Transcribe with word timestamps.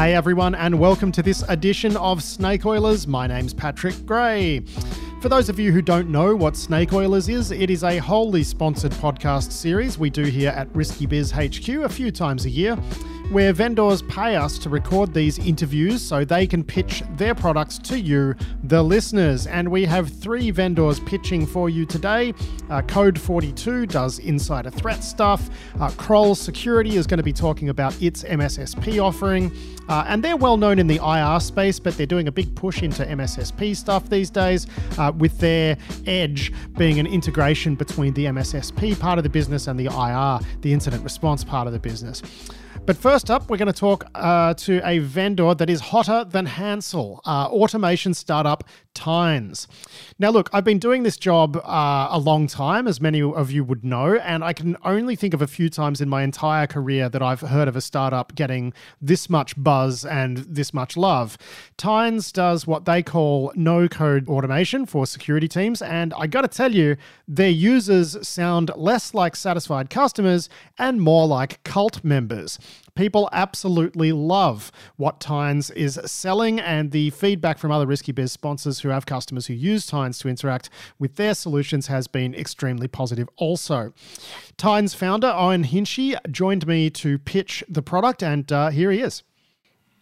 Hey 0.00 0.14
everyone, 0.14 0.54
and 0.54 0.80
welcome 0.80 1.12
to 1.12 1.22
this 1.22 1.44
edition 1.50 1.94
of 1.98 2.22
Snake 2.22 2.64
Oilers. 2.64 3.06
My 3.06 3.26
name's 3.26 3.52
Patrick 3.52 4.06
Gray. 4.06 4.60
For 5.20 5.28
those 5.28 5.50
of 5.50 5.58
you 5.58 5.72
who 5.72 5.82
don't 5.82 6.08
know 6.08 6.34
what 6.34 6.56
Snake 6.56 6.94
Oilers 6.94 7.28
is, 7.28 7.50
it 7.50 7.68
is 7.68 7.84
a 7.84 7.98
wholly 7.98 8.42
sponsored 8.42 8.92
podcast 8.92 9.52
series 9.52 9.98
we 9.98 10.08
do 10.08 10.22
here 10.22 10.52
at 10.52 10.74
Risky 10.74 11.04
Biz 11.04 11.32
HQ 11.32 11.68
a 11.68 11.88
few 11.90 12.10
times 12.10 12.46
a 12.46 12.48
year 12.48 12.78
where 13.30 13.52
vendors 13.52 14.02
pay 14.02 14.34
us 14.34 14.58
to 14.58 14.68
record 14.68 15.14
these 15.14 15.38
interviews 15.38 16.02
so 16.02 16.24
they 16.24 16.48
can 16.48 16.64
pitch 16.64 17.04
their 17.16 17.32
products 17.32 17.78
to 17.78 17.98
you, 17.98 18.34
the 18.64 18.82
listeners. 18.82 19.46
And 19.46 19.70
we 19.70 19.84
have 19.84 20.08
three 20.08 20.50
vendors 20.50 20.98
pitching 20.98 21.46
for 21.46 21.70
you 21.70 21.86
today. 21.86 22.30
Uh, 22.68 22.82
Code42 22.82 23.88
does 23.88 24.18
insider 24.18 24.68
threat 24.68 25.04
stuff. 25.04 25.48
Uh, 25.80 25.90
Kroll 25.96 26.34
Security 26.34 26.96
is 26.96 27.06
going 27.06 27.18
to 27.18 27.24
be 27.24 27.32
talking 27.32 27.68
about 27.68 28.00
its 28.02 28.24
MSSP 28.24 29.00
offering. 29.02 29.52
Uh, 29.88 30.04
and 30.08 30.24
they're 30.24 30.36
well 30.36 30.56
known 30.56 30.80
in 30.80 30.88
the 30.88 30.96
IR 30.96 31.38
space, 31.38 31.78
but 31.78 31.96
they're 31.96 32.06
doing 32.06 32.26
a 32.26 32.32
big 32.32 32.54
push 32.56 32.82
into 32.82 33.04
MSSP 33.04 33.76
stuff 33.76 34.08
these 34.10 34.30
days, 34.30 34.66
uh, 34.98 35.12
with 35.16 35.38
their 35.38 35.76
edge 36.06 36.52
being 36.76 36.98
an 36.98 37.06
integration 37.06 37.76
between 37.76 38.12
the 38.14 38.26
MSSP 38.26 38.98
part 38.98 39.18
of 39.18 39.24
the 39.24 39.30
business 39.30 39.68
and 39.68 39.78
the 39.78 39.86
IR, 39.86 40.44
the 40.62 40.72
incident 40.72 41.04
response 41.04 41.44
part 41.44 41.68
of 41.68 41.72
the 41.72 41.78
business. 41.78 42.22
But 42.86 42.96
first 42.96 43.30
up, 43.30 43.48
we're 43.48 43.56
going 43.56 43.72
to 43.72 43.72
talk 43.72 44.06
uh, 44.14 44.54
to 44.54 44.80
a 44.88 44.98
vendor 44.98 45.54
that 45.54 45.70
is 45.70 45.80
hotter 45.80 46.24
than 46.24 46.46
Hansel, 46.46 47.20
uh, 47.24 47.46
automation 47.46 48.14
startup 48.14 48.64
Tines. 48.94 49.68
Now, 50.18 50.30
look, 50.30 50.50
I've 50.52 50.64
been 50.64 50.78
doing 50.78 51.04
this 51.04 51.16
job 51.16 51.56
uh, 51.56 52.08
a 52.10 52.18
long 52.18 52.46
time, 52.46 52.86
as 52.86 53.00
many 53.00 53.22
of 53.22 53.50
you 53.50 53.64
would 53.64 53.84
know, 53.84 54.16
and 54.16 54.42
I 54.42 54.52
can 54.52 54.76
only 54.84 55.16
think 55.16 55.32
of 55.32 55.40
a 55.40 55.46
few 55.46 55.70
times 55.70 56.00
in 56.00 56.08
my 56.08 56.22
entire 56.22 56.66
career 56.66 57.08
that 57.08 57.22
I've 57.22 57.40
heard 57.40 57.68
of 57.68 57.76
a 57.76 57.80
startup 57.80 58.34
getting 58.34 58.72
this 59.00 59.30
much 59.30 59.54
buzz 59.56 60.04
and 60.04 60.38
this 60.38 60.74
much 60.74 60.96
love. 60.96 61.38
Tines 61.76 62.32
does 62.32 62.66
what 62.66 62.84
they 62.84 63.02
call 63.02 63.52
no 63.54 63.88
code 63.88 64.28
automation 64.28 64.86
for 64.86 65.06
security 65.06 65.48
teams, 65.48 65.80
and 65.80 66.12
I 66.18 66.26
got 66.26 66.42
to 66.42 66.48
tell 66.48 66.74
you, 66.74 66.96
their 67.28 67.48
users 67.48 68.16
sound 68.26 68.70
less 68.76 69.14
like 69.14 69.36
satisfied 69.36 69.88
customers 69.88 70.48
and 70.78 71.00
more 71.00 71.26
like 71.26 71.62
cult 71.62 72.02
members. 72.04 72.58
People 72.96 73.28
absolutely 73.32 74.12
love 74.12 74.72
what 74.96 75.20
Tines 75.20 75.70
is 75.70 75.98
selling, 76.04 76.60
and 76.60 76.90
the 76.90 77.10
feedback 77.10 77.56
from 77.56 77.70
other 77.70 77.86
Risky 77.86 78.12
Biz 78.12 78.32
sponsors 78.32 78.79
who 78.80 78.88
have 78.88 79.06
customers 79.06 79.46
who 79.46 79.54
use 79.54 79.86
Tines 79.86 80.18
to 80.20 80.28
interact 80.28 80.70
with 80.98 81.16
their 81.16 81.34
solutions 81.34 81.86
has 81.86 82.06
been 82.06 82.34
extremely 82.34 82.88
positive 82.88 83.28
also. 83.36 83.92
Tines 84.56 84.94
founder 84.94 85.28
Eoin 85.28 85.64
Hinchy 85.66 86.16
joined 86.30 86.66
me 86.66 86.90
to 86.90 87.18
pitch 87.18 87.64
the 87.68 87.82
product, 87.82 88.22
and 88.22 88.50
uh, 88.52 88.70
here 88.70 88.90
he 88.90 89.00
is. 89.00 89.22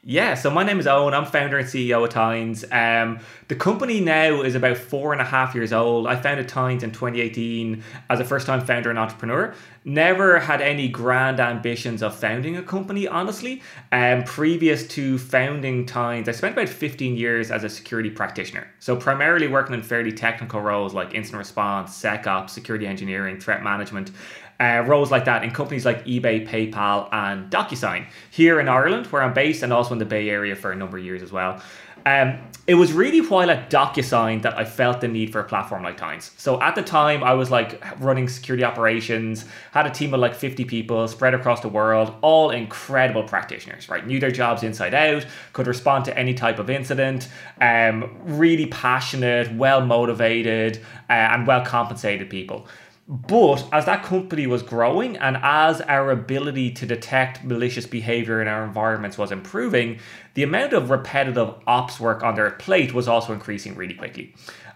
Yeah, 0.05 0.35
so 0.35 0.49
my 0.49 0.63
name 0.63 0.79
is 0.79 0.87
Eoin. 0.87 1.13
I'm 1.13 1.27
founder 1.27 1.59
and 1.59 1.67
CEO 1.67 2.05
of 2.05 2.11
Tines. 2.11 2.65
Um, 2.71 3.19
the 3.49 3.57
company 3.57 3.99
now 3.99 4.43
is 4.43 4.55
about 4.55 4.77
four 4.77 5.13
and 5.13 5.21
a 5.21 5.25
half 5.25 5.57
years 5.57 5.73
old. 5.73 6.07
I 6.07 6.15
founded 6.15 6.49
Tines 6.49 6.85
in 6.85 6.93
2018 6.93 7.83
as 8.09 8.21
a 8.21 8.25
first 8.25 8.47
time 8.47 8.65
founder 8.65 8.91
and 8.91 8.99
entrepreneur. 8.99 9.53
Never 9.85 10.39
had 10.39 10.61
any 10.61 10.87
grand 10.87 11.41
ambitions 11.41 12.03
of 12.03 12.15
founding 12.15 12.57
a 12.57 12.63
company, 12.63 13.09
honestly. 13.09 13.61
Um, 13.91 14.23
previous 14.23 14.87
to 14.89 15.19
founding 15.19 15.85
Tines, 15.85 16.29
I 16.29 16.33
spent 16.33 16.53
about 16.53 16.69
15 16.69 17.17
years 17.17 17.51
as 17.51 17.65
a 17.65 17.69
security 17.69 18.11
practitioner. 18.11 18.69
So, 18.79 18.95
primarily 18.95 19.49
working 19.49 19.75
in 19.75 19.83
fairly 19.83 20.13
technical 20.13 20.61
roles 20.61 20.95
like 20.95 21.13
incident 21.13 21.41
response, 21.41 22.01
SecOps, 22.01 22.51
security 22.51 22.87
engineering, 22.87 23.41
threat 23.41 23.65
management 23.65 24.13
uh, 24.61 24.83
roles 24.87 25.11
like 25.11 25.25
that 25.27 25.45
in 25.45 25.51
companies 25.51 25.85
like 25.85 26.05
eBay, 26.05 26.47
PayPal, 26.47 27.09
and 27.13 27.51
DocuSign 27.51 28.07
here 28.31 28.61
in 28.61 28.69
Ireland, 28.69 29.07
where 29.07 29.23
I'm 29.23 29.35
based, 29.35 29.63
and 29.63 29.73
also 29.73 29.93
in 29.93 29.99
the 29.99 30.05
Bay 30.05 30.29
Area 30.29 30.57
for 30.57 30.73
a 30.73 30.77
number 30.77 30.99
of 30.99 31.05
years 31.05 31.23
as 31.23 31.31
well. 31.31 31.63
Um, 32.07 32.39
it 32.67 32.75
was 32.75 32.93
really 32.93 33.21
while 33.21 33.51
at 33.51 33.71
DocuSign 33.71 34.43
that 34.43 34.57
I 34.57 34.65
felt 34.65 35.01
the 35.01 35.09
need 35.09 35.33
for 35.33 35.41
a 35.41 35.45
platform 35.45 35.83
like 35.83 35.97
Tines. 35.97 36.31
So 36.37 36.61
at 36.61 36.75
the 36.75 36.83
time, 36.83 37.23
I 37.25 37.35
was 37.35 37.51
like 37.51 37.83
running 38.01 38.29
security 38.29 38.65
operations, 38.65 39.45
had 39.73 39.87
a 39.87 39.91
team 39.91 40.15
of 40.15 40.21
like 40.21 40.35
50 40.35 40.65
people 40.65 41.07
spread 41.09 41.35
across 41.35 41.61
the 41.61 41.69
world, 41.69 42.15
all 42.21 42.51
incredible 42.51 43.25
practitioners, 43.25 43.89
right? 43.89 44.07
Knew 44.07 44.21
their 44.21 44.31
jobs 44.31 44.63
inside 44.63 44.95
out, 44.95 45.27
could 45.53 45.67
respond 45.67 46.05
to 46.07 46.17
any 46.17 46.35
type 46.35 46.59
of 46.59 46.71
incident, 46.71 47.29
um, 47.61 48.17
really 48.23 48.67
passionate, 48.67 49.55
well 49.55 49.85
motivated, 49.85 50.79
uh, 51.11 51.13
and 51.13 51.47
well 51.47 51.65
compensated 51.65 52.31
people. 52.31 52.69
But 53.11 53.67
as 53.73 53.87
that 53.87 54.03
company 54.03 54.47
was 54.47 54.63
growing 54.63 55.17
and 55.17 55.39
as 55.43 55.81
our 55.81 56.11
ability 56.11 56.73
to 56.73 56.85
detect 56.85 57.43
malicious 57.43 57.87
behavior 57.87 58.43
in 58.43 58.49
our 58.49 58.63
environments 58.63 59.17
was 59.17 59.33
improving, 59.33 59.99
the 60.35 60.43
amount 60.43 60.75
of 60.75 60.91
repetitive 60.91 61.55
ops 61.67 61.99
work 61.99 62.23
on 62.23 62.35
their 62.35 62.51
plate 62.51 62.93
was 62.93 63.09
also 63.09 63.33
increasing 63.33 63.75
really 63.77 63.95
quickly. 63.95 64.35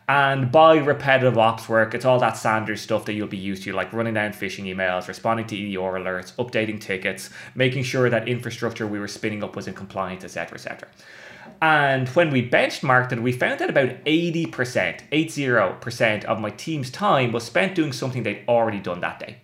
And 0.08 0.50
by 0.50 0.78
repetitive 0.78 1.36
ops 1.36 1.68
work, 1.68 1.94
it's 1.94 2.06
all 2.06 2.18
that 2.20 2.38
standard 2.38 2.78
stuff 2.78 3.04
that 3.04 3.12
you'll 3.12 3.28
be 3.28 3.36
used 3.36 3.64
to, 3.64 3.72
like 3.72 3.92
running 3.92 4.14
down 4.14 4.32
phishing 4.32 4.64
emails, 4.64 5.08
responding 5.08 5.46
to 5.48 5.56
EDR 5.56 5.98
alerts, 5.98 6.34
updating 6.36 6.80
tickets, 6.80 7.28
making 7.54 7.82
sure 7.82 8.08
that 8.08 8.28
infrastructure 8.28 8.86
we 8.86 8.98
were 8.98 9.08
spinning 9.08 9.44
up 9.44 9.54
was 9.54 9.68
in 9.68 9.74
compliance, 9.74 10.24
etc., 10.24 10.54
etc. 10.54 10.88
And 11.62 12.08
when 12.08 12.30
we 12.30 12.50
benchmarked 12.50 13.12
it, 13.12 13.22
we 13.22 13.30
found 13.30 13.60
that 13.60 13.70
about 13.70 13.90
80%, 14.04 14.50
80% 14.50 16.24
of 16.24 16.40
my 16.40 16.50
team's 16.50 16.90
time 16.90 17.30
was 17.30 17.44
spent 17.44 17.76
doing 17.76 17.92
something 17.92 18.24
they'd 18.24 18.42
already 18.48 18.80
done 18.80 19.00
that 19.02 19.20
day. 19.20 19.36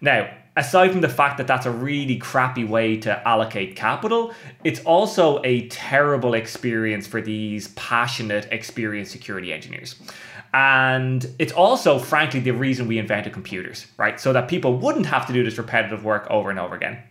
Now, 0.00 0.30
aside 0.56 0.90
from 0.90 1.02
the 1.02 1.08
fact 1.10 1.36
that 1.36 1.46
that's 1.46 1.66
a 1.66 1.70
really 1.70 2.16
crappy 2.16 2.64
way 2.64 2.96
to 3.00 3.28
allocate 3.28 3.76
capital, 3.76 4.32
it's 4.64 4.80
also 4.84 5.42
a 5.44 5.68
terrible 5.68 6.32
experience 6.32 7.06
for 7.06 7.20
these 7.20 7.68
passionate, 7.74 8.48
experienced 8.50 9.12
security 9.12 9.52
engineers. 9.52 9.96
And 10.54 11.28
it's 11.38 11.52
also, 11.52 11.98
frankly, 11.98 12.40
the 12.40 12.52
reason 12.52 12.88
we 12.88 12.98
invented 12.98 13.34
computers, 13.34 13.86
right? 13.98 14.18
So 14.18 14.32
that 14.32 14.48
people 14.48 14.78
wouldn't 14.78 15.06
have 15.06 15.26
to 15.26 15.34
do 15.34 15.44
this 15.44 15.58
repetitive 15.58 16.04
work 16.04 16.26
over 16.30 16.48
and 16.48 16.58
over 16.58 16.74
again. 16.74 17.02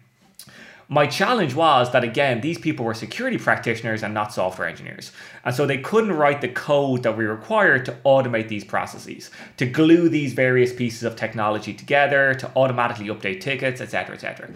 My 0.92 1.06
challenge 1.06 1.54
was 1.54 1.92
that 1.92 2.04
again, 2.04 2.42
these 2.42 2.58
people 2.58 2.84
were 2.84 2.96
security 2.96 3.38
practitioners 3.38 4.02
and 4.02 4.12
not 4.12 4.34
software 4.34 4.68
engineers. 4.68 5.12
And 5.46 5.54
so 5.54 5.68
they 5.68 5.78
couldn't 5.78 6.14
write 6.14 6.42
the 6.42 6.50
code 6.50 7.04
that 7.04 7.16
we 7.16 7.26
required 7.26 7.86
to 7.86 7.98
automate 8.04 8.48
these 8.48 8.64
processes, 8.64 9.30
to 9.58 9.68
glue 9.68 10.10
these 10.10 10.34
various 10.34 10.74
pieces 10.74 11.04
of 11.04 11.16
technology 11.16 11.76
together, 11.76 12.34
to 12.34 12.52
automatically 12.56 13.06
update 13.06 13.40
tickets, 13.40 13.82
etc., 13.82 14.16
etc. 14.16 14.50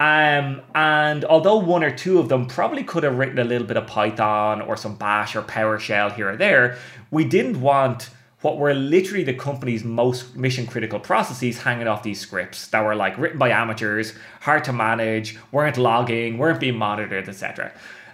Um, 0.00 0.62
and 0.74 1.26
although 1.26 1.58
one 1.58 1.84
or 1.84 1.94
two 1.94 2.20
of 2.20 2.30
them 2.30 2.46
probably 2.46 2.82
could 2.82 3.02
have 3.02 3.18
written 3.18 3.38
a 3.38 3.44
little 3.44 3.66
bit 3.66 3.76
of 3.76 3.86
Python 3.86 4.62
or 4.62 4.78
some 4.78 4.96
Bash 4.96 5.36
or 5.36 5.42
PowerShell 5.42 6.14
here 6.14 6.30
or 6.30 6.36
there, 6.36 6.78
we 7.10 7.24
didn't 7.24 7.60
want 7.60 8.08
what 8.46 8.58
were 8.58 8.74
literally 8.74 9.24
the 9.24 9.34
company's 9.34 9.82
most 9.82 10.36
mission 10.36 10.68
critical 10.68 11.00
processes 11.00 11.58
hanging 11.58 11.88
off 11.88 12.04
these 12.04 12.20
scripts 12.20 12.68
that 12.68 12.84
were 12.84 12.94
like 12.94 13.18
written 13.18 13.40
by 13.40 13.50
amateurs, 13.50 14.14
hard 14.40 14.62
to 14.62 14.72
manage, 14.72 15.36
weren't 15.50 15.76
logging, 15.76 16.38
weren't 16.38 16.60
being 16.60 16.78
monitored, 16.78 17.28
etc. 17.28 17.72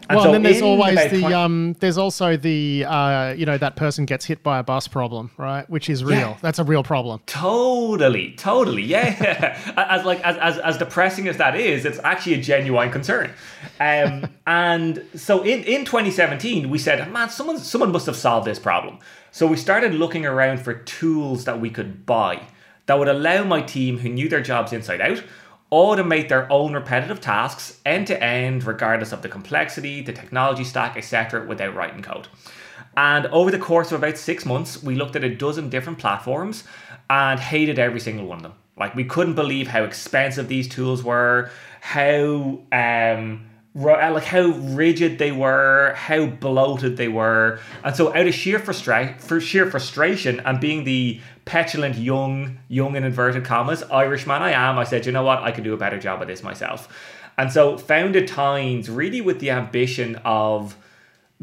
And 0.08 0.16
well, 0.16 0.24
so 0.24 0.32
and 0.32 0.34
then 0.34 0.42
there's 0.50 0.62
always 0.62 0.96
the 1.10 1.20
20- 1.20 1.32
um, 1.34 1.76
there's 1.80 1.98
also 1.98 2.38
the 2.38 2.86
uh, 2.88 3.34
you 3.34 3.44
know 3.44 3.58
that 3.58 3.76
person 3.76 4.06
gets 4.06 4.24
hit 4.24 4.42
by 4.42 4.58
a 4.58 4.62
bus 4.62 4.88
problem, 4.88 5.30
right? 5.36 5.68
Which 5.68 5.90
is 5.90 6.02
real. 6.02 6.16
Yeah. 6.16 6.38
That's 6.40 6.58
a 6.58 6.64
real 6.64 6.82
problem. 6.82 7.20
Totally, 7.26 8.32
totally, 8.32 8.84
yeah. 8.84 9.58
as 9.76 10.06
like 10.06 10.20
as, 10.22 10.38
as 10.38 10.58
as 10.58 10.78
depressing 10.78 11.28
as 11.28 11.36
that 11.36 11.54
is, 11.56 11.84
it's 11.84 11.98
actually 12.04 12.34
a 12.34 12.40
genuine 12.40 12.90
concern. 12.90 13.30
Um, 13.80 14.28
and 14.46 15.04
so 15.14 15.42
in 15.42 15.62
in 15.64 15.84
2017, 15.84 16.70
we 16.70 16.78
said, 16.78 17.12
man, 17.12 17.28
someone 17.28 17.58
someone 17.58 17.92
must 17.92 18.06
have 18.06 18.16
solved 18.16 18.46
this 18.46 18.58
problem. 18.58 18.98
So 19.34 19.46
we 19.46 19.56
started 19.56 19.94
looking 19.94 20.26
around 20.26 20.58
for 20.58 20.74
tools 20.74 21.46
that 21.46 21.58
we 21.58 21.70
could 21.70 22.04
buy 22.04 22.42
that 22.84 22.98
would 22.98 23.08
allow 23.08 23.44
my 23.44 23.62
team 23.62 23.98
who 23.98 24.10
knew 24.10 24.28
their 24.28 24.42
jobs 24.42 24.74
inside 24.74 25.00
out 25.00 25.22
automate 25.72 26.28
their 26.28 26.52
own 26.52 26.74
repetitive 26.74 27.18
tasks 27.18 27.80
end 27.86 28.06
to 28.08 28.22
end 28.22 28.62
regardless 28.64 29.10
of 29.10 29.22
the 29.22 29.30
complexity, 29.30 30.02
the 30.02 30.12
technology 30.12 30.64
stack, 30.64 30.98
etc. 30.98 31.46
without 31.46 31.74
writing 31.74 32.02
code. 32.02 32.28
And 32.94 33.24
over 33.28 33.50
the 33.50 33.58
course 33.58 33.90
of 33.90 34.02
about 34.02 34.18
6 34.18 34.44
months, 34.44 34.82
we 34.82 34.96
looked 34.96 35.16
at 35.16 35.24
a 35.24 35.34
dozen 35.34 35.70
different 35.70 35.98
platforms 35.98 36.64
and 37.08 37.40
hated 37.40 37.78
every 37.78 38.00
single 38.00 38.26
one 38.26 38.36
of 38.36 38.42
them. 38.42 38.52
Like 38.76 38.94
we 38.94 39.04
couldn't 39.04 39.34
believe 39.34 39.68
how 39.68 39.84
expensive 39.84 40.46
these 40.46 40.68
tools 40.68 41.02
were, 41.02 41.50
how 41.80 42.60
um 42.70 43.46
Uh, 43.74 44.12
like 44.12 44.24
how 44.24 44.48
rigid 44.48 45.18
they 45.18 45.32
were, 45.32 45.94
how 45.96 46.26
bloated 46.26 46.98
they 46.98 47.08
were, 47.08 47.58
and 47.82 47.96
so 47.96 48.14
out 48.14 48.26
of 48.26 48.34
sheer 48.34 48.58
frustration, 48.58 49.18
for 49.18 49.40
sheer 49.40 49.70
frustration, 49.70 50.40
and 50.40 50.60
being 50.60 50.84
the 50.84 51.18
petulant 51.46 51.96
young, 51.96 52.58
young 52.68 52.96
in 52.96 53.04
inverted 53.04 53.46
commas 53.46 53.82
Irishman 53.84 54.42
I 54.42 54.50
am, 54.50 54.78
I 54.78 54.84
said, 54.84 55.06
you 55.06 55.12
know 55.12 55.22
what, 55.22 55.42
I 55.42 55.52
could 55.52 55.64
do 55.64 55.72
a 55.72 55.78
better 55.78 55.98
job 55.98 56.20
of 56.20 56.28
this 56.28 56.42
myself, 56.42 56.86
and 57.38 57.50
so 57.50 57.78
founded 57.78 58.28
Tines 58.28 58.90
really 58.90 59.22
with 59.22 59.40
the 59.40 59.50
ambition 59.50 60.16
of 60.16 60.76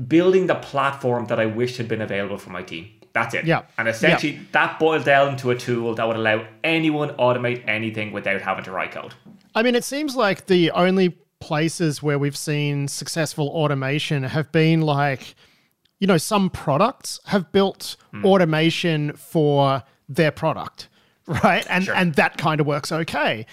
building 0.08 0.46
the 0.46 0.56
platform 0.56 1.26
that 1.26 1.40
I 1.40 1.48
wished 1.48 1.78
had 1.78 1.88
been 1.88 2.02
available 2.02 2.38
for 2.38 2.52
my 2.52 2.62
team. 2.62 2.90
That's 3.12 3.34
it. 3.34 3.46
Yeah. 3.46 3.64
And 3.80 3.88
essentially, 3.88 4.34
yeah. 4.34 4.42
that 4.52 4.80
boiled 4.80 5.04
down 5.04 5.36
to 5.38 5.50
a 5.50 5.56
tool 5.56 5.96
that 5.96 6.08
would 6.08 6.16
allow 6.16 6.46
anyone 6.64 7.10
automate 7.16 7.68
anything 7.68 8.12
without 8.12 8.42
having 8.42 8.64
to 8.66 8.72
write 8.72 8.92
code. 8.92 9.16
I 9.56 9.64
mean, 9.64 9.74
it 9.74 9.84
seems 9.84 10.16
like 10.16 10.46
the 10.46 10.70
only 10.72 11.18
places 11.40 12.04
where 12.04 12.20
we've 12.20 12.38
seen 12.38 12.88
successful 12.88 13.48
automation 13.50 14.24
have 14.24 14.52
been 14.52 14.82
like, 14.82 15.36
you 16.00 16.08
know, 16.08 16.18
some 16.18 16.50
products 16.50 17.20
have 17.26 17.52
built 17.52 17.96
mm. 18.14 18.24
automation 18.26 19.14
for 19.14 19.84
their 20.08 20.32
product, 20.32 20.90
right? 21.28 21.66
And 21.70 21.86
sure. 21.86 21.96
and 21.96 22.16
that 22.16 22.38
kind 22.38 22.60
of 22.60 22.68
works 22.68 22.92
okay. 22.92 23.46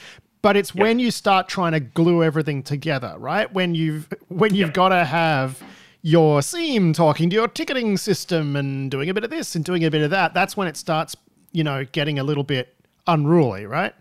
But 0.43 0.57
it's 0.57 0.75
yep. 0.75 0.83
when 0.83 0.99
you 0.99 1.11
start 1.11 1.49
trying 1.49 1.73
to 1.73 1.81
glue 1.81 2.23
everything 2.23 2.63
together, 2.63 3.17
right? 3.19 3.53
When 3.53 3.75
you've 3.75 4.09
when 4.29 4.55
you've 4.55 4.69
yep. 4.69 4.75
got 4.75 4.89
to 4.91 5.05
have 5.05 5.63
your 6.03 6.41
SIEM 6.41 6.93
talking 6.93 7.29
to 7.31 7.35
your 7.35 7.49
ticketing 7.49 7.97
system 7.97 8.55
and 8.55 8.91
doing 8.91 9.11
a 9.11 9.15
bit 9.15 9.25
of 9.25 9.31
this 9.31 9.57
and 9.57 9.65
doing 9.65 9.85
a 9.85 9.91
bit 9.91 10.03
of 10.03 10.11
that, 10.11 10.35
that's 10.35 10.57
when 10.57 10.69
it 10.69 10.77
starts, 10.77 11.17
you 11.51 11.65
know, 11.65 11.85
getting 11.91 12.19
a 12.21 12.23
little 12.23 12.45
bit 12.45 12.77
unruly, 13.09 13.67
right? 13.67 13.93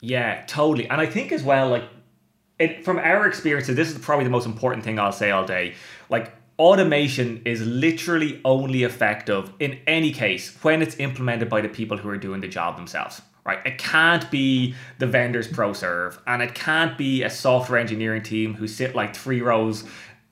Yeah, 0.00 0.44
totally. 0.46 0.88
And 0.88 1.00
I 1.00 1.06
think 1.06 1.32
as 1.32 1.42
well, 1.42 1.68
like 1.68 1.84
it, 2.58 2.84
from 2.84 2.98
our 2.98 3.26
experiences, 3.26 3.76
this 3.76 3.90
is 3.90 3.98
probably 3.98 4.24
the 4.24 4.30
most 4.30 4.46
important 4.46 4.84
thing 4.84 4.98
I'll 4.98 5.12
say 5.12 5.30
all 5.30 5.44
day. 5.44 5.74
Like 6.08 6.32
automation 6.58 7.42
is 7.44 7.60
literally 7.66 8.40
only 8.44 8.84
effective 8.84 9.52
in 9.60 9.78
any 9.86 10.10
case 10.10 10.56
when 10.62 10.80
it's 10.80 10.98
implemented 10.98 11.48
by 11.48 11.60
the 11.60 11.68
people 11.68 11.98
who 11.98 12.08
are 12.08 12.16
doing 12.16 12.40
the 12.40 12.48
job 12.48 12.76
themselves. 12.76 13.20
Right? 13.44 13.64
It 13.64 13.78
can't 13.78 14.28
be 14.28 14.74
the 14.98 15.06
vendor's 15.06 15.46
ProServe, 15.46 16.18
and 16.26 16.42
it 16.42 16.56
can't 16.56 16.98
be 16.98 17.22
a 17.22 17.30
software 17.30 17.78
engineering 17.78 18.24
team 18.24 18.54
who 18.54 18.66
sit 18.66 18.96
like 18.96 19.14
three 19.14 19.40
rows 19.40 19.84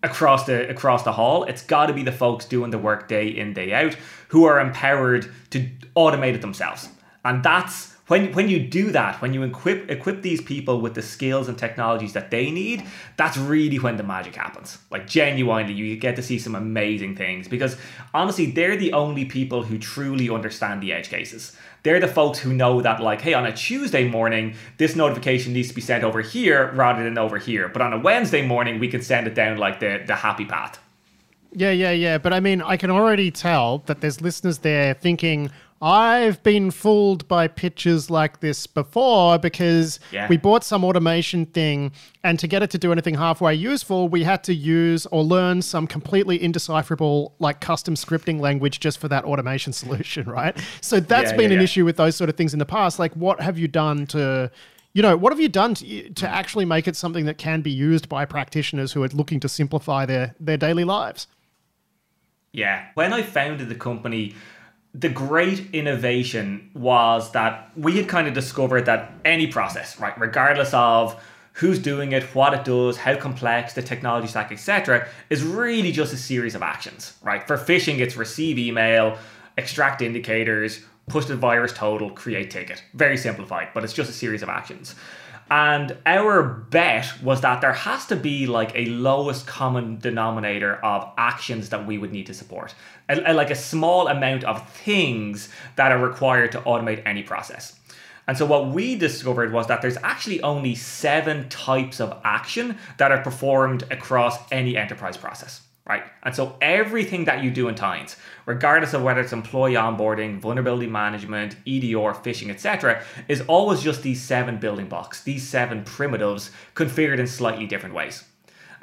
across 0.03 0.47
the 0.47 0.69
across 0.69 1.05
the 1.05 1.13
hall. 1.13 1.45
It's 1.45 1.63
got 1.63 1.87
to 1.87 1.93
be 1.93 2.03
the 2.03 2.11
folks 2.11 2.45
doing 2.45 2.73
the 2.73 2.79
work 2.79 3.07
day 3.07 3.29
in 3.29 3.53
day 3.55 3.73
out 3.73 3.97
who 4.29 4.47
are 4.47 4.59
empowered 4.59 5.31
to 5.51 5.69
automate 5.95 6.35
it 6.35 6.41
themselves, 6.41 6.89
and 7.25 7.43
that's 7.43 7.95
when 8.09 8.33
when 8.35 8.51
you 8.51 8.61
do 8.61 8.91
that, 8.91 9.23
when 9.23 9.33
you 9.33 9.43
equip 9.43 9.91
equip 9.91 10.21
these 10.21 10.43
people 10.43 10.81
with 10.81 10.95
the 10.95 11.01
skills 11.01 11.49
and 11.49 11.57
technologies 11.57 12.13
that 12.13 12.31
they 12.31 12.51
need, 12.51 12.85
that's 13.17 13.39
really 13.39 13.79
when 13.79 13.97
the 13.97 14.03
magic 14.03 14.35
happens. 14.35 14.79
Like 14.91 15.07
genuinely, 15.07 15.73
you 15.73 15.97
get 15.97 16.17
to 16.17 16.23
see 16.23 16.39
some 16.39 16.55
amazing 16.55 17.17
things 17.17 17.49
because 17.49 17.79
honestly, 18.13 18.51
they're 18.51 18.77
the 18.77 18.93
only 18.93 19.25
people 19.25 19.63
who 19.63 19.79
truly 19.79 20.29
understand 20.29 20.83
the 20.83 20.93
edge 20.93 21.09
cases. 21.09 21.57
They're 21.83 22.01
the 22.01 22.09
folks 22.09 22.39
who 22.39 22.53
know 22.53 22.83
that 22.83 23.01
like, 23.01 23.21
hey, 23.21 23.35
on 23.35 23.47
a 23.47 23.55
Tuesday 23.55 24.09
morning, 24.09 24.55
this 24.79 24.97
notification 24.97 25.53
needs 25.53 25.69
to 25.69 25.75
be 25.75 25.83
sent 25.83 26.05
over 26.05 26.21
here 26.21 26.73
rather 26.75 27.05
than 27.05 27.19
over 27.19 27.39
here. 27.39 27.69
But 27.69 27.83
on 27.83 27.93
a 27.93 27.99
Wednesday 27.99 28.47
morning, 28.47 28.79
we 28.81 28.89
can 28.89 29.03
send 29.03 29.27
it 29.27 29.35
down 29.35 29.57
like 29.57 29.81
the 29.81 30.03
the 30.07 30.17
happy 30.17 30.45
path. 30.45 30.79
Yeah, 31.57 31.71
yeah, 31.71 31.93
yeah. 31.93 32.19
But 32.19 32.35
I 32.35 32.41
mean, 32.41 32.61
I 32.61 32.77
can 32.77 32.91
already 32.91 33.31
tell 33.31 33.79
that 33.87 34.01
there's 34.01 34.21
listeners 34.21 34.59
there 34.59 34.93
thinking, 34.93 35.51
I've 35.85 36.43
been 36.43 36.71
fooled 36.71 37.29
by 37.29 37.47
pitches 37.47 38.09
like 38.09 38.41
this 38.41 38.67
before 38.67 39.39
because 39.39 40.01
yeah. 40.13 40.27
we 40.29 40.39
bought 40.39 40.65
some 40.65 40.83
automation 40.83 41.45
thing, 41.45 41.93
and 42.23 42.39
to 42.39 42.47
get 42.47 42.63
it 42.63 42.71
to 42.71 42.79
do 42.79 42.91
anything 42.91 43.17
halfway 43.17 43.55
useful, 43.55 44.09
we 44.09 44.25
had 44.25 44.43
to 44.45 44.55
use 44.55 45.05
or 45.05 45.23
learn 45.23 45.61
some 45.61 45.87
completely 45.87 46.43
indecipherable, 46.43 47.35
like 47.39 47.61
custom 47.61 47.97
scripting 47.97 48.41
language 48.41 48.81
just 48.81 48.99
for 48.99 49.09
that 49.09 49.25
automation 49.25 49.73
solution, 49.85 50.27
right? 50.27 50.59
So 50.81 51.01
that's 51.01 51.33
yeah, 51.33 51.37
been 51.37 51.51
yeah, 51.51 51.59
an 51.59 51.63
issue 51.63 51.85
with 51.85 51.99
those 51.99 52.17
sort 52.17 52.31
of 52.31 52.37
things 52.37 52.55
in 52.55 52.59
the 52.59 52.65
past. 52.65 52.99
Like, 52.99 53.13
what 53.13 53.43
have 53.43 53.59
you 53.59 53.69
done 53.69 54.07
to 54.07 54.51
you 54.95 55.03
know, 55.03 55.19
what 55.19 55.33
have 55.33 55.41
you 55.41 55.49
done 55.49 55.75
to, 55.75 56.09
to 56.09 56.27
actually 56.27 56.65
make 56.65 56.89
it 56.89 56.97
something 56.97 57.27
that 57.27 57.37
can 57.37 57.61
be 57.61 57.71
used 57.71 58.09
by 58.09 58.25
practitioners 58.25 58.93
who 58.93 59.03
are 59.03 59.09
looking 59.09 59.41
to 59.41 59.51
simplify 59.51 60.07
their, 60.07 60.35
their 60.41 60.57
daily 60.57 60.85
lives? 60.85 61.27
Yeah. 62.53 62.87
When 62.95 63.13
I 63.13 63.23
founded 63.23 63.69
the 63.69 63.75
company, 63.75 64.35
the 64.95 65.09
great 65.09 65.75
innovation 65.75 66.71
was 66.73 67.33
that 67.33 67.71
we 67.77 67.97
had 67.97 68.09
kind 68.09 68.29
of 68.29 68.35
discovered 68.35 68.87
that 68.87 69.13
any 69.25 69.49
process, 69.49 69.99
right, 69.99 70.19
regardless 70.19 70.73
of 70.73 71.21
who's 71.55 71.81
doing 71.81 72.13
it, 72.13 72.23
what 72.35 72.55
it 72.55 72.65
does, 72.65 72.97
how 72.97 73.17
complex 73.17 73.75
the 73.75 73.83
technology 73.83 74.29
stack, 74.29 74.53
etc., 74.53 75.09
is 75.31 75.43
really 75.43 75.91
just 75.91 76.13
a 76.13 76.17
series 76.17 76.55
of 76.55 76.63
actions, 76.63 77.17
right? 77.23 77.47
For 77.47 77.57
phishing, 77.57 77.99
it's 77.99 78.17
receive 78.17 78.59
email, 78.59 79.19
extract 79.59 80.01
indicators, 80.01 80.85
push 81.09 81.27
the 81.27 81.35
VirusTotal, 81.35 82.15
create 82.15 82.51
ticket. 82.51 82.83
Very 82.95 83.17
simplified, 83.17 83.69
but 83.75 83.85
it's 83.85 83.93
just 83.93 84.11
a 84.11 84.13
series 84.13 84.43
of 84.43 84.49
actions. 84.49 84.95
And 85.51 85.97
our 86.07 86.43
bet 86.43 87.23
was 87.23 87.43
that 87.43 87.61
there 87.61 87.73
has 87.73 88.07
to 88.07 88.17
be 88.17 88.47
like 88.47 88.73
a 88.75 88.87
lowest 88.87 89.47
common 89.47 89.99
denominator 89.99 90.77
of 90.77 91.11
actions 91.19 91.69
that 91.69 91.87
we 91.87 91.99
would 91.99 92.13
need 92.13 92.27
to 92.27 92.35
support, 92.35 92.75
a, 93.09 93.33
a, 93.33 93.35
like 93.35 93.51
a 93.51 93.55
small 93.55 94.09
amount 94.09 94.45
of 94.45 94.69
things 94.71 95.51
that 95.77 95.93
are 95.93 95.99
required 95.99 96.53
to 96.53 96.61
automate 96.61 97.03
any 97.05 97.23
process. 97.23 97.79
And 98.27 98.39
so 98.39 98.47
what 98.47 98.69
we 98.71 98.97
discovered 98.97 99.53
was 99.53 99.67
that 99.67 99.83
there's 99.83 99.99
actually 99.99 100.43
only 100.43 100.75
seven 100.75 101.49
types 101.51 102.01
of 102.01 102.19
action 102.25 102.79
that 102.97 103.13
are 103.13 103.23
performed 103.23 103.83
across 103.91 104.39
any 104.51 104.79
enterprise 104.79 105.19
process 105.19 105.64
right? 105.87 106.05
And 106.23 106.35
so 106.35 106.57
everything 106.61 107.27
that 107.27 107.45
you 107.45 107.51
do 107.51 107.69
in 107.69 107.75
Tines, 107.75 108.17
regardless 108.47 108.95
of 108.95 109.03
whether 109.03 109.21
it's 109.21 109.33
employee 109.33 109.75
onboarding, 109.75 110.39
vulnerability 110.39 110.87
management, 110.87 111.57
EDR, 111.67 112.15
phishing, 112.15 112.51
etc., 112.51 113.03
is 113.29 113.43
always 113.43 113.83
just 113.83 114.03
these 114.03 114.23
seven 114.23 114.59
building 114.59 114.89
blocks, 114.89 115.23
these 115.23 115.47
seven 115.47 115.85
primitives 115.85 116.51
configured 116.75 117.19
in 117.19 117.27
slightly 117.27 117.67
different 117.67 117.95
ways. 117.95 118.25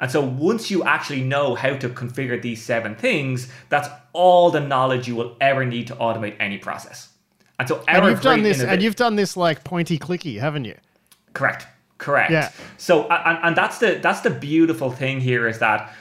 And 0.00 0.10
so 0.10 0.20
once 0.20 0.70
you 0.70 0.82
actually 0.82 1.22
know 1.22 1.54
how 1.54 1.76
to 1.76 1.88
configure 1.88 2.40
these 2.40 2.62
seven 2.62 2.96
things, 2.96 3.48
that's 3.68 3.88
all 4.12 4.50
the 4.50 4.60
knowledge 4.60 5.06
you 5.06 5.14
will 5.14 5.36
ever 5.40 5.64
need 5.64 5.86
to 5.88 5.94
automate 5.94 6.36
any 6.40 6.58
process. 6.58 7.10
And 7.58 7.68
so 7.68 7.84
and 7.86 8.04
you've 8.06 8.20
done 8.20 8.42
this, 8.42 8.60
and 8.60 8.82
you've 8.82 8.96
done 8.96 9.14
this 9.14 9.36
like 9.36 9.62
pointy 9.62 9.98
clicky, 9.98 10.40
haven't 10.40 10.64
you? 10.64 10.76
Correct. 11.34 11.66
Correct. 11.98 12.32
Yeah. 12.32 12.50
So 12.78 13.06
and, 13.08 13.38
and 13.44 13.56
that's 13.56 13.78
the 13.78 14.00
that's 14.02 14.22
the 14.22 14.30
beautiful 14.30 14.90
thing 14.90 15.20
here 15.20 15.46
is 15.46 15.60
that 15.60 15.92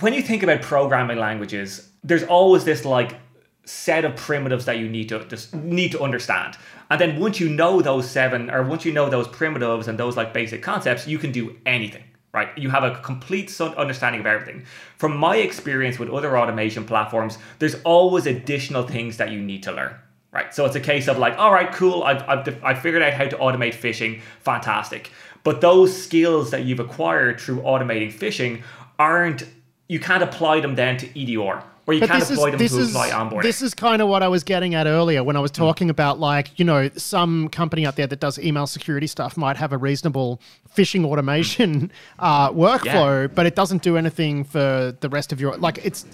when 0.00 0.14
you 0.14 0.22
think 0.22 0.42
about 0.42 0.62
programming 0.62 1.18
languages, 1.18 1.90
there's 2.02 2.22
always 2.24 2.64
this 2.64 2.84
like 2.84 3.16
set 3.64 4.04
of 4.04 4.16
primitives 4.16 4.64
that 4.64 4.78
you 4.78 4.88
need 4.88 5.08
to 5.08 5.24
just 5.26 5.54
need 5.54 5.92
to 5.92 6.00
understand. 6.00 6.56
And 6.90 7.00
then 7.00 7.20
once 7.20 7.40
you 7.40 7.48
know 7.48 7.80
those 7.80 8.10
seven, 8.10 8.50
or 8.50 8.62
once 8.62 8.84
you 8.84 8.92
know 8.92 9.08
those 9.08 9.28
primitives 9.28 9.88
and 9.88 9.98
those 9.98 10.16
like 10.16 10.32
basic 10.32 10.62
concepts, 10.62 11.06
you 11.06 11.18
can 11.18 11.32
do 11.32 11.56
anything. 11.66 12.04
Right, 12.34 12.48
you 12.56 12.70
have 12.70 12.82
a 12.82 12.98
complete 13.00 13.60
understanding 13.60 14.22
of 14.22 14.26
everything. 14.26 14.64
From 14.96 15.14
my 15.14 15.36
experience 15.36 15.98
with 15.98 16.08
other 16.08 16.38
automation 16.38 16.86
platforms, 16.86 17.36
there's 17.58 17.74
always 17.82 18.24
additional 18.24 18.86
things 18.86 19.18
that 19.18 19.30
you 19.30 19.38
need 19.42 19.62
to 19.64 19.72
learn 19.72 19.94
right? 20.32 20.54
So 20.54 20.64
it's 20.64 20.74
a 20.74 20.80
case 20.80 21.08
of 21.08 21.18
like, 21.18 21.38
all 21.38 21.52
right, 21.52 21.70
cool, 21.72 22.02
I've, 22.02 22.26
I've, 22.28 22.64
I've 22.64 22.78
figured 22.80 23.02
out 23.02 23.12
how 23.12 23.26
to 23.26 23.36
automate 23.36 23.74
phishing, 23.74 24.22
fantastic. 24.40 25.10
But 25.44 25.60
those 25.60 25.94
skills 25.94 26.50
that 26.50 26.64
you've 26.64 26.80
acquired 26.80 27.40
through 27.40 27.60
automating 27.60 28.12
phishing 28.12 28.62
aren't 28.98 29.44
you 29.88 30.00
can't 30.00 30.22
apply 30.22 30.60
them 30.60 30.74
then 30.74 30.96
to 30.98 31.06
EDR 31.20 31.62
or 31.86 31.94
you 31.94 32.00
but 32.00 32.10
can't 32.10 32.22
apply 32.22 32.48
is, 32.48 32.50
them 32.50 32.58
to 32.58 32.64
is, 32.64 32.90
apply 32.90 33.10
onboarding. 33.10 33.42
This 33.42 33.60
is 33.60 33.74
kind 33.74 34.00
of 34.00 34.08
what 34.08 34.22
I 34.22 34.28
was 34.28 34.44
getting 34.44 34.74
at 34.74 34.86
earlier 34.86 35.24
when 35.24 35.36
I 35.36 35.40
was 35.40 35.50
talking 35.50 35.88
mm. 35.88 35.90
about 35.90 36.20
like, 36.20 36.58
you 36.58 36.64
know, 36.64 36.88
some 36.96 37.48
company 37.48 37.84
out 37.84 37.96
there 37.96 38.06
that 38.06 38.20
does 38.20 38.38
email 38.38 38.66
security 38.66 39.06
stuff 39.06 39.36
might 39.36 39.56
have 39.56 39.72
a 39.72 39.78
reasonable 39.78 40.40
phishing 40.74 41.04
automation 41.04 41.90
uh, 42.18 42.50
workflow, 42.50 43.22
yeah. 43.22 43.34
but 43.34 43.46
it 43.46 43.56
doesn't 43.56 43.82
do 43.82 43.96
anything 43.96 44.44
for 44.44 44.96
the 45.00 45.08
rest 45.08 45.32
of 45.32 45.40
your 45.40 45.56
like 45.56 45.84
it's 45.84 46.06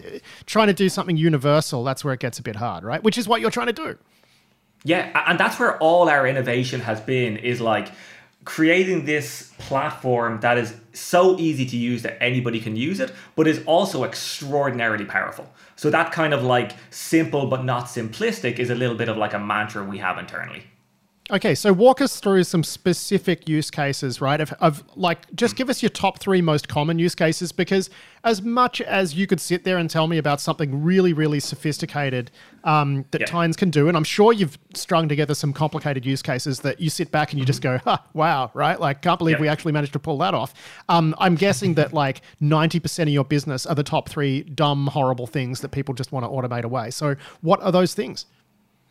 trying 0.46 0.68
to 0.68 0.74
do 0.74 0.88
something 0.88 1.16
universal, 1.16 1.84
that's 1.84 2.04
where 2.04 2.14
it 2.14 2.20
gets 2.20 2.38
a 2.38 2.42
bit 2.42 2.56
hard, 2.56 2.84
right? 2.84 3.02
Which 3.02 3.18
is 3.18 3.28
what 3.28 3.40
you're 3.40 3.50
trying 3.50 3.66
to 3.66 3.72
do. 3.72 3.98
Yeah, 4.84 5.24
and 5.26 5.38
that's 5.38 5.58
where 5.58 5.76
all 5.78 6.08
our 6.08 6.26
innovation 6.26 6.80
has 6.80 7.00
been 7.00 7.36
is 7.36 7.60
like 7.60 7.88
creating 8.48 9.04
this 9.04 9.52
platform 9.58 10.40
that 10.40 10.56
is 10.56 10.74
so 10.94 11.38
easy 11.38 11.66
to 11.66 11.76
use 11.76 12.00
that 12.00 12.20
anybody 12.22 12.58
can 12.58 12.74
use 12.74 12.98
it, 12.98 13.12
but 13.36 13.46
is 13.46 13.62
also 13.66 14.04
extraordinarily 14.04 15.04
powerful. 15.04 15.46
So 15.76 15.90
that 15.90 16.12
kind 16.12 16.32
of 16.32 16.42
like 16.42 16.72
simple 16.88 17.46
but 17.46 17.62
not 17.66 17.84
simplistic 17.84 18.58
is 18.58 18.70
a 18.70 18.74
little 18.74 18.96
bit 18.96 19.10
of 19.10 19.18
like 19.18 19.34
a 19.34 19.38
mantra 19.38 19.84
we 19.84 19.98
have 19.98 20.16
internally. 20.16 20.62
Okay, 21.30 21.54
so 21.54 21.74
walk 21.74 22.00
us 22.00 22.20
through 22.20 22.42
some 22.44 22.64
specific 22.64 23.46
use 23.46 23.70
cases, 23.70 24.18
right? 24.18 24.40
Of, 24.40 24.50
of, 24.60 24.82
like, 24.96 25.30
just 25.34 25.56
give 25.56 25.68
us 25.68 25.82
your 25.82 25.90
top 25.90 26.20
three 26.20 26.40
most 26.40 26.68
common 26.68 26.98
use 26.98 27.14
cases 27.14 27.52
because, 27.52 27.90
as 28.24 28.40
much 28.40 28.80
as 28.80 29.14
you 29.14 29.26
could 29.26 29.38
sit 29.38 29.62
there 29.62 29.76
and 29.76 29.90
tell 29.90 30.06
me 30.06 30.16
about 30.16 30.40
something 30.40 30.82
really, 30.82 31.12
really 31.12 31.38
sophisticated 31.38 32.30
um, 32.64 33.04
that 33.10 33.20
yeah. 33.20 33.26
Tines 33.26 33.58
can 33.58 33.68
do, 33.68 33.88
and 33.88 33.96
I'm 33.96 34.04
sure 34.04 34.32
you've 34.32 34.58
strung 34.72 35.06
together 35.06 35.34
some 35.34 35.52
complicated 35.52 36.06
use 36.06 36.22
cases 36.22 36.60
that 36.60 36.80
you 36.80 36.88
sit 36.88 37.10
back 37.10 37.32
and 37.32 37.38
you 37.38 37.44
just 37.44 37.60
go, 37.60 37.76
huh, 37.84 37.98
wow, 38.14 38.50
right? 38.54 38.80
Like, 38.80 39.02
can't 39.02 39.18
believe 39.18 39.36
yeah. 39.36 39.42
we 39.42 39.48
actually 39.48 39.72
managed 39.72 39.92
to 39.92 39.98
pull 39.98 40.16
that 40.18 40.32
off. 40.32 40.54
Um, 40.88 41.14
I'm 41.18 41.34
guessing 41.34 41.74
that 41.74 41.92
like 41.92 42.22
90% 42.40 43.02
of 43.02 43.08
your 43.10 43.24
business 43.24 43.66
are 43.66 43.74
the 43.74 43.82
top 43.82 44.08
three 44.08 44.44
dumb, 44.44 44.86
horrible 44.86 45.26
things 45.26 45.60
that 45.60 45.72
people 45.72 45.92
just 45.92 46.10
want 46.10 46.24
to 46.24 46.30
automate 46.30 46.64
away. 46.64 46.90
So, 46.90 47.16
what 47.42 47.60
are 47.60 47.70
those 47.70 47.92
things? 47.92 48.24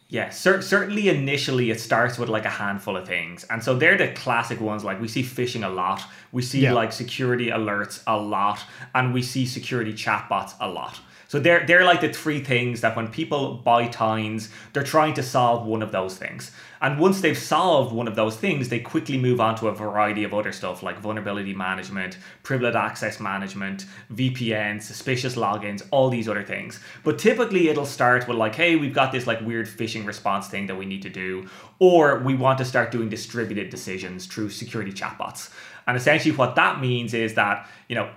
Yeah, 0.09 0.29
cer- 0.29 0.61
certainly 0.61 1.09
initially 1.09 1.69
it 1.69 1.81
starts 1.81 2.17
with 2.17 2.29
like 2.29 2.45
a 2.45 2.49
handful 2.49 2.95
of 2.95 3.05
things. 3.05 3.43
And 3.49 3.61
so 3.61 3.75
they're 3.75 3.97
the 3.97 4.07
classic 4.13 4.61
ones. 4.61 4.85
Like 4.85 5.01
we 5.01 5.07
see 5.09 5.21
phishing 5.21 5.65
a 5.65 5.69
lot, 5.69 6.01
we 6.31 6.41
see 6.41 6.61
yeah. 6.61 6.73
like 6.73 6.93
security 6.93 7.47
alerts 7.47 8.01
a 8.07 8.17
lot, 8.17 8.63
and 8.95 9.13
we 9.13 9.21
see 9.21 9.45
security 9.45 9.93
chatbots 9.93 10.53
a 10.61 10.69
lot. 10.69 10.99
So 11.27 11.39
they're 11.39 11.65
they're 11.65 11.83
like 11.83 12.01
the 12.01 12.11
three 12.11 12.43
things 12.43 12.81
that 12.81 12.95
when 12.95 13.09
people 13.09 13.55
buy 13.55 13.87
Tines, 13.87 14.49
they're 14.73 14.83
trying 14.83 15.13
to 15.15 15.23
solve 15.23 15.65
one 15.65 15.81
of 15.81 15.91
those 15.91 16.17
things. 16.17 16.51
And 16.79 16.99
once 16.99 17.21
they've 17.21 17.37
solved 17.37 17.93
one 17.93 18.07
of 18.07 18.15
those 18.15 18.37
things, 18.37 18.69
they 18.69 18.79
quickly 18.79 19.17
move 19.17 19.41
on 19.41 19.55
to 19.55 19.67
a 19.67 19.73
variety 19.73 20.23
of 20.23 20.33
other 20.33 20.51
stuff 20.51 20.83
like 20.83 20.99
vulnerability 20.99 21.53
management, 21.53 22.17
privileged 22.43 22.77
access 22.77 23.19
management, 23.19 23.85
VPN, 24.13 24.81
suspicious 24.81 25.35
logins, 25.35 25.85
all 25.91 26.09
these 26.09 26.29
other 26.29 26.43
things. 26.43 26.79
But 27.03 27.17
typically 27.17 27.69
it'll 27.69 27.85
start 27.85 28.27
with 28.27 28.37
like, 28.37 28.55
hey, 28.55 28.75
we've 28.75 28.93
got 28.93 29.11
this 29.11 29.25
like 29.25 29.41
weird 29.41 29.67
phishing 29.67 30.05
response 30.05 30.47
thing 30.47 30.67
that 30.67 30.75
we 30.75 30.85
need 30.85 31.01
to 31.01 31.09
do, 31.09 31.49
or 31.79 32.19
we 32.19 32.35
want 32.35 32.59
to 32.59 32.65
start 32.65 32.91
doing 32.91 33.09
distributed 33.09 33.69
decisions 33.69 34.27
through 34.27 34.49
security 34.49 34.91
chatbots. 34.91 35.51
And 35.87 35.97
essentially 35.97 36.35
what 36.35 36.55
that 36.55 36.79
means 36.79 37.13
is 37.13 37.33
that, 37.35 37.67
you 37.87 37.95
know, 37.95 38.09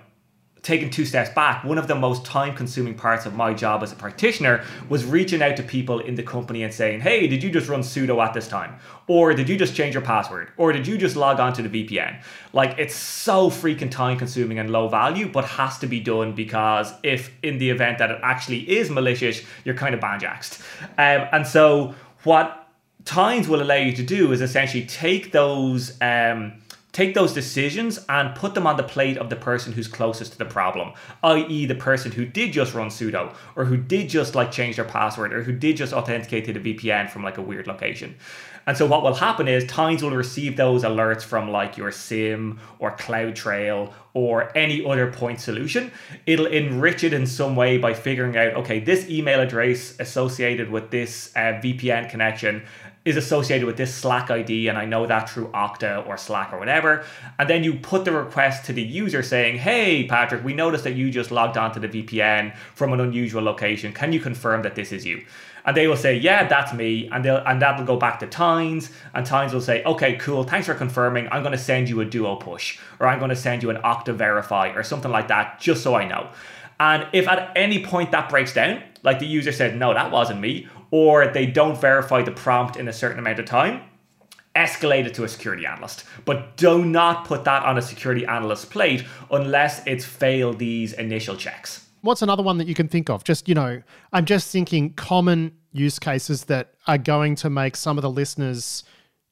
taking 0.63 0.91
two 0.91 1.05
steps 1.05 1.29
back, 1.31 1.63
one 1.63 1.77
of 1.77 1.87
the 1.87 1.95
most 1.95 2.23
time 2.23 2.55
consuming 2.55 2.93
parts 2.93 3.25
of 3.25 3.33
my 3.33 3.53
job 3.53 3.81
as 3.81 3.91
a 3.91 3.95
practitioner 3.95 4.63
was 4.89 5.03
reaching 5.05 5.41
out 5.41 5.57
to 5.57 5.63
people 5.63 5.99
in 5.99 6.13
the 6.13 6.21
company 6.21 6.61
and 6.61 6.71
saying, 6.71 7.01
hey, 7.01 7.27
did 7.27 7.41
you 7.41 7.49
just 7.49 7.67
run 7.67 7.81
sudo 7.81 8.23
at 8.23 8.33
this 8.33 8.47
time? 8.47 8.75
Or 9.07 9.33
did 9.33 9.49
you 9.49 9.57
just 9.57 9.75
change 9.75 9.95
your 9.95 10.03
password? 10.03 10.51
Or 10.57 10.71
did 10.71 10.85
you 10.85 10.97
just 10.97 11.15
log 11.15 11.39
on 11.39 11.53
to 11.53 11.67
the 11.67 11.87
VPN? 11.87 12.21
Like 12.53 12.77
it's 12.77 12.95
so 12.95 13.49
freaking 13.49 13.89
time 13.89 14.17
consuming 14.17 14.59
and 14.59 14.69
low 14.69 14.87
value, 14.87 15.27
but 15.27 15.45
has 15.45 15.79
to 15.79 15.87
be 15.87 15.99
done 15.99 16.33
because 16.33 16.93
if 17.01 17.31
in 17.41 17.57
the 17.57 17.69
event 17.69 17.97
that 17.97 18.11
it 18.11 18.19
actually 18.21 18.69
is 18.77 18.91
malicious, 18.91 19.41
you're 19.65 19.75
kind 19.75 19.95
of 19.95 19.99
banjaxed. 19.99 20.61
Um, 20.97 21.27
and 21.31 21.47
so 21.47 21.95
what 22.23 22.57
Tines 23.03 23.47
will 23.47 23.63
allow 23.63 23.75
you 23.75 23.93
to 23.93 24.03
do 24.03 24.31
is 24.31 24.41
essentially 24.41 24.85
take 24.85 25.31
those 25.31 25.99
um, 26.01 26.61
take 26.91 27.13
those 27.13 27.33
decisions 27.33 28.03
and 28.09 28.35
put 28.35 28.53
them 28.53 28.67
on 28.67 28.77
the 28.77 28.83
plate 28.83 29.17
of 29.17 29.29
the 29.29 29.35
person 29.35 29.73
who's 29.73 29.87
closest 29.87 30.33
to 30.33 30.37
the 30.37 30.45
problem, 30.45 30.91
i.e., 31.23 31.65
the 31.65 31.75
person 31.75 32.11
who 32.11 32.25
did 32.25 32.51
just 32.51 32.73
run 32.73 32.89
sudo 32.89 33.33
or 33.55 33.65
who 33.65 33.77
did 33.77 34.09
just 34.09 34.35
like 34.35 34.51
change 34.51 34.75
their 34.75 34.85
password 34.85 35.33
or 35.33 35.43
who 35.43 35.53
did 35.53 35.77
just 35.77 35.93
authenticate 35.93 36.45
to 36.45 36.53
the 36.53 36.59
VPN 36.59 37.09
from 37.09 37.23
like 37.23 37.37
a 37.37 37.41
weird 37.41 37.67
location. 37.67 38.15
And 38.67 38.77
so 38.77 38.85
what 38.85 39.01
will 39.01 39.15
happen 39.15 39.47
is 39.47 39.65
Tines 39.65 40.03
will 40.03 40.11
receive 40.11 40.55
those 40.55 40.83
alerts 40.83 41.23
from 41.23 41.49
like 41.49 41.77
your 41.77 41.91
SIEM 41.91 42.59
or 42.79 42.95
CloudTrail 42.95 43.91
or 44.13 44.55
any 44.55 44.85
other 44.85 45.11
point 45.11 45.39
solution. 45.39 45.91
It'll 46.25 46.45
enrich 46.45 47.03
it 47.03 47.13
in 47.13 47.25
some 47.25 47.55
way 47.55 47.77
by 47.77 47.93
figuring 47.93 48.37
out, 48.37 48.53
okay, 48.55 48.79
this 48.79 49.09
email 49.09 49.39
address 49.39 49.95
associated 49.99 50.69
with 50.69 50.91
this 50.91 51.31
uh, 51.35 51.59
VPN 51.63 52.09
connection 52.09 52.63
is 53.03 53.17
associated 53.17 53.65
with 53.65 53.77
this 53.77 53.93
Slack 53.93 54.29
ID, 54.29 54.67
and 54.67 54.77
I 54.77 54.85
know 54.85 55.07
that 55.07 55.29
through 55.29 55.47
Okta 55.49 56.05
or 56.07 56.17
Slack 56.17 56.53
or 56.53 56.59
whatever. 56.59 57.03
And 57.39 57.49
then 57.49 57.63
you 57.63 57.73
put 57.75 58.05
the 58.05 58.11
request 58.11 58.65
to 58.65 58.73
the 58.73 58.81
user 58.81 59.23
saying, 59.23 59.57
Hey, 59.57 60.05
Patrick, 60.05 60.43
we 60.43 60.53
noticed 60.53 60.83
that 60.83 60.93
you 60.93 61.09
just 61.09 61.31
logged 61.31 61.57
onto 61.57 61.79
the 61.79 61.87
VPN 61.87 62.55
from 62.75 62.93
an 62.93 62.99
unusual 62.99 63.41
location. 63.41 63.91
Can 63.91 64.13
you 64.13 64.19
confirm 64.19 64.61
that 64.63 64.75
this 64.75 64.91
is 64.91 65.05
you? 65.05 65.23
And 65.65 65.75
they 65.75 65.87
will 65.87 65.97
say, 65.97 66.15
Yeah, 66.15 66.47
that's 66.47 66.73
me. 66.73 67.09
And 67.11 67.25
they'll 67.25 67.37
and 67.37 67.59
that'll 67.59 67.85
go 67.85 67.97
back 67.97 68.19
to 68.19 68.27
Tines. 68.27 68.91
And 69.15 69.25
Tines 69.25 69.51
will 69.51 69.61
say, 69.61 69.83
Okay, 69.83 70.17
cool, 70.17 70.43
thanks 70.43 70.67
for 70.67 70.75
confirming. 70.75 71.27
I'm 71.31 71.41
gonna 71.41 71.57
send 71.57 71.89
you 71.89 72.01
a 72.01 72.05
duo 72.05 72.35
push, 72.35 72.79
or 72.99 73.07
I'm 73.07 73.19
gonna 73.19 73.35
send 73.35 73.63
you 73.63 73.71
an 73.71 73.77
Okta 73.77 74.13
verify 74.13 74.69
or 74.69 74.83
something 74.83 75.11
like 75.11 75.27
that, 75.29 75.59
just 75.59 75.81
so 75.81 75.95
I 75.95 76.07
know. 76.07 76.29
And 76.79 77.07
if 77.13 77.27
at 77.27 77.51
any 77.55 77.83
point 77.83 78.11
that 78.11 78.29
breaks 78.29 78.53
down, 78.53 78.81
like 79.03 79.19
the 79.19 79.27
user 79.27 79.51
said, 79.51 79.77
no, 79.77 79.93
that 79.93 80.11
wasn't 80.11 80.39
me, 80.39 80.67
or 80.91 81.27
they 81.27 81.45
don't 81.45 81.79
verify 81.79 82.21
the 82.21 82.31
prompt 82.31 82.75
in 82.75 82.87
a 82.87 82.93
certain 82.93 83.19
amount 83.19 83.39
of 83.39 83.45
time, 83.45 83.81
escalate 84.55 85.05
it 85.05 85.13
to 85.15 85.23
a 85.23 85.27
security 85.27 85.65
analyst. 85.65 86.03
But 86.25 86.57
do 86.57 86.83
not 86.83 87.25
put 87.25 87.45
that 87.45 87.63
on 87.63 87.77
a 87.77 87.81
security 87.81 88.25
analyst 88.25 88.69
plate 88.69 89.05
unless 89.31 89.85
it's 89.87 90.05
failed 90.05 90.59
these 90.59 90.93
initial 90.93 91.35
checks. 91.35 91.87
What's 92.01 92.21
another 92.21 92.43
one 92.43 92.57
that 92.57 92.67
you 92.67 92.75
can 92.75 92.87
think 92.87 93.09
of? 93.09 93.23
Just, 93.23 93.47
you 93.47 93.55
know, 93.55 93.81
I'm 94.11 94.25
just 94.25 94.51
thinking 94.51 94.93
common 94.93 95.53
use 95.71 95.99
cases 95.99 96.45
that 96.45 96.73
are 96.87 96.97
going 96.97 97.35
to 97.35 97.49
make 97.49 97.75
some 97.75 97.97
of 97.97 98.01
the 98.01 98.09
listeners 98.09 98.83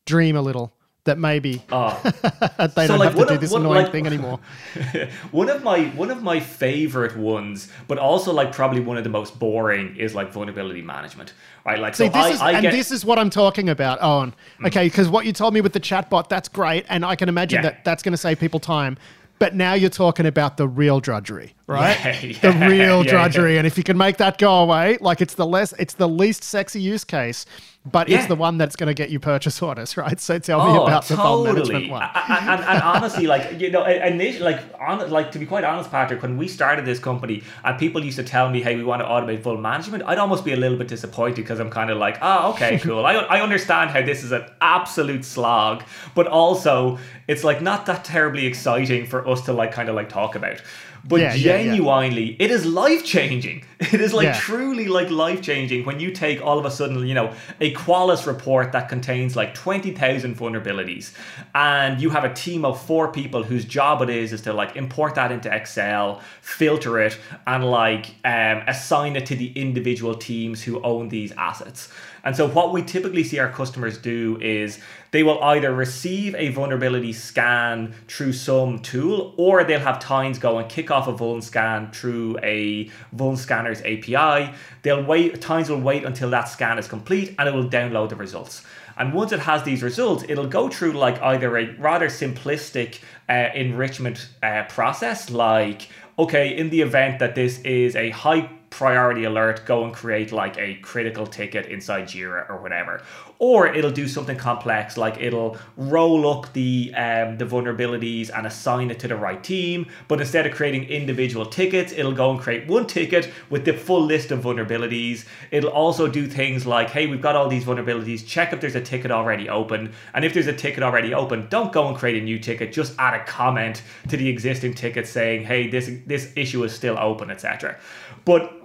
dream 0.05 0.35
a 0.35 0.41
little 0.41 0.73
that 1.09 1.17
maybe 1.17 1.61
oh. 1.71 1.99
they 2.03 2.85
so 2.85 2.87
don't 2.87 2.99
like 2.99 3.09
have 3.09 3.17
to 3.17 3.25
do 3.25 3.33
of, 3.33 3.41
this 3.41 3.51
annoying 3.51 3.83
like, 3.83 3.91
thing 3.91 4.05
anymore. 4.05 4.39
one 5.31 5.49
of 5.49 5.63
my 5.63 5.85
one 5.89 6.11
of 6.11 6.21
my 6.21 6.39
favorite 6.39 7.17
ones, 7.17 7.71
but 7.87 7.97
also 7.97 8.31
like 8.31 8.51
probably 8.51 8.79
one 8.79 8.95
of 8.95 9.03
the 9.03 9.09
most 9.09 9.39
boring 9.39 9.95
is 9.97 10.13
like 10.13 10.31
vulnerability 10.31 10.83
management. 10.83 11.33
Right, 11.65 11.79
like 11.79 11.95
See, 11.95 12.05
so 12.05 12.11
this 12.11 12.25
I, 12.25 12.29
is, 12.29 12.41
I 12.41 12.51
and 12.51 12.61
get, 12.61 12.71
this 12.71 12.91
is 12.91 13.03
what 13.03 13.19
I'm 13.19 13.29
talking 13.29 13.69
about, 13.69 13.99
Eoin. 13.99 14.33
Mm. 14.59 14.67
Okay, 14.67 14.85
because 14.85 15.09
what 15.09 15.25
you 15.25 15.33
told 15.33 15.53
me 15.53 15.61
with 15.61 15.73
the 15.73 15.79
chatbot, 15.79 16.29
that's 16.29 16.47
great, 16.47 16.85
and 16.89 17.03
I 17.03 17.15
can 17.15 17.27
imagine 17.27 17.57
yeah. 17.57 17.69
that 17.69 17.83
that's 17.83 18.03
going 18.03 18.13
to 18.13 18.17
save 18.17 18.39
people 18.39 18.59
time. 18.59 18.97
But 19.39 19.55
now 19.55 19.73
you're 19.73 19.89
talking 19.89 20.25
about 20.25 20.57
the 20.57 20.67
real 20.67 20.99
drudgery, 20.99 21.55
right? 21.69 21.97
Yeah, 22.03 22.19
yeah, 22.21 22.51
the 22.51 22.67
real 22.67 23.03
drudgery, 23.03 23.57
and 23.57 23.65
if 23.65 23.77
you 23.77 23.83
can 23.83 23.97
make 23.97 24.17
that 24.17 24.37
go 24.37 24.59
away, 24.63 24.97
like 24.99 25.21
it's 25.21 25.35
the 25.35 25.45
less, 25.45 25.73
it's 25.79 25.93
the 25.93 26.09
least 26.09 26.43
sexy 26.43 26.81
use 26.81 27.03
case 27.03 27.45
but 27.85 28.09
yeah. 28.09 28.17
it's 28.17 28.27
the 28.27 28.35
one 28.35 28.57
that's 28.57 28.75
going 28.75 28.87
to 28.87 28.93
get 28.93 29.09
you 29.09 29.19
purchase 29.19 29.61
orders, 29.61 29.95
right? 29.97 30.19
So 30.19 30.37
tell 30.39 30.59
me 30.65 30.77
oh, 30.77 30.83
about 30.83 31.05
the 31.05 31.15
totally. 31.15 31.49
vuln 31.49 31.53
management 31.55 31.91
one. 31.91 32.01
and, 32.03 32.49
and, 32.49 32.63
and, 32.63 32.81
honestly, 32.83 33.25
like 33.27 33.59
you 33.59 33.71
know, 33.71 33.85
initially, 33.85 34.43
like 34.43 34.61
on, 34.79 35.09
like 35.09 35.31
to 35.31 35.39
be 35.39 35.45
quite 35.45 35.63
honest, 35.63 35.89
Patrick, 35.89 36.21
when 36.21 36.37
we 36.37 36.47
started 36.47 36.85
this 36.85 36.99
company, 36.99 37.43
and 37.63 37.79
people 37.79 38.03
used 38.03 38.17
to 38.17 38.23
tell 38.23 38.49
me, 38.49 38.61
"Hey, 38.61 38.75
we 38.75 38.83
want 38.83 39.01
to 39.01 39.07
automate 39.07 39.41
vuln 39.41 39.61
management," 39.61 40.03
I'd 40.05 40.17
almost 40.17 40.43
be 40.43 40.53
a 40.53 40.57
little 40.57 40.77
bit 40.77 40.87
disappointed 40.87 41.37
because 41.37 41.59
I'm 41.59 41.69
kind 41.69 41.89
of 41.89 41.97
like, 41.97 42.17
"Oh, 42.21 42.51
okay, 42.51 42.79
cool. 42.83 43.05
I 43.05 43.13
I 43.13 43.41
understand 43.41 43.91
how 43.91 44.01
this 44.01 44.23
is 44.23 44.31
an 44.31 44.45
absolute 44.61 45.23
slog, 45.23 45.83
but 46.15 46.27
also 46.27 46.99
it's 47.27 47.43
like 47.43 47.61
not 47.61 47.85
that 47.85 48.03
terribly 48.03 48.45
exciting 48.45 49.05
for 49.05 49.27
us 49.27 49.41
to 49.41 49.53
like 49.53 49.71
kind 49.71 49.89
of 49.89 49.95
like 49.95 50.09
talk 50.09 50.35
about." 50.35 50.61
But 51.03 51.21
yeah, 51.21 51.35
genuinely, 51.35 52.23
yeah, 52.23 52.35
yeah. 52.39 52.45
it 52.45 52.51
is 52.51 52.65
life 52.65 53.03
changing. 53.05 53.63
It 53.93 54.01
is 54.01 54.13
like 54.13 54.35
truly 54.35 54.89
like 54.89 55.09
life 55.09 55.41
changing 55.41 55.85
when 55.85 56.01
you 56.01 56.11
take 56.11 56.41
all 56.45 56.59
of 56.59 56.65
a 56.65 56.71
sudden, 56.71 57.07
you 57.07 57.13
know, 57.13 57.33
a 57.61 57.73
Qualys 57.73 58.27
report 58.27 58.73
that 58.73 58.89
contains 58.89 59.37
like 59.37 59.53
20,000 59.53 60.35
vulnerabilities 60.37 61.13
and 61.55 62.01
you 62.01 62.09
have 62.09 62.25
a 62.25 62.33
team 62.33 62.65
of 62.65 62.81
four 62.81 63.09
people 63.09 63.41
whose 63.41 63.63
job 63.63 64.01
it 64.01 64.09
is 64.09 64.33
is 64.33 64.41
to 64.41 64.51
like 64.51 64.75
import 64.75 65.15
that 65.15 65.31
into 65.31 65.53
Excel, 65.53 66.21
filter 66.41 66.99
it 66.99 67.17
and 67.47 67.63
like 67.63 68.07
um, 68.25 68.63
assign 68.67 69.15
it 69.15 69.25
to 69.27 69.35
the 69.37 69.53
individual 69.53 70.13
teams 70.13 70.61
who 70.61 70.81
own 70.83 71.07
these 71.07 71.31
assets. 71.37 71.89
And 72.23 72.35
so, 72.35 72.47
what 72.47 72.73
we 72.73 72.83
typically 72.83 73.23
see 73.23 73.39
our 73.39 73.49
customers 73.49 73.97
do 73.97 74.37
is 74.41 74.79
they 75.11 75.23
will 75.23 75.41
either 75.43 75.73
receive 75.73 76.35
a 76.35 76.49
vulnerability 76.49 77.13
scan 77.13 77.95
through 78.07 78.33
some 78.33 78.79
tool, 78.79 79.33
or 79.37 79.63
they'll 79.63 79.79
have 79.79 79.99
Tines 79.99 80.37
go 80.37 80.57
and 80.57 80.69
kick 80.69 80.91
off 80.91 81.07
a 81.07 81.13
vuln 81.13 81.41
scan 81.41 81.91
through 81.91 82.37
a 82.43 82.89
vuln 83.15 83.37
scanner's 83.75 84.07
API. 84.09 84.53
They'll 84.81 85.03
wait, 85.03 85.41
Tines 85.41 85.69
will 85.69 85.81
wait 85.81 86.05
until 86.05 86.29
that 86.31 86.45
scan 86.45 86.77
is 86.77 86.87
complete, 86.87 87.35
and 87.37 87.47
it 87.47 87.53
will 87.53 87.69
download 87.69 88.09
the 88.09 88.15
results. 88.15 88.63
And 88.97 89.13
once 89.13 89.31
it 89.31 89.39
has 89.39 89.63
these 89.63 89.81
results, 89.81 90.25
it'll 90.27 90.47
go 90.47 90.69
through 90.69 90.93
like 90.93 91.21
either 91.21 91.57
a 91.57 91.73
rather 91.75 92.07
simplistic 92.07 92.99
uh, 93.29 93.49
enrichment 93.55 94.29
uh, 94.43 94.63
process, 94.67 95.29
like 95.29 95.87
okay, 96.17 96.57
in 96.57 96.69
the 96.69 96.81
event 96.81 97.19
that 97.19 97.33
this 97.33 97.61
is 97.61 97.95
a 97.95 98.09
high 98.09 98.49
priority 98.71 99.23
alert, 99.23 99.65
go 99.65 99.85
and 99.85 99.93
create 99.93 100.33
like 100.33 100.57
a 100.57 100.75
critical 100.75 101.25
ticket 101.25 101.67
inside 101.67 102.03
Jira 102.03 102.49
or 102.49 102.61
whatever. 102.61 103.01
Or 103.41 103.67
it'll 103.67 103.89
do 103.91 104.09
something 104.09 104.35
complex 104.35 104.97
like 104.97 105.17
it'll 105.17 105.57
roll 105.77 106.29
up 106.29 106.51
the 106.51 106.93
um, 106.93 107.37
the 107.37 107.45
vulnerabilities 107.45 108.29
and 108.29 108.45
assign 108.45 108.91
it 108.91 108.99
to 108.99 109.07
the 109.07 109.15
right 109.15 109.41
team. 109.41 109.87
But 110.09 110.19
instead 110.19 110.45
of 110.45 110.53
creating 110.53 110.89
individual 110.89 111.45
tickets, 111.45 111.93
it'll 111.93 112.11
go 112.11 112.31
and 112.31 112.39
create 112.39 112.67
one 112.67 112.85
ticket 112.85 113.31
with 113.49 113.63
the 113.63 113.71
full 113.71 114.03
list 114.03 114.31
of 114.31 114.41
vulnerabilities. 114.41 115.25
It'll 115.51 115.69
also 115.69 116.09
do 116.09 116.27
things 116.27 116.65
like, 116.65 116.89
hey, 116.89 117.07
we've 117.07 117.21
got 117.21 117.37
all 117.37 117.47
these 117.47 117.63
vulnerabilities. 117.63 118.27
Check 118.27 118.51
if 118.51 118.59
there's 118.59 118.75
a 118.75 118.81
ticket 118.81 119.09
already 119.09 119.47
open, 119.47 119.93
and 120.13 120.25
if 120.25 120.33
there's 120.33 120.47
a 120.47 120.53
ticket 120.53 120.83
already 120.83 121.13
open, 121.13 121.47
don't 121.49 121.71
go 121.71 121.87
and 121.87 121.95
create 121.95 122.21
a 122.21 122.25
new 122.25 122.39
ticket. 122.39 122.73
Just 122.73 122.93
add 122.99 123.13
a 123.13 123.23
comment 123.23 123.83
to 124.09 124.17
the 124.17 124.27
existing 124.27 124.73
ticket 124.73 125.07
saying, 125.07 125.45
hey, 125.45 125.69
this 125.69 125.89
this 126.05 126.33
issue 126.35 126.61
is 126.65 126.75
still 126.75 126.97
open, 126.99 127.31
etc. 127.31 127.77
But 128.25 128.58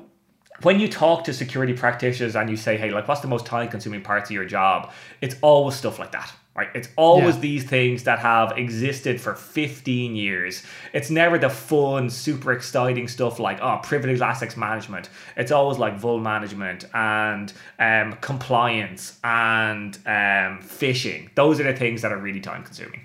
when 0.64 0.80
you 0.80 0.88
talk 0.88 1.24
to 1.24 1.34
security 1.34 1.74
practitioners 1.74 2.34
and 2.34 2.48
you 2.48 2.56
say, 2.56 2.76
hey, 2.76 2.90
like, 2.90 3.06
what's 3.06 3.20
the 3.20 3.28
most 3.28 3.44
time 3.44 3.68
consuming 3.68 4.02
parts 4.02 4.30
of 4.30 4.34
your 4.34 4.46
job? 4.46 4.92
It's 5.20 5.36
always 5.42 5.74
stuff 5.74 5.98
like 5.98 6.12
that, 6.12 6.32
right? 6.56 6.68
It's 6.74 6.88
always 6.96 7.34
yeah. 7.36 7.40
these 7.42 7.64
things 7.64 8.04
that 8.04 8.18
have 8.18 8.56
existed 8.56 9.20
for 9.20 9.34
15 9.34 10.16
years. 10.16 10.62
It's 10.94 11.10
never 11.10 11.38
the 11.38 11.50
fun, 11.50 12.08
super 12.08 12.52
exciting 12.52 13.08
stuff 13.08 13.38
like, 13.38 13.60
oh, 13.60 13.78
privileged 13.82 14.22
access 14.22 14.56
management. 14.56 15.10
It's 15.36 15.52
always 15.52 15.78
like 15.78 16.00
vuln 16.00 16.22
management 16.22 16.86
and 16.94 17.52
um, 17.78 18.14
compliance 18.22 19.18
and 19.22 19.94
um, 20.06 20.62
phishing. 20.62 21.28
Those 21.34 21.60
are 21.60 21.64
the 21.64 21.76
things 21.76 22.00
that 22.02 22.10
are 22.10 22.18
really 22.18 22.40
time 22.40 22.64
consuming. 22.64 23.02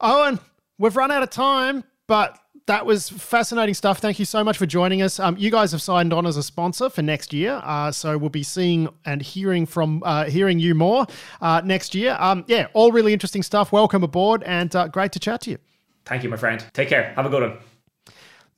Eoin, 0.00 0.40
we've 0.78 0.96
run 0.96 1.10
out 1.10 1.22
of 1.22 1.30
time, 1.30 1.84
but 2.06 2.38
that 2.66 2.84
was 2.84 3.08
fascinating 3.08 3.74
stuff. 3.74 3.98
Thank 3.98 4.18
you 4.18 4.24
so 4.24 4.42
much 4.42 4.58
for 4.58 4.66
joining 4.66 5.00
us. 5.00 5.20
Um, 5.20 5.36
you 5.38 5.50
guys 5.50 5.70
have 5.72 5.80
signed 5.80 6.12
on 6.12 6.26
as 6.26 6.36
a 6.36 6.42
sponsor 6.42 6.90
for 6.90 7.00
next 7.00 7.32
year, 7.32 7.60
uh, 7.64 7.92
so 7.92 8.18
we'll 8.18 8.28
be 8.28 8.42
seeing 8.42 8.88
and 9.04 9.22
hearing 9.22 9.66
from 9.66 10.02
uh, 10.04 10.24
hearing 10.24 10.58
you 10.58 10.74
more 10.74 11.06
uh, 11.40 11.62
next 11.64 11.94
year. 11.94 12.16
Um, 12.18 12.44
yeah, 12.48 12.66
all 12.74 12.90
really 12.90 13.12
interesting 13.12 13.42
stuff. 13.42 13.70
Welcome 13.70 14.02
aboard, 14.02 14.42
and 14.42 14.74
uh, 14.74 14.88
great 14.88 15.12
to 15.12 15.20
chat 15.20 15.42
to 15.42 15.50
you. 15.50 15.58
Thank 16.04 16.24
you, 16.24 16.28
my 16.28 16.36
friend. 16.36 16.64
Take 16.72 16.88
care. 16.88 17.12
Have 17.14 17.26
a 17.26 17.28
good 17.28 17.42
one. 17.42 17.58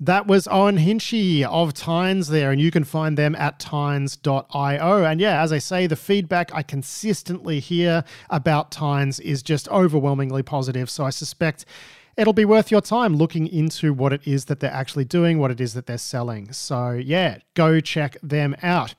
That 0.00 0.28
was 0.28 0.46
Eoin 0.46 0.78
Hinchy 0.78 1.44
of 1.44 1.74
Tines 1.74 2.28
there, 2.28 2.52
and 2.52 2.60
you 2.60 2.70
can 2.70 2.84
find 2.84 3.18
them 3.18 3.34
at 3.34 3.58
tines.io. 3.58 5.04
And 5.04 5.20
yeah, 5.20 5.42
as 5.42 5.52
I 5.52 5.58
say, 5.58 5.88
the 5.88 5.96
feedback 5.96 6.54
I 6.54 6.62
consistently 6.62 7.58
hear 7.58 8.04
about 8.30 8.70
Tines 8.70 9.18
is 9.18 9.42
just 9.42 9.68
overwhelmingly 9.68 10.44
positive. 10.44 10.88
So 10.88 11.04
I 11.04 11.10
suspect 11.10 11.64
it'll 12.18 12.32
be 12.32 12.44
worth 12.44 12.70
your 12.70 12.80
time 12.80 13.14
looking 13.14 13.46
into 13.46 13.94
what 13.94 14.12
it 14.12 14.26
is 14.26 14.46
that 14.46 14.58
they're 14.60 14.72
actually 14.72 15.04
doing, 15.04 15.38
what 15.38 15.52
it 15.52 15.60
is 15.60 15.72
that 15.74 15.86
they're 15.86 15.96
selling. 15.96 16.52
So 16.52 16.90
yeah, 16.90 17.38
go 17.54 17.80
check 17.80 18.18
them 18.22 18.56
out. 18.62 18.94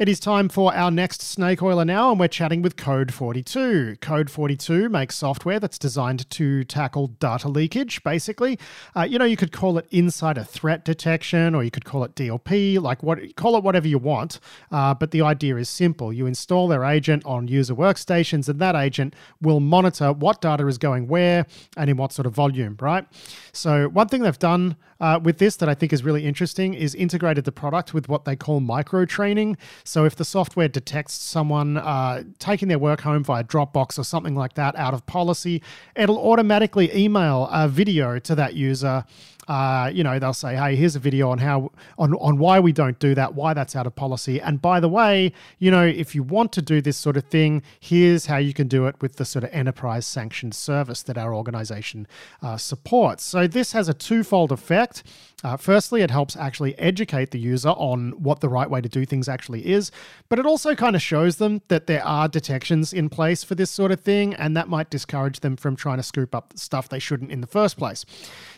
It 0.00 0.08
is 0.08 0.18
time 0.18 0.48
for 0.48 0.74
our 0.74 0.90
next 0.90 1.20
snake 1.20 1.62
oiler 1.62 1.84
now, 1.84 2.10
and 2.10 2.18
we're 2.18 2.28
chatting 2.28 2.62
with 2.62 2.76
Code42. 2.76 4.00
Code 4.00 4.30
42 4.30 4.88
makes 4.88 5.14
software 5.14 5.60
that's 5.60 5.78
designed 5.78 6.30
to 6.30 6.64
tackle 6.64 7.08
data 7.08 7.50
leakage, 7.50 8.02
basically. 8.02 8.58
Uh, 8.96 9.02
you 9.02 9.18
know, 9.18 9.26
you 9.26 9.36
could 9.36 9.52
call 9.52 9.76
it 9.76 9.86
insider 9.90 10.42
threat 10.42 10.86
detection, 10.86 11.54
or 11.54 11.62
you 11.62 11.70
could 11.70 11.84
call 11.84 12.02
it 12.02 12.14
DLP, 12.14 12.80
like 12.80 13.02
what 13.02 13.36
call 13.36 13.58
it 13.58 13.62
whatever 13.62 13.86
you 13.86 13.98
want. 13.98 14.40
Uh, 14.72 14.94
but 14.94 15.10
the 15.10 15.20
idea 15.20 15.56
is 15.56 15.68
simple. 15.68 16.14
You 16.14 16.24
install 16.24 16.66
their 16.66 16.82
agent 16.82 17.22
on 17.26 17.46
user 17.46 17.74
workstations, 17.74 18.48
and 18.48 18.58
that 18.58 18.74
agent 18.74 19.14
will 19.42 19.60
monitor 19.60 20.14
what 20.14 20.40
data 20.40 20.66
is 20.66 20.78
going 20.78 21.08
where 21.08 21.44
and 21.76 21.90
in 21.90 21.98
what 21.98 22.14
sort 22.14 22.24
of 22.24 22.32
volume, 22.32 22.78
right? 22.80 23.06
So, 23.52 23.90
one 23.90 24.08
thing 24.08 24.22
they've 24.22 24.38
done 24.38 24.76
uh, 25.00 25.18
with 25.22 25.38
this 25.38 25.56
that 25.56 25.68
I 25.68 25.74
think 25.74 25.92
is 25.92 26.04
really 26.04 26.24
interesting 26.24 26.74
is 26.74 26.94
integrated 26.94 27.44
the 27.44 27.52
product 27.52 27.94
with 27.94 28.08
what 28.08 28.24
they 28.24 28.36
call 28.36 28.60
micro 28.60 29.04
training. 29.04 29.56
So 29.90 30.04
if 30.04 30.14
the 30.14 30.24
software 30.24 30.68
detects 30.68 31.14
someone 31.14 31.76
uh, 31.76 32.22
taking 32.38 32.68
their 32.68 32.78
work 32.78 33.00
home 33.00 33.24
via 33.24 33.42
Dropbox 33.42 33.98
or 33.98 34.04
something 34.04 34.36
like 34.36 34.54
that 34.54 34.76
out 34.76 34.94
of 34.94 35.04
policy, 35.06 35.64
it'll 35.96 36.16
automatically 36.30 36.96
email 36.96 37.48
a 37.50 37.66
video 37.66 38.20
to 38.20 38.36
that 38.36 38.54
user 38.54 39.04
uh, 39.50 39.90
you 39.92 40.04
know, 40.04 40.16
they'll 40.20 40.32
say, 40.32 40.54
"Hey, 40.54 40.76
here's 40.76 40.94
a 40.94 41.00
video 41.00 41.28
on 41.28 41.38
how 41.38 41.72
on 41.98 42.14
on 42.14 42.38
why 42.38 42.60
we 42.60 42.70
don't 42.70 43.00
do 43.00 43.16
that, 43.16 43.34
why 43.34 43.52
that's 43.52 43.74
out 43.74 43.84
of 43.84 43.96
policy." 43.96 44.40
And 44.40 44.62
by 44.62 44.78
the 44.78 44.88
way, 44.88 45.32
you 45.58 45.72
know, 45.72 45.84
if 45.84 46.14
you 46.14 46.22
want 46.22 46.52
to 46.52 46.62
do 46.62 46.80
this 46.80 46.96
sort 46.96 47.16
of 47.16 47.24
thing, 47.24 47.64
here's 47.80 48.26
how 48.26 48.36
you 48.36 48.54
can 48.54 48.68
do 48.68 48.86
it 48.86 48.94
with 49.00 49.16
the 49.16 49.24
sort 49.24 49.42
of 49.42 49.50
enterprise 49.52 50.06
sanctioned 50.06 50.54
service 50.54 51.02
that 51.02 51.18
our 51.18 51.34
organization 51.34 52.06
uh, 52.40 52.58
supports. 52.58 53.24
So 53.24 53.48
this 53.48 53.72
has 53.72 53.88
a 53.88 53.94
twofold 53.94 54.52
effect. 54.52 55.02
Uh, 55.42 55.56
firstly, 55.56 56.02
it 56.02 56.10
helps 56.10 56.36
actually 56.36 56.78
educate 56.78 57.30
the 57.30 57.40
user 57.40 57.70
on 57.70 58.10
what 58.22 58.40
the 58.40 58.48
right 58.48 58.70
way 58.70 58.80
to 58.80 58.88
do 58.88 59.04
things 59.06 59.28
actually 59.28 59.66
is, 59.66 59.90
but 60.28 60.38
it 60.38 60.46
also 60.46 60.74
kind 60.74 60.94
of 60.94 61.02
shows 61.02 61.36
them 61.36 61.62
that 61.68 61.86
there 61.86 62.04
are 62.04 62.28
detections 62.28 62.92
in 62.92 63.08
place 63.08 63.42
for 63.42 63.54
this 63.56 63.70
sort 63.70 63.90
of 63.90 64.00
thing, 64.00 64.34
and 64.34 64.56
that 64.56 64.68
might 64.68 64.90
discourage 64.90 65.40
them 65.40 65.56
from 65.56 65.74
trying 65.74 65.96
to 65.96 66.02
scoop 66.02 66.34
up 66.34 66.52
stuff 66.56 66.88
they 66.88 66.98
shouldn't 66.98 67.32
in 67.32 67.40
the 67.40 67.46
first 67.46 67.78
place. 67.78 68.04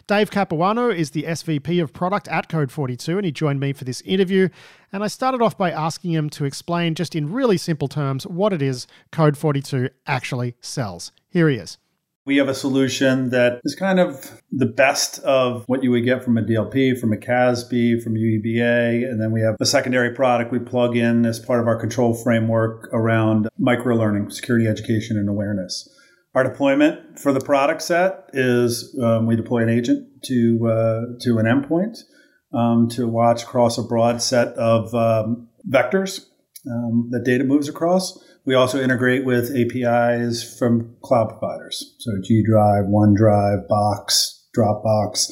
Dave 0.07 0.31
Capuano 0.31 0.89
is 0.89 1.11
the 1.11 1.25
SVP 1.25 1.83
of 1.83 1.93
product 1.93 2.29
at 2.29 2.49
Code42, 2.49 3.17
and 3.17 3.25
he 3.25 3.33
joined 3.33 3.61
me 3.61 3.73
for 3.73 3.85
this 3.85 4.01
interview. 4.03 4.49
And 4.93 5.05
I 5.05 5.07
started 5.07 5.43
off 5.43 5.57
by 5.57 5.71
asking 5.71 6.13
him 6.13 6.29
to 6.31 6.45
explain, 6.45 6.95
just 6.95 7.15
in 7.15 7.33
really 7.33 7.57
simple 7.57 7.89
terms, 7.89 8.27
what 8.27 8.53
it 8.53 8.63
is 8.63 8.87
Code42 9.13 9.91
actually 10.07 10.57
sells. 10.61 11.13
Here 11.29 11.49
he 11.49 11.57
is. 11.57 11.79
We 12.25 12.37
have 12.37 12.49
a 12.49 12.55
solution 12.55 13.31
that 13.31 13.61
is 13.65 13.75
kind 13.75 13.99
of 13.99 14.41
the 14.53 14.67
best 14.67 15.19
of 15.21 15.65
what 15.67 15.83
you 15.83 15.91
would 15.91 16.05
get 16.05 16.23
from 16.23 16.39
a 16.39 16.43
DLP, 16.43 16.99
from 17.01 17.13
a 17.13 17.17
CASB, 17.17 18.01
from 18.01 18.15
UEBA. 18.15 19.11
And 19.11 19.21
then 19.21 19.33
we 19.33 19.41
have 19.41 19.57
a 19.59 19.67
secondary 19.67 20.15
product 20.15 20.53
we 20.53 20.61
plug 20.61 20.97
in 20.97 21.27
as 21.27 21.41
part 21.41 21.59
of 21.59 21.67
our 21.67 21.77
control 21.77 22.15
framework 22.15 22.89
around 22.93 23.49
micro 23.59 23.97
learning, 23.97 24.31
security 24.31 24.69
education, 24.69 25.19
and 25.19 25.29
awareness. 25.29 25.89
Our 26.35 26.45
deployment 26.45 27.19
for 27.19 27.33
the 27.33 27.41
product 27.41 27.83
set 27.83 28.31
is 28.33 28.99
um, 29.03 29.27
we 29.27 29.37
deploy 29.37 29.63
an 29.63 29.69
agent 29.69 30.09
to, 30.25 30.67
uh, 30.67 31.01
to 31.21 31.39
an 31.39 31.47
endpoint 31.47 31.99
um, 32.55 32.89
to 32.91 33.07
watch 33.07 33.43
across 33.43 33.77
a 33.77 33.83
broad 33.83 34.23
set 34.23 34.49
of 34.55 34.95
um, 34.95 35.49
vectors 35.69 36.27
um, 36.71 37.09
that 37.11 37.25
data 37.25 37.45
moves 37.45 37.69
across. 37.69 38.19
We 38.45 38.55
also 38.55 38.81
integrate 38.81 39.25
with 39.25 39.55
APIs 39.55 40.59
from 40.59 40.97
cloud 41.03 41.29
providers, 41.29 41.97
so 41.99 42.11
G 42.23 42.43
Drive, 42.45 42.87
OneDrive, 42.87 43.69
Box, 43.69 44.49
Dropbox, 44.57 45.31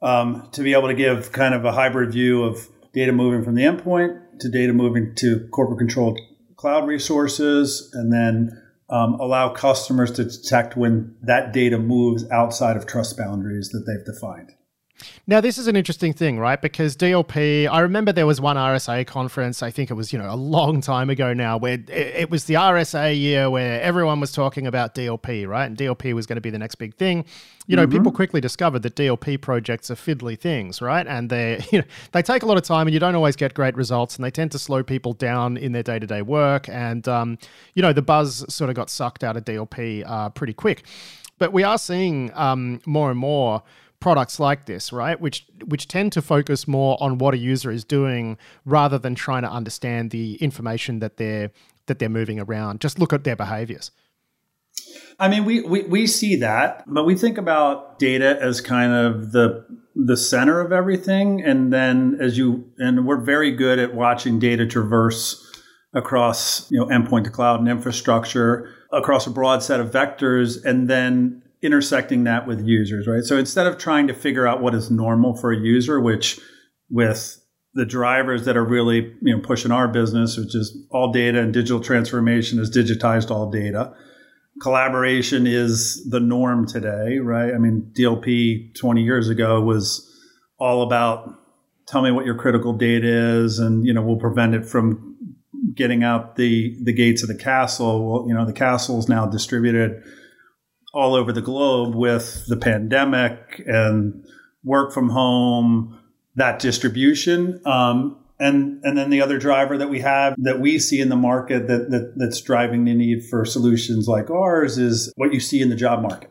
um, 0.00 0.48
to 0.52 0.62
be 0.62 0.72
able 0.72 0.88
to 0.88 0.94
give 0.94 1.32
kind 1.32 1.54
of 1.54 1.64
a 1.64 1.72
hybrid 1.72 2.12
view 2.12 2.44
of 2.44 2.68
data 2.94 3.12
moving 3.12 3.42
from 3.42 3.54
the 3.54 3.62
endpoint 3.62 4.18
to 4.40 4.48
data 4.48 4.72
moving 4.72 5.14
to 5.16 5.46
corporate 5.52 5.78
controlled 5.78 6.18
cloud 6.56 6.86
resources, 6.86 7.90
and 7.92 8.12
then 8.12 8.50
um, 8.90 9.14
allow 9.14 9.50
customers 9.50 10.10
to 10.12 10.24
detect 10.24 10.76
when 10.76 11.16
that 11.22 11.52
data 11.52 11.78
moves 11.78 12.28
outside 12.30 12.76
of 12.76 12.86
trust 12.86 13.16
boundaries 13.16 13.68
that 13.70 13.84
they've 13.86 14.04
defined. 14.04 14.54
Now, 15.26 15.40
this 15.40 15.58
is 15.58 15.68
an 15.68 15.76
interesting 15.76 16.12
thing, 16.12 16.38
right? 16.38 16.60
Because 16.60 16.96
DLP, 16.96 17.68
I 17.68 17.80
remember 17.80 18.12
there 18.12 18.26
was 18.26 18.40
one 18.40 18.56
RSA 18.56 19.06
conference, 19.06 19.62
I 19.62 19.70
think 19.70 19.90
it 19.90 19.94
was, 19.94 20.12
you 20.12 20.18
know, 20.18 20.32
a 20.32 20.34
long 20.34 20.80
time 20.80 21.08
ago 21.10 21.32
now, 21.32 21.56
where 21.56 21.74
it, 21.74 21.90
it, 21.90 22.30
was 22.30 22.44
the 22.44 22.54
RSA 22.54 23.16
year 23.16 23.48
where 23.48 23.80
everyone 23.80 24.20
was 24.20 24.32
talking 24.32 24.66
about 24.66 24.94
DLP, 24.94 25.46
right? 25.46 25.66
And 25.66 25.76
DLP 25.76 26.14
was 26.14 26.26
going 26.26 26.36
to 26.36 26.40
be 26.40 26.50
the 26.50 26.58
next 26.58 26.76
big 26.76 26.94
thing. 26.94 27.24
You 27.66 27.76
know, 27.76 27.82
mm-hmm. 27.82 27.92
people 27.92 28.12
quickly 28.12 28.40
discovered 28.40 28.80
that 28.80 28.96
DLP 28.96 29.40
projects 29.40 29.90
are 29.90 29.94
fiddly 29.94 30.38
things, 30.38 30.80
right? 30.82 31.06
And 31.06 31.30
they, 31.30 31.64
you 31.70 31.80
know, 31.80 31.86
they 32.12 32.22
take 32.22 32.42
a 32.42 32.46
lot 32.46 32.56
of 32.56 32.64
time 32.64 32.86
and 32.86 32.94
you 32.94 33.00
don't 33.00 33.14
always 33.14 33.36
get 33.36 33.54
great 33.54 33.76
results 33.76 34.16
and 34.16 34.24
they 34.24 34.30
tend 34.30 34.50
to 34.52 34.58
slow 34.58 34.82
people 34.82 35.12
down 35.12 35.56
in 35.56 35.72
their 35.72 35.82
day 35.82 35.98
to 35.98 36.06
day 36.06 36.22
work. 36.22 36.68
And, 36.68 37.06
um, 37.06 37.38
you 37.74 37.82
know, 37.82 37.92
the 37.92 38.02
buzz 38.02 38.44
sort 38.52 38.70
of 38.70 38.76
got 38.76 38.90
sucked 38.90 39.22
out 39.22 39.36
of 39.36 39.44
DLP 39.44 40.04
uh, 40.06 40.30
pretty 40.30 40.54
quick. 40.54 40.84
But 41.38 41.52
we 41.52 41.62
are 41.62 41.78
seeing 41.78 42.32
um, 42.34 42.80
more 42.84 43.10
and 43.10 43.18
more 43.18 43.62
products 44.00 44.38
like 44.38 44.66
this, 44.66 44.92
right? 44.92 45.20
Which 45.20 45.46
which 45.66 45.88
tend 45.88 46.12
to 46.12 46.22
focus 46.22 46.68
more 46.68 46.96
on 47.00 47.18
what 47.18 47.34
a 47.34 47.38
user 47.38 47.70
is 47.70 47.84
doing 47.84 48.38
rather 48.64 48.98
than 48.98 49.14
trying 49.14 49.42
to 49.42 49.50
understand 49.50 50.10
the 50.10 50.36
information 50.36 51.00
that 51.00 51.16
they're 51.16 51.50
that 51.86 51.98
they're 51.98 52.08
moving 52.08 52.38
around. 52.40 52.80
Just 52.80 52.98
look 52.98 53.12
at 53.12 53.24
their 53.24 53.36
behaviors. 53.36 53.90
I 55.18 55.28
mean, 55.28 55.44
we, 55.44 55.62
we, 55.62 55.82
we 55.82 56.06
see 56.06 56.36
that, 56.36 56.84
but 56.86 57.04
we 57.04 57.16
think 57.16 57.38
about 57.38 57.98
data 57.98 58.38
as 58.40 58.60
kind 58.60 58.92
of 58.92 59.32
the 59.32 59.66
the 59.96 60.16
center 60.16 60.60
of 60.60 60.70
everything, 60.70 61.42
and 61.42 61.72
then 61.72 62.18
as 62.20 62.38
you 62.38 62.70
and 62.78 63.04
we're 63.04 63.20
very 63.20 63.50
good 63.50 63.80
at 63.80 63.94
watching 63.94 64.38
data 64.38 64.64
traverse 64.64 65.44
across 65.92 66.70
you 66.70 66.78
know 66.78 66.86
endpoint 66.86 67.24
to 67.24 67.30
cloud 67.30 67.58
and 67.58 67.68
infrastructure 67.68 68.72
across 68.92 69.26
a 69.26 69.30
broad 69.30 69.62
set 69.62 69.80
of 69.80 69.90
vectors, 69.90 70.64
and 70.64 70.88
then 70.88 71.42
intersecting 71.62 72.24
that 72.24 72.46
with 72.46 72.64
users, 72.64 73.06
right? 73.06 73.22
So 73.22 73.36
instead 73.36 73.66
of 73.66 73.78
trying 73.78 74.06
to 74.08 74.14
figure 74.14 74.46
out 74.46 74.60
what 74.60 74.74
is 74.74 74.90
normal 74.90 75.36
for 75.36 75.52
a 75.52 75.58
user, 75.58 76.00
which 76.00 76.38
with 76.90 77.40
the 77.74 77.84
drivers 77.84 78.44
that 78.44 78.56
are 78.56 78.64
really 78.64 79.14
you 79.22 79.36
know 79.36 79.40
pushing 79.40 79.70
our 79.70 79.88
business, 79.88 80.36
which 80.36 80.54
is 80.54 80.76
all 80.90 81.12
data 81.12 81.40
and 81.40 81.52
digital 81.52 81.80
transformation 81.80 82.58
is 82.58 82.70
digitized 82.70 83.30
all 83.30 83.50
data. 83.50 83.92
Collaboration 84.60 85.46
is 85.46 86.04
the 86.10 86.18
norm 86.18 86.66
today, 86.66 87.18
right? 87.18 87.54
I 87.54 87.58
mean, 87.58 87.92
DLP 87.96 88.74
20 88.74 89.02
years 89.02 89.28
ago 89.28 89.60
was 89.60 90.04
all 90.58 90.82
about 90.82 91.32
tell 91.86 92.02
me 92.02 92.10
what 92.10 92.26
your 92.26 92.34
critical 92.34 92.72
data 92.72 93.42
is, 93.42 93.58
and 93.58 93.84
you 93.84 93.92
know 93.92 94.02
we'll 94.02 94.16
prevent 94.16 94.54
it 94.54 94.64
from 94.64 95.16
getting 95.74 96.02
out 96.02 96.36
the 96.36 96.76
the 96.82 96.92
gates 96.92 97.22
of 97.22 97.28
the 97.28 97.36
castle. 97.36 98.08
Well, 98.08 98.28
you 98.28 98.34
know 98.34 98.44
the 98.46 98.52
castle 98.52 98.98
is 98.98 99.08
now 99.08 99.26
distributed 99.26 100.02
all 100.98 101.14
over 101.14 101.32
the 101.32 101.40
globe 101.40 101.94
with 101.94 102.44
the 102.48 102.56
pandemic 102.56 103.62
and 103.66 104.26
work 104.64 104.92
from 104.92 105.10
home, 105.10 105.96
that 106.34 106.58
distribution. 106.58 107.60
Um, 107.64 108.16
and 108.40 108.80
and 108.82 108.98
then 108.98 109.10
the 109.10 109.20
other 109.20 109.38
driver 109.38 109.78
that 109.78 109.90
we 109.90 110.00
have 110.00 110.34
that 110.38 110.60
we 110.60 110.78
see 110.78 111.00
in 111.00 111.08
the 111.08 111.16
market 111.16 111.68
that, 111.68 111.90
that 111.90 112.14
that's 112.16 112.40
driving 112.40 112.84
the 112.84 112.94
need 112.94 113.24
for 113.24 113.44
solutions 113.44 114.06
like 114.08 114.30
ours 114.30 114.76
is 114.78 115.12
what 115.16 115.32
you 115.32 115.40
see 115.40 115.60
in 115.60 115.70
the 115.70 115.76
job 115.76 116.02
market. 116.02 116.30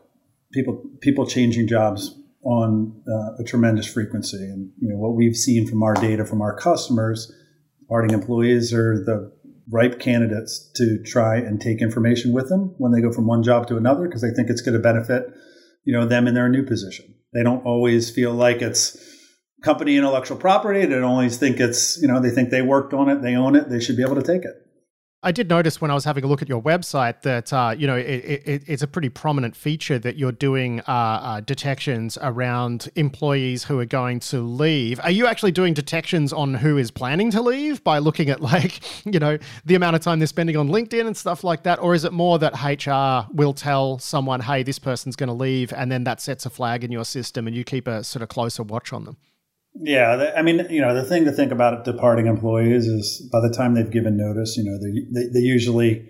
People 0.52 0.82
people 1.00 1.26
changing 1.26 1.66
jobs 1.66 2.14
on 2.42 3.02
uh, 3.06 3.42
a 3.42 3.44
tremendous 3.44 3.86
frequency, 3.86 4.38
and 4.38 4.70
you 4.80 4.88
know 4.88 4.96
what 4.96 5.16
we've 5.16 5.36
seen 5.36 5.66
from 5.66 5.82
our 5.82 5.94
data 5.94 6.24
from 6.24 6.40
our 6.40 6.56
customers, 6.56 7.30
departing 7.80 8.12
employees 8.12 8.72
are 8.72 9.04
the 9.04 9.32
ripe 9.70 10.00
candidates 10.00 10.70
to 10.76 11.02
try 11.04 11.36
and 11.36 11.60
take 11.60 11.82
information 11.82 12.32
with 12.32 12.48
them 12.48 12.74
when 12.78 12.92
they 12.92 13.00
go 13.00 13.12
from 13.12 13.26
one 13.26 13.42
job 13.42 13.66
to 13.66 13.76
another 13.76 14.06
because 14.06 14.22
they 14.22 14.30
think 14.30 14.48
it's 14.48 14.62
going 14.62 14.74
to 14.74 14.80
benefit 14.80 15.26
you 15.84 15.92
know 15.92 16.06
them 16.06 16.26
in 16.26 16.34
their 16.34 16.48
new 16.48 16.64
position. 16.64 17.14
They 17.32 17.42
don't 17.42 17.64
always 17.64 18.10
feel 18.10 18.32
like 18.32 18.62
it's 18.62 18.96
company 19.62 19.96
intellectual 19.96 20.36
property. 20.36 20.80
They 20.80 20.94
don't 20.94 21.04
always 21.04 21.36
think 21.36 21.60
it's 21.60 22.00
you 22.00 22.08
know 22.08 22.20
they 22.20 22.30
think 22.30 22.50
they 22.50 22.62
worked 22.62 22.92
on 22.92 23.08
it 23.08 23.22
they 23.22 23.34
own 23.34 23.56
it 23.56 23.68
they 23.68 23.80
should 23.80 23.96
be 23.96 24.02
able 24.02 24.16
to 24.16 24.22
take 24.22 24.44
it 24.44 24.54
I 25.20 25.32
did 25.32 25.48
notice 25.48 25.80
when 25.80 25.90
I 25.90 25.94
was 25.94 26.04
having 26.04 26.22
a 26.22 26.28
look 26.28 26.42
at 26.42 26.48
your 26.48 26.62
website 26.62 27.22
that 27.22 27.52
uh, 27.52 27.74
you 27.76 27.88
know 27.88 27.96
it, 27.96 28.04
it, 28.04 28.62
it's 28.68 28.82
a 28.82 28.86
pretty 28.86 29.08
prominent 29.08 29.56
feature 29.56 29.98
that 29.98 30.16
you're 30.16 30.30
doing 30.30 30.78
uh, 30.82 30.82
uh, 30.92 31.40
detections 31.40 32.16
around 32.22 32.88
employees 32.94 33.64
who 33.64 33.80
are 33.80 33.84
going 33.84 34.20
to 34.20 34.40
leave. 34.40 35.00
Are 35.02 35.10
you 35.10 35.26
actually 35.26 35.50
doing 35.50 35.74
detections 35.74 36.32
on 36.32 36.54
who 36.54 36.78
is 36.78 36.92
planning 36.92 37.32
to 37.32 37.42
leave 37.42 37.82
by 37.82 37.98
looking 37.98 38.30
at 38.30 38.40
like 38.52 38.80
you 39.04 39.18
know 39.18 39.38
the 39.64 39.74
amount 39.74 39.96
of 39.96 40.02
time 40.02 40.20
they're 40.20 40.28
spending 40.28 40.56
on 40.56 40.68
LinkedIn 40.68 41.08
and 41.08 41.16
stuff 41.16 41.42
like 41.42 41.64
that, 41.64 41.80
or 41.80 41.94
is 41.94 42.04
it 42.04 42.12
more 42.12 42.38
that 42.38 42.52
HR 42.62 43.28
will 43.34 43.54
tell 43.54 43.98
someone, 43.98 44.40
hey, 44.40 44.62
this 44.62 44.78
person's 44.78 45.16
going 45.16 45.28
to 45.28 45.34
leave, 45.34 45.72
and 45.72 45.90
then 45.90 46.04
that 46.04 46.20
sets 46.20 46.46
a 46.46 46.50
flag 46.50 46.84
in 46.84 46.92
your 46.92 47.04
system 47.04 47.48
and 47.48 47.56
you 47.56 47.64
keep 47.64 47.88
a 47.88 48.04
sort 48.04 48.22
of 48.22 48.28
closer 48.28 48.62
watch 48.62 48.92
on 48.92 49.04
them? 49.04 49.16
Yeah, 49.74 50.32
I 50.36 50.42
mean, 50.42 50.66
you 50.70 50.80
know, 50.80 50.94
the 50.94 51.04
thing 51.04 51.24
to 51.26 51.32
think 51.32 51.52
about 51.52 51.84
departing 51.84 52.26
employees 52.26 52.86
is 52.86 53.28
by 53.32 53.40
the 53.40 53.50
time 53.50 53.74
they've 53.74 53.90
given 53.90 54.16
notice, 54.16 54.56
you 54.56 54.64
know, 54.64 54.76
they, 54.78 55.06
they, 55.12 55.32
they 55.32 55.40
usually, 55.40 56.08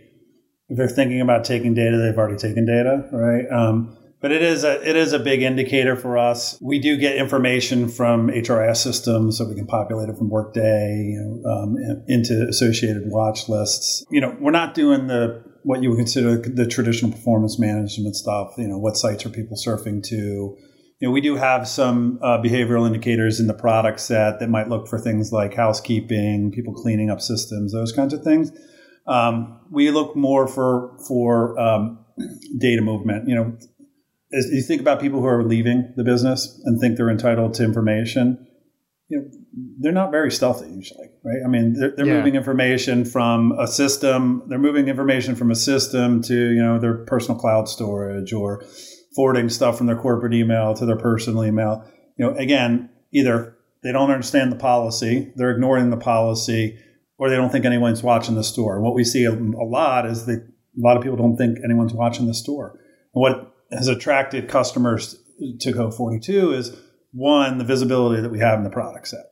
if 0.68 0.78
they're 0.78 0.88
thinking 0.88 1.20
about 1.20 1.44
taking 1.44 1.74
data, 1.74 1.98
they've 1.98 2.16
already 2.16 2.38
taken 2.38 2.64
data, 2.64 3.08
right? 3.12 3.44
Um, 3.50 3.98
but 4.20 4.32
it 4.32 4.42
is 4.42 4.64
a 4.64 4.88
it 4.88 4.96
is 4.96 5.12
a 5.12 5.18
big 5.18 5.42
indicator 5.42 5.94
for 5.94 6.18
us. 6.18 6.58
We 6.60 6.80
do 6.80 6.96
get 6.96 7.16
information 7.16 7.88
from 7.88 8.28
HRIS 8.28 8.76
systems, 8.76 9.38
so 9.38 9.48
we 9.48 9.54
can 9.54 9.66
populate 9.66 10.08
it 10.08 10.16
from 10.16 10.28
Workday 10.28 11.12
you 11.12 11.40
know, 11.44 11.50
um, 11.50 11.76
into 12.08 12.46
associated 12.48 13.04
watch 13.06 13.48
lists. 13.48 14.04
You 14.10 14.20
know, 14.20 14.36
we're 14.40 14.50
not 14.50 14.74
doing 14.74 15.06
the 15.06 15.44
what 15.62 15.82
you 15.82 15.90
would 15.90 15.98
consider 15.98 16.38
the 16.38 16.66
traditional 16.66 17.12
performance 17.12 17.58
management 17.58 18.16
stuff. 18.16 18.54
You 18.58 18.66
know, 18.66 18.78
what 18.78 18.96
sites 18.96 19.24
are 19.24 19.30
people 19.30 19.56
surfing 19.56 20.02
to? 20.08 20.56
You 21.00 21.08
know, 21.08 21.12
we 21.12 21.20
do 21.20 21.36
have 21.36 21.68
some 21.68 22.18
uh, 22.22 22.38
behavioral 22.38 22.86
indicators 22.86 23.38
in 23.38 23.46
the 23.46 23.54
product 23.54 24.00
set 24.00 24.40
that 24.40 24.50
might 24.50 24.68
look 24.68 24.88
for 24.88 24.98
things 24.98 25.30
like 25.32 25.54
housekeeping, 25.54 26.50
people 26.50 26.74
cleaning 26.74 27.08
up 27.08 27.20
systems, 27.20 27.72
those 27.72 27.92
kinds 27.92 28.12
of 28.12 28.24
things. 28.24 28.50
Um, 29.06 29.60
we 29.70 29.90
look 29.90 30.16
more 30.16 30.48
for 30.48 30.98
for 31.06 31.58
um, 31.58 32.04
data 32.58 32.82
movement. 32.82 33.28
You 33.28 33.34
know, 33.36 33.56
as 34.32 34.50
you 34.50 34.62
think 34.62 34.80
about 34.80 35.00
people 35.00 35.20
who 35.20 35.26
are 35.26 35.44
leaving 35.44 35.92
the 35.96 36.04
business 36.04 36.60
and 36.64 36.80
think 36.80 36.96
they're 36.96 37.10
entitled 37.10 37.54
to 37.54 37.64
information, 37.64 38.46
you 39.08 39.18
know, 39.18 39.30
they're 39.78 39.92
not 39.92 40.10
very 40.10 40.30
stealthy 40.30 40.70
usually, 40.70 41.08
right? 41.24 41.38
I 41.44 41.48
mean, 41.48 41.74
they're, 41.74 41.92
they're 41.96 42.06
yeah. 42.06 42.18
moving 42.18 42.34
information 42.34 43.04
from 43.04 43.52
a 43.52 43.66
system, 43.66 44.42
they're 44.48 44.58
moving 44.58 44.88
information 44.88 45.34
from 45.34 45.50
a 45.50 45.54
system 45.54 46.22
to, 46.22 46.34
you 46.34 46.62
know, 46.62 46.78
their 46.78 47.04
personal 47.06 47.38
cloud 47.40 47.68
storage 47.68 48.32
or 48.32 48.62
forwarding 49.18 49.48
stuff 49.48 49.76
from 49.76 49.88
their 49.88 49.96
corporate 49.96 50.32
email 50.32 50.74
to 50.74 50.86
their 50.86 50.96
personal 50.96 51.44
email. 51.44 51.84
You 52.16 52.26
know, 52.26 52.36
again, 52.36 52.88
either 53.12 53.56
they 53.82 53.90
don't 53.90 54.12
understand 54.12 54.52
the 54.52 54.56
policy, 54.56 55.32
they're 55.34 55.50
ignoring 55.50 55.90
the 55.90 55.96
policy, 55.96 56.78
or 57.18 57.28
they 57.28 57.34
don't 57.34 57.50
think 57.50 57.64
anyone's 57.64 58.00
watching 58.00 58.36
the 58.36 58.44
store. 58.44 58.80
What 58.80 58.94
we 58.94 59.02
see 59.02 59.24
a, 59.24 59.32
a 59.32 59.66
lot 59.66 60.06
is 60.06 60.26
that 60.26 60.38
a 60.38 60.80
lot 60.80 60.96
of 60.96 61.02
people 61.02 61.16
don't 61.16 61.36
think 61.36 61.58
anyone's 61.64 61.92
watching 61.92 62.28
the 62.28 62.34
store. 62.34 62.78
what 63.10 63.56
has 63.72 63.88
attracted 63.88 64.48
customers 64.48 65.20
to 65.58 65.72
Code42 65.72 66.54
is 66.54 66.80
one, 67.10 67.58
the 67.58 67.64
visibility 67.64 68.22
that 68.22 68.30
we 68.30 68.38
have 68.38 68.56
in 68.58 68.62
the 68.62 68.70
product 68.70 69.08
set. 69.08 69.24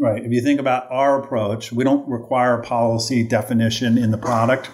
Right. 0.00 0.24
If 0.24 0.32
you 0.32 0.40
think 0.40 0.60
about 0.60 0.90
our 0.90 1.22
approach, 1.22 1.72
we 1.72 1.84
don't 1.84 2.08
require 2.08 2.62
policy 2.62 3.22
definition 3.22 3.98
in 3.98 4.12
the 4.12 4.18
product. 4.18 4.70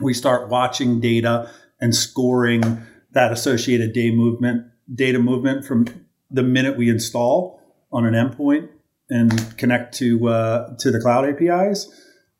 We 0.00 0.14
start 0.14 0.48
watching 0.48 0.98
data 0.98 1.50
and 1.78 1.94
scoring 1.94 2.86
that 3.12 3.32
associated 3.32 3.92
data 3.92 4.14
movement, 4.14 4.66
data 4.92 5.18
movement 5.18 5.64
from 5.64 5.86
the 6.30 6.42
minute 6.42 6.76
we 6.76 6.88
install 6.88 7.60
on 7.92 8.06
an 8.06 8.14
endpoint 8.14 8.68
and 9.10 9.56
connect 9.58 9.94
to 9.94 10.28
uh, 10.28 10.76
to 10.78 10.90
the 10.90 11.00
cloud 11.00 11.28
APIs. 11.28 11.90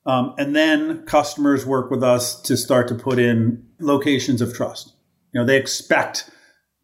Um, 0.04 0.34
and 0.36 0.56
then 0.56 1.04
customers 1.06 1.64
work 1.64 1.90
with 1.90 2.02
us 2.02 2.40
to 2.42 2.56
start 2.56 2.88
to 2.88 2.94
put 2.94 3.18
in 3.20 3.64
locations 3.78 4.40
of 4.40 4.52
trust. 4.52 4.94
You 5.32 5.40
know, 5.40 5.46
they 5.46 5.56
expect 5.56 6.28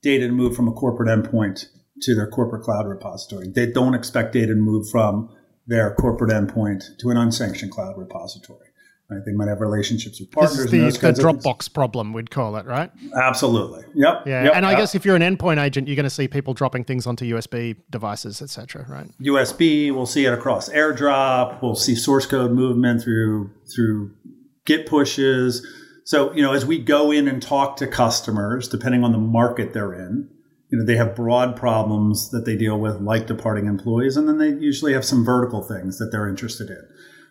data 0.02 0.28
to 0.28 0.32
move 0.32 0.54
from 0.54 0.68
a 0.68 0.72
corporate 0.72 1.08
endpoint 1.08 1.66
to 2.02 2.14
their 2.14 2.28
corporate 2.28 2.62
cloud 2.62 2.86
repository. 2.86 3.48
They 3.48 3.66
don't 3.66 3.94
expect 3.94 4.32
data 4.32 4.48
to 4.48 4.54
move 4.54 4.88
from 4.88 5.34
their 5.66 5.94
corporate 5.94 6.30
endpoint 6.30 6.96
to 6.98 7.10
an 7.10 7.16
unsanctioned 7.16 7.72
cloud 7.72 7.98
repository. 7.98 8.67
Right? 9.10 9.20
They 9.24 9.32
might 9.32 9.48
have 9.48 9.60
relationships 9.60 10.20
with 10.20 10.30
partners. 10.30 10.70
This 10.70 10.96
is 10.96 10.98
the, 10.98 11.12
the 11.12 11.22
Dropbox 11.22 11.72
problem, 11.72 12.12
we'd 12.12 12.30
call 12.30 12.56
it, 12.56 12.66
right? 12.66 12.90
Absolutely. 13.16 13.84
Yep. 13.94 14.26
Yeah. 14.26 14.44
Yep. 14.44 14.52
And 14.54 14.66
I 14.66 14.74
guess 14.74 14.94
if 14.94 15.06
you're 15.06 15.16
an 15.16 15.22
endpoint 15.22 15.62
agent, 15.62 15.88
you're 15.88 15.96
going 15.96 16.04
to 16.04 16.10
see 16.10 16.28
people 16.28 16.52
dropping 16.52 16.84
things 16.84 17.06
onto 17.06 17.24
USB 17.34 17.76
devices, 17.88 18.42
etc. 18.42 18.84
Right? 18.86 19.10
USB. 19.20 19.90
We'll 19.94 20.04
see 20.04 20.26
it 20.26 20.32
across 20.34 20.68
AirDrop. 20.68 21.62
We'll 21.62 21.74
see 21.74 21.94
source 21.94 22.26
code 22.26 22.52
movement 22.52 23.02
through 23.02 23.50
through 23.74 24.14
Git 24.66 24.86
pushes 24.86 25.66
so, 26.08 26.32
you 26.32 26.40
know, 26.40 26.54
as 26.54 26.64
we 26.64 26.78
go 26.78 27.10
in 27.10 27.28
and 27.28 27.42
talk 27.42 27.76
to 27.76 27.86
customers, 27.86 28.66
depending 28.66 29.04
on 29.04 29.12
the 29.12 29.18
market 29.18 29.74
they're 29.74 29.92
in, 29.92 30.30
you 30.70 30.78
know, 30.78 30.84
they 30.86 30.96
have 30.96 31.14
broad 31.14 31.54
problems 31.54 32.30
that 32.30 32.46
they 32.46 32.56
deal 32.56 32.80
with, 32.80 32.98
like 32.98 33.26
departing 33.26 33.66
employees, 33.66 34.16
and 34.16 34.26
then 34.26 34.38
they 34.38 34.48
usually 34.48 34.94
have 34.94 35.04
some 35.04 35.22
vertical 35.22 35.62
things 35.62 35.98
that 35.98 36.06
they're 36.10 36.26
interested 36.26 36.70
in. 36.70 36.82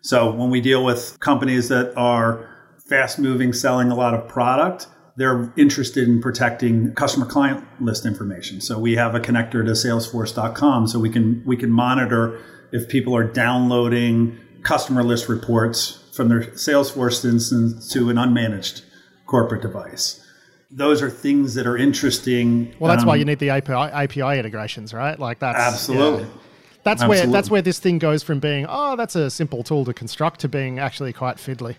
So 0.07 0.31
when 0.31 0.49
we 0.49 0.61
deal 0.61 0.85
with 0.85 1.19
companies 1.19 1.67
that 1.67 1.93
are 1.97 2.49
fast 2.87 3.19
moving, 3.19 3.51
selling 3.51 3.91
a 3.91 3.95
lot 3.95 4.13
of 4.13 4.25
product, 4.29 4.87
they're 5.17 5.51
interested 5.57 6.07
in 6.07 6.21
protecting 6.21 6.93
customer 6.93 7.25
client 7.25 7.65
list 7.81 8.05
information. 8.05 8.61
So 8.61 8.79
we 8.79 8.95
have 8.95 9.15
a 9.15 9.19
connector 9.19 9.65
to 9.65 9.71
salesforce.com 9.71 10.87
so 10.87 10.97
we 10.97 11.09
can 11.09 11.43
we 11.45 11.57
can 11.57 11.69
monitor 11.69 12.39
if 12.71 12.87
people 12.87 13.17
are 13.17 13.25
downloading 13.25 14.39
customer 14.63 15.03
list 15.03 15.27
reports 15.27 16.09
from 16.13 16.29
their 16.29 16.41
Salesforce 16.41 17.25
instance 17.25 17.91
to 17.91 18.09
an 18.09 18.15
unmanaged 18.15 18.83
corporate 19.25 19.61
device. 19.61 20.25
Those 20.71 21.01
are 21.01 21.09
things 21.09 21.53
that 21.55 21.67
are 21.67 21.75
interesting. 21.75 22.73
Well, 22.79 22.89
that's 22.89 23.01
um, 23.01 23.09
why 23.09 23.17
you 23.17 23.25
need 23.25 23.39
the 23.39 23.49
API, 23.49 23.73
API 23.73 24.39
integrations, 24.39 24.93
right? 24.93 25.19
Like 25.19 25.39
that's 25.39 25.59
absolutely. 25.59 26.23
Yeah. 26.23 26.46
That's 26.87 27.01
absolutely. 27.01 27.27
where 27.27 27.33
that's 27.33 27.49
where 27.49 27.61
this 27.61 27.79
thing 27.79 27.99
goes 27.99 28.23
from 28.23 28.39
being 28.39 28.65
oh 28.69 28.95
that's 28.95 29.15
a 29.15 29.29
simple 29.29 29.63
tool 29.63 29.83
to 29.85 29.93
construct 29.93 30.39
to 30.41 30.47
being 30.47 30.79
actually 30.79 31.13
quite 31.13 31.37
fiddly. 31.37 31.75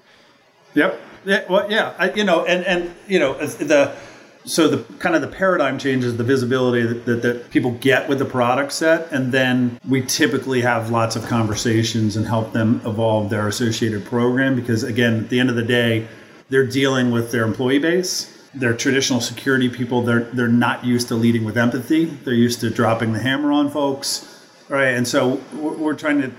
Yep. 0.74 1.00
Yeah. 1.24 1.44
Well, 1.48 1.70
yeah. 1.70 1.94
I, 1.98 2.12
you 2.12 2.24
know, 2.24 2.44
and 2.44 2.64
and 2.66 2.94
you 3.06 3.18
know 3.18 3.34
the 3.34 3.96
so 4.44 4.68
the 4.68 4.82
kind 4.94 5.14
of 5.14 5.20
the 5.20 5.28
paradigm 5.28 5.78
changes 5.78 6.16
the 6.16 6.24
visibility 6.24 6.86
that, 6.86 7.04
that, 7.04 7.22
that, 7.22 7.50
people 7.50 7.72
get 7.72 8.08
with 8.08 8.18
the 8.18 8.24
product 8.24 8.72
set 8.72 9.10
and 9.12 9.30
then 9.30 9.78
we 9.86 10.00
typically 10.00 10.62
have 10.62 10.90
lots 10.90 11.16
of 11.16 11.26
conversations 11.26 12.16
and 12.16 12.26
help 12.26 12.52
them 12.52 12.80
evolve 12.86 13.28
their 13.28 13.46
associated 13.46 14.04
program 14.06 14.56
because 14.56 14.84
again 14.84 15.24
at 15.24 15.28
the 15.28 15.38
end 15.38 15.50
of 15.50 15.56
the 15.56 15.62
day 15.62 16.06
they're 16.48 16.66
dealing 16.66 17.10
with 17.10 17.30
their 17.30 17.44
employee 17.44 17.78
base 17.78 18.48
they're 18.54 18.76
traditional 18.76 19.20
security 19.20 19.68
people 19.68 20.02
they're 20.02 20.24
they're 20.32 20.48
not 20.48 20.82
used 20.84 21.08
to 21.08 21.14
leading 21.14 21.44
with 21.44 21.58
empathy 21.58 22.06
they're 22.06 22.32
used 22.32 22.60
to 22.60 22.70
dropping 22.70 23.12
the 23.12 23.18
hammer 23.18 23.52
on 23.52 23.70
folks 23.70 24.37
right 24.68 24.94
and 24.94 25.06
so 25.06 25.40
we're, 25.54 25.94
trying 25.94 26.20
to 26.20 26.30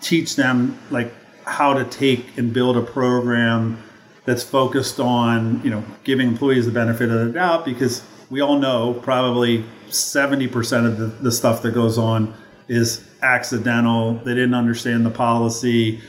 teach 0.00 0.36
them 0.36 0.78
like 0.90 1.12
how 1.44 1.74
to 1.74 1.84
take 1.84 2.36
and 2.38 2.52
build 2.52 2.76
a 2.76 2.82
program 2.82 3.82
that's 4.24 4.42
focused 4.42 5.00
on 5.00 5.60
you 5.62 5.70
know 5.70 5.82
giving 6.04 6.28
employees 6.28 6.66
the 6.66 6.72
benefit 6.72 7.10
of 7.10 7.26
the 7.26 7.32
doubt 7.32 7.64
because 7.64 8.02
we 8.30 8.40
all 8.40 8.58
know 8.58 8.94
probably 9.02 9.64
70% 9.88 10.86
of 10.86 10.98
the, 10.98 11.06
the 11.06 11.30
stuff 11.30 11.62
that 11.62 11.72
goes 11.72 11.98
on 11.98 12.34
is 12.68 13.06
accidental 13.22 14.14
they 14.14 14.34
didn't 14.34 14.54
understand 14.54 15.04
the 15.04 15.10
policy 15.10 16.00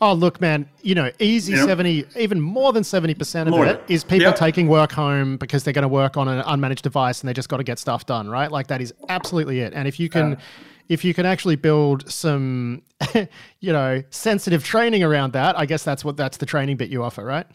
Oh, 0.00 0.12
look, 0.12 0.40
man, 0.42 0.68
you 0.82 0.94
know, 0.94 1.10
easy 1.18 1.52
yep. 1.52 1.66
70, 1.66 2.04
even 2.16 2.40
more 2.40 2.72
than 2.72 2.82
70% 2.82 3.42
of 3.42 3.48
more. 3.48 3.64
it 3.64 3.82
is 3.88 4.04
people 4.04 4.26
yep. 4.26 4.36
taking 4.36 4.68
work 4.68 4.92
home 4.92 5.38
because 5.38 5.64
they're 5.64 5.72
going 5.72 5.82
to 5.82 5.88
work 5.88 6.18
on 6.18 6.28
an 6.28 6.42
unmanaged 6.44 6.82
device 6.82 7.20
and 7.20 7.28
they 7.28 7.32
just 7.32 7.48
got 7.48 7.56
to 7.58 7.64
get 7.64 7.78
stuff 7.78 8.04
done, 8.04 8.28
right? 8.28 8.52
Like 8.52 8.66
that 8.66 8.82
is 8.82 8.92
absolutely 9.08 9.60
it. 9.60 9.72
And 9.72 9.88
if 9.88 9.98
you 9.98 10.10
can, 10.10 10.34
uh, 10.34 10.40
if 10.88 11.04
you 11.04 11.14
can 11.14 11.26
actually 11.26 11.56
build 11.56 12.10
some, 12.10 12.82
you 13.60 13.72
know, 13.72 14.02
sensitive 14.10 14.64
training 14.64 15.02
around 15.02 15.32
that, 15.32 15.58
I 15.58 15.66
guess 15.66 15.82
that's 15.82 16.04
what, 16.04 16.16
that's 16.16 16.36
the 16.36 16.46
training 16.46 16.76
bit 16.76 16.90
you 16.90 17.02
offer, 17.02 17.24
right? 17.24 17.46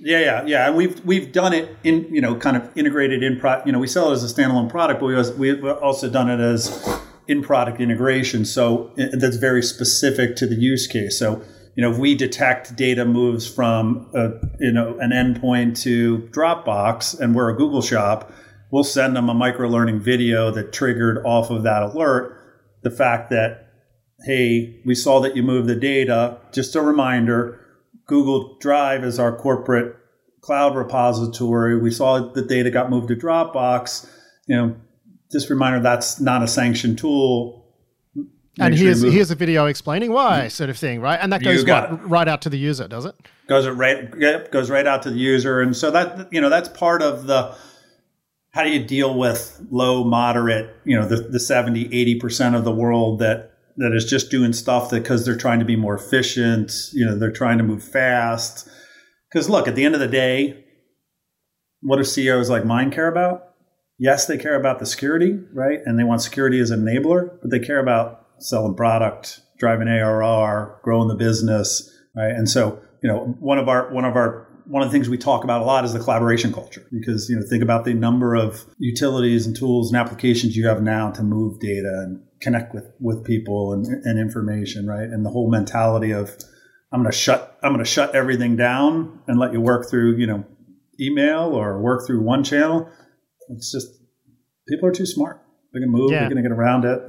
Yeah, 0.00 0.20
yeah, 0.20 0.44
yeah. 0.46 0.66
And 0.68 0.76
we've 0.76 1.04
we've 1.04 1.30
done 1.30 1.52
it 1.52 1.76
in 1.84 2.12
you 2.12 2.22
know 2.22 2.34
kind 2.34 2.56
of 2.56 2.70
integrated 2.74 3.22
in 3.22 3.38
pro. 3.38 3.62
You 3.66 3.72
know, 3.72 3.78
we 3.78 3.86
sell 3.86 4.10
it 4.10 4.14
as 4.14 4.24
a 4.24 4.34
standalone 4.34 4.70
product, 4.70 5.00
but 5.00 5.06
we 5.06 5.14
also, 5.14 5.36
we've 5.36 5.62
also 5.62 6.08
done 6.08 6.30
it 6.30 6.40
as 6.40 6.98
in 7.28 7.42
product 7.42 7.80
integration. 7.80 8.46
So 8.46 8.92
uh, 8.98 9.08
that's 9.12 9.36
very 9.36 9.62
specific 9.62 10.36
to 10.36 10.46
the 10.46 10.54
use 10.54 10.86
case. 10.86 11.18
So 11.18 11.42
you 11.76 11.82
know, 11.82 11.92
if 11.92 11.98
we 11.98 12.14
detect 12.14 12.76
data 12.76 13.04
moves 13.04 13.46
from 13.46 14.10
a, 14.14 14.30
you 14.58 14.72
know 14.72 14.98
an 15.00 15.10
endpoint 15.10 15.80
to 15.82 16.18
Dropbox, 16.30 17.20
and 17.20 17.34
we're 17.34 17.50
a 17.50 17.56
Google 17.56 17.82
shop, 17.82 18.32
we'll 18.70 18.84
send 18.84 19.14
them 19.14 19.28
a 19.28 19.34
micro 19.34 19.68
learning 19.68 20.00
video 20.00 20.50
that 20.50 20.72
triggered 20.72 21.24
off 21.26 21.50
of 21.50 21.62
that 21.64 21.82
alert. 21.82 22.39
The 22.82 22.90
fact 22.90 23.30
that 23.30 23.66
hey, 24.26 24.80
we 24.84 24.94
saw 24.94 25.20
that 25.20 25.34
you 25.34 25.42
moved 25.42 25.68
the 25.68 25.74
data. 25.74 26.38
Just 26.52 26.76
a 26.76 26.82
reminder, 26.82 27.58
Google 28.06 28.58
Drive 28.58 29.02
is 29.02 29.18
our 29.18 29.34
corporate 29.34 29.96
cloud 30.42 30.76
repository. 30.76 31.78
We 31.80 31.90
saw 31.90 32.32
the 32.32 32.42
data 32.42 32.70
got 32.70 32.90
moved 32.90 33.08
to 33.08 33.16
Dropbox. 33.16 34.10
You 34.46 34.56
know, 34.56 34.76
just 35.32 35.48
a 35.48 35.54
reminder 35.54 35.80
that's 35.80 36.20
not 36.20 36.42
a 36.42 36.48
sanctioned 36.48 36.98
tool 36.98 37.60
and 38.58 38.74
here's 38.74 39.02
here's 39.02 39.30
a 39.30 39.34
video 39.34 39.66
explaining 39.66 40.12
why, 40.12 40.48
sort 40.48 40.70
of 40.70 40.76
thing, 40.76 41.00
right? 41.00 41.18
And 41.20 41.32
that 41.32 41.42
goes 41.42 41.64
what, 41.64 42.08
right 42.08 42.28
out 42.28 42.42
to 42.42 42.50
the 42.50 42.58
user, 42.58 42.88
does 42.88 43.04
it? 43.04 43.14
Goes 43.48 43.66
it 43.66 43.70
right, 43.70 44.12
yep, 44.18 44.50
goes 44.52 44.70
right 44.70 44.86
out 44.86 45.02
to 45.04 45.10
the 45.10 45.18
user, 45.18 45.60
and 45.60 45.76
so 45.76 45.90
that 45.90 46.32
you 46.32 46.40
know 46.40 46.50
that's 46.50 46.68
part 46.68 47.02
of 47.02 47.26
the 47.26 47.54
how 48.52 48.64
do 48.64 48.70
you 48.70 48.84
deal 48.84 49.16
with 49.16 49.64
low, 49.70 50.04
moderate, 50.04 50.74
you 50.84 50.98
know, 50.98 51.06
the, 51.06 51.16
the 51.16 51.40
70, 51.40 51.88
80% 52.20 52.56
of 52.56 52.64
the 52.64 52.72
world 52.72 53.20
that 53.20 53.50
that 53.76 53.94
is 53.94 54.04
just 54.04 54.30
doing 54.30 54.52
stuff 54.52 54.90
that 54.90 55.02
because 55.02 55.24
they're 55.24 55.36
trying 55.36 55.60
to 55.60 55.64
be 55.64 55.76
more 55.76 55.94
efficient, 55.94 56.72
you 56.92 57.06
know, 57.06 57.16
they're 57.16 57.32
trying 57.32 57.56
to 57.58 57.64
move 57.64 57.82
fast. 57.82 58.68
Because 59.30 59.48
look, 59.48 59.68
at 59.68 59.74
the 59.74 59.84
end 59.84 59.94
of 59.94 60.00
the 60.00 60.08
day, 60.08 60.64
what 61.80 61.96
do 61.96 62.04
CEOs 62.04 62.50
like 62.50 62.64
mine 62.64 62.90
care 62.90 63.08
about? 63.08 63.54
Yes, 63.98 64.26
they 64.26 64.36
care 64.36 64.58
about 64.58 64.80
the 64.80 64.86
security, 64.86 65.38
right? 65.54 65.78
And 65.84 65.98
they 65.98 66.04
want 66.04 66.20
security 66.20 66.58
as 66.60 66.70
an 66.70 66.84
enabler, 66.84 67.38
but 67.40 67.50
they 67.50 67.58
care 67.58 67.78
about 67.78 68.26
selling 68.38 68.74
product, 68.74 69.40
driving 69.58 69.88
ARR, 69.88 70.80
growing 70.82 71.08
the 71.08 71.14
business, 71.14 71.90
right? 72.16 72.32
And 72.32 72.48
so, 72.48 72.80
you 73.02 73.08
know, 73.08 73.36
one 73.38 73.58
of 73.58 73.68
our 73.68 73.92
one 73.92 74.04
of 74.04 74.16
our 74.16 74.46
one 74.70 74.82
of 74.82 74.88
the 74.88 74.92
things 74.92 75.08
we 75.08 75.18
talk 75.18 75.42
about 75.42 75.62
a 75.62 75.64
lot 75.64 75.84
is 75.84 75.92
the 75.92 75.98
collaboration 75.98 76.52
culture 76.52 76.86
because 76.92 77.28
you 77.28 77.36
know 77.36 77.42
think 77.48 77.62
about 77.62 77.84
the 77.84 77.92
number 77.92 78.34
of 78.34 78.64
utilities 78.78 79.46
and 79.46 79.56
tools 79.56 79.92
and 79.92 80.00
applications 80.00 80.56
you 80.56 80.66
have 80.66 80.80
now 80.82 81.10
to 81.10 81.22
move 81.22 81.58
data 81.60 82.04
and 82.04 82.22
connect 82.40 82.72
with 82.72 82.84
with 83.00 83.24
people 83.24 83.72
and, 83.72 83.86
and 84.04 84.18
information 84.18 84.86
right? 84.86 85.08
And 85.08 85.26
the 85.26 85.30
whole 85.30 85.50
mentality 85.50 86.12
of 86.12 86.36
i'm 86.92 87.02
going 87.02 87.10
to 87.10 87.16
shut 87.16 87.58
i'm 87.62 87.72
going 87.72 87.84
to 87.84 87.90
shut 87.90 88.14
everything 88.14 88.56
down 88.56 89.20
and 89.26 89.38
let 89.38 89.52
you 89.52 89.60
work 89.60 89.90
through 89.90 90.16
you 90.16 90.26
know 90.26 90.44
email 91.00 91.54
or 91.54 91.80
work 91.80 92.06
through 92.06 92.22
one 92.22 92.44
channel. 92.44 92.88
It's 93.48 93.72
just 93.72 93.88
people 94.68 94.88
are 94.88 94.92
too 94.92 95.06
smart. 95.06 95.42
They 95.72 95.80
can 95.80 95.90
move 95.90 96.10
yeah. 96.10 96.20
they're 96.20 96.30
going 96.30 96.42
to 96.42 96.48
get 96.48 96.52
around 96.52 96.84
it 96.84 97.00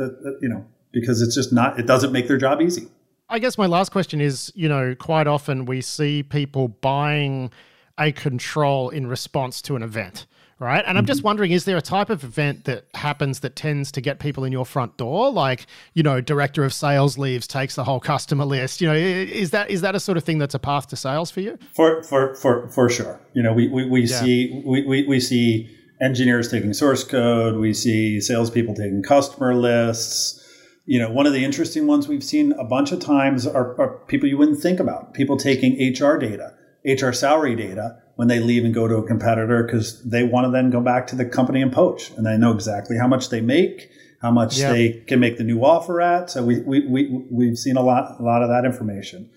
you 0.41 0.50
know 0.50 0.65
because 0.93 1.21
it's 1.21 1.36
just 1.36 1.52
not 1.52 1.80
it 1.80 1.88
doesn't 1.88 2.12
make 2.12 2.28
their 2.28 2.38
job 2.38 2.62
easy 2.62 2.88
I 3.32 3.39
guess 3.39 3.58
my 3.58 3.65
last 3.65 3.94
question 3.94 4.20
is, 4.20 4.52
you 4.56 4.67
know, 4.67 4.94
quite 4.94 5.26
often 5.26 5.63
we 5.65 5.80
see 5.80 6.22
people 6.22 6.67
buying 6.67 7.50
a 7.98 8.12
control 8.12 8.89
in 8.89 9.08
response 9.08 9.62
to 9.63 9.78
an 9.78 9.84
event, 9.84 10.26
right? 10.60 10.84
And 10.86 10.98
I'm 10.98 11.06
just 11.06 11.22
mm-hmm. 11.22 11.28
wondering, 11.28 11.52
is 11.52 11.63
there 11.63 11.78
a 11.78 11.82
type 11.82 12.10
of 12.10 12.26
event 12.26 12.65
that 12.65 12.88
happens 12.94 13.39
that 13.39 13.56
tends 13.56 13.89
to 13.94 14.02
get 14.02 14.20
people 14.20 14.44
in 14.44 14.52
your 14.52 14.65
front 14.65 14.98
door? 14.98 15.32
Like, 15.32 15.65
you 15.94 16.04
know, 16.04 16.20
director 16.20 16.65
of 16.65 16.74
sales 16.74 17.17
leaves, 17.17 17.48
takes 17.48 17.76
the 17.76 17.86
whole 17.86 18.02
customer 18.02 18.44
list. 18.44 18.82
You 18.82 18.88
know, 18.88 18.96
is 18.96 19.52
that 19.52 19.70
is 19.70 19.80
that 19.80 19.96
a 19.96 20.00
sort 20.02 20.17
of 20.17 20.26
thing 20.26 20.38
that's 20.38 20.56
a 20.56 20.60
path 20.60 20.88
to 20.88 20.98
sales 20.98 21.32
for 21.32 21.39
you? 21.39 21.58
For 21.74 22.04
for 22.04 22.36
for 22.36 22.67
for 22.67 22.89
sure. 22.89 23.22
You 23.34 23.44
know, 23.44 23.54
we 23.54 23.70
we, 23.70 23.89
we 23.89 24.02
yeah. 24.02 24.20
see 24.20 24.62
we, 24.65 24.86
we, 24.86 25.08
we 25.08 25.20
see 25.22 25.74
engineers 26.02 26.52
taking 26.52 26.74
source 26.74 27.06
code, 27.06 27.56
we 27.56 27.74
see 27.74 28.20
salespeople 28.20 28.76
taking 28.76 29.04
customer 29.04 29.56
lists 29.56 30.41
you 30.86 31.00
know, 31.00 31.12
one 31.12 31.26
of 31.26 31.34
the 31.34 31.44
interesting 31.44 31.88
ones 31.88 32.08
we've 32.08 32.24
seen 32.24 32.54
a 32.54 32.63
bunch 32.63 32.91
of 32.91 33.00
times 33.00 33.46
are, 33.46 33.80
are, 33.80 34.00
people 34.08 34.28
you 34.28 34.38
wouldn't 34.38 34.60
think 34.60 34.80
about. 34.80 35.13
People 35.13 35.38
taking 35.38 35.74
HR 35.74 36.17
data, 36.17 36.54
HR 36.86 37.12
salary 37.12 37.56
data 37.56 38.02
when 38.15 38.28
they 38.28 38.39
leave 38.39 38.65
and 38.65 38.74
go 38.74 38.88
to 38.88 38.96
a 38.96 39.08
competitor 39.08 39.63
because 39.63 40.04
they 40.04 40.24
want 40.24 40.46
to 40.46 40.52
then 40.52 40.70
go 40.70 40.82
back 40.82 41.08
to 41.08 41.15
the 41.15 41.26
company 41.26 41.62
and 41.62 41.72
poach, 41.72 42.12
and 42.12 42.26
they 42.26 42.38
know 42.38 42.52
exactly 42.52 42.98
how 42.98 43.08
much 43.08 43.30
they 43.30 43.41
make, 43.41 43.89
how 44.22 44.32
much 44.32 44.58
yep. 44.58 44.72
they 44.72 44.89
can 45.08 45.20
make 45.20 45.38
the 45.38 45.44
new 45.44 45.63
offer 45.63 46.02
at. 46.02 46.30
So 46.30 46.44
we 46.44 46.62
we 46.62 46.88
we 46.88 47.26
we've 47.30 47.58
seen 47.58 47.78
a 47.78 47.84
lot 47.84 48.20
a 48.20 48.24
lot 48.24 48.41
of 48.41 48.50
that 48.50 48.65
information. 48.65 49.30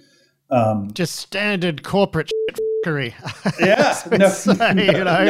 Um, 0.51 0.91
Just 0.93 1.17
standard 1.17 1.83
corporate 1.83 2.31
shit 2.85 3.15
yeah, 3.61 4.01
no, 4.11 4.29
say, 4.29 4.75
no, 4.75 4.83
you 4.83 5.05
know? 5.05 5.25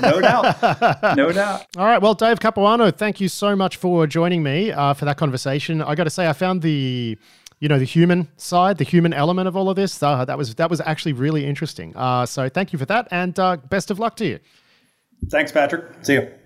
no, 0.00 0.10
no, 0.10 0.20
doubt, 0.20 1.16
no 1.16 1.32
doubt. 1.32 1.66
All 1.76 1.84
right, 1.84 2.00
well, 2.00 2.14
Dave 2.14 2.40
Capuano, 2.40 2.90
thank 2.90 3.20
you 3.20 3.28
so 3.28 3.54
much 3.56 3.76
for 3.76 4.06
joining 4.06 4.42
me 4.42 4.72
uh, 4.72 4.94
for 4.94 5.04
that 5.04 5.16
conversation. 5.16 5.82
I 5.82 5.94
got 5.94 6.04
to 6.04 6.10
say, 6.10 6.28
I 6.28 6.32
found 6.32 6.62
the 6.62 7.18
you 7.60 7.68
know 7.68 7.78
the 7.78 7.84
human 7.84 8.28
side, 8.36 8.78
the 8.78 8.84
human 8.84 9.12
element 9.12 9.46
of 9.48 9.56
all 9.56 9.68
of 9.68 9.76
this. 9.76 10.02
Uh, 10.02 10.24
that 10.24 10.38
was 10.38 10.54
that 10.54 10.70
was 10.70 10.80
actually 10.80 11.12
really 11.12 11.44
interesting. 11.44 11.94
Uh, 11.96 12.26
so 12.26 12.48
thank 12.48 12.72
you 12.72 12.78
for 12.78 12.86
that, 12.86 13.08
and 13.10 13.38
uh, 13.38 13.56
best 13.56 13.90
of 13.90 13.98
luck 13.98 14.16
to 14.16 14.26
you. 14.26 14.38
Thanks, 15.28 15.52
Patrick. 15.52 15.84
See 16.02 16.14
you. 16.14 16.39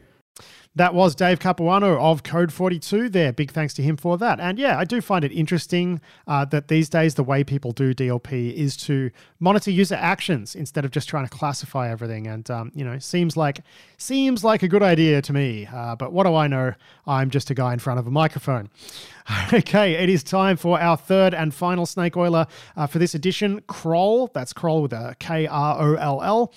That 0.76 0.92
was 0.92 1.14
Dave 1.14 1.38
Capuano 1.38 2.00
of 2.00 2.24
Code42 2.24 3.12
there. 3.12 3.32
Big 3.32 3.52
thanks 3.52 3.74
to 3.74 3.82
him 3.82 3.96
for 3.96 4.18
that. 4.18 4.40
And 4.40 4.58
yeah, 4.58 4.76
I 4.76 4.84
do 4.84 5.00
find 5.00 5.24
it 5.24 5.30
interesting 5.30 6.00
uh, 6.26 6.44
that 6.46 6.66
these 6.66 6.88
days 6.88 7.14
the 7.14 7.22
way 7.22 7.44
people 7.44 7.70
do 7.70 7.94
DLP 7.94 8.52
is 8.52 8.76
to 8.78 9.12
monitor 9.38 9.70
user 9.70 9.94
actions 9.94 10.56
instead 10.56 10.84
of 10.84 10.90
just 10.90 11.08
trying 11.08 11.26
to 11.26 11.30
classify 11.30 11.88
everything. 11.88 12.26
And 12.26 12.50
um, 12.50 12.72
you 12.74 12.84
know, 12.84 12.98
seems 12.98 13.37
like 13.37 13.60
seems 13.98 14.42
like 14.42 14.64
a 14.64 14.68
good 14.68 14.82
idea 14.82 15.22
to 15.22 15.32
me. 15.32 15.68
Uh, 15.72 15.94
but 15.94 16.12
what 16.12 16.24
do 16.24 16.34
I 16.34 16.48
know? 16.48 16.74
I'm 17.06 17.30
just 17.30 17.50
a 17.50 17.54
guy 17.54 17.72
in 17.72 17.78
front 17.78 18.00
of 18.00 18.06
a 18.06 18.10
microphone. 18.10 18.70
Okay, 19.54 19.94
it 19.94 20.10
is 20.10 20.22
time 20.22 20.58
for 20.58 20.78
our 20.78 20.98
third 20.98 21.32
and 21.32 21.54
final 21.54 21.87
snake 21.87 22.14
oiler 22.14 22.46
uh, 22.76 22.87
for 22.87 22.98
this 22.98 23.14
edition. 23.14 23.62
Kroll. 23.66 24.30
That's 24.34 24.52
Kroll 24.52 24.82
with 24.82 24.92
a 24.92 25.16
K 25.18 25.46
R 25.46 25.80
O 25.80 25.94
L 25.94 26.22
L. 26.22 26.52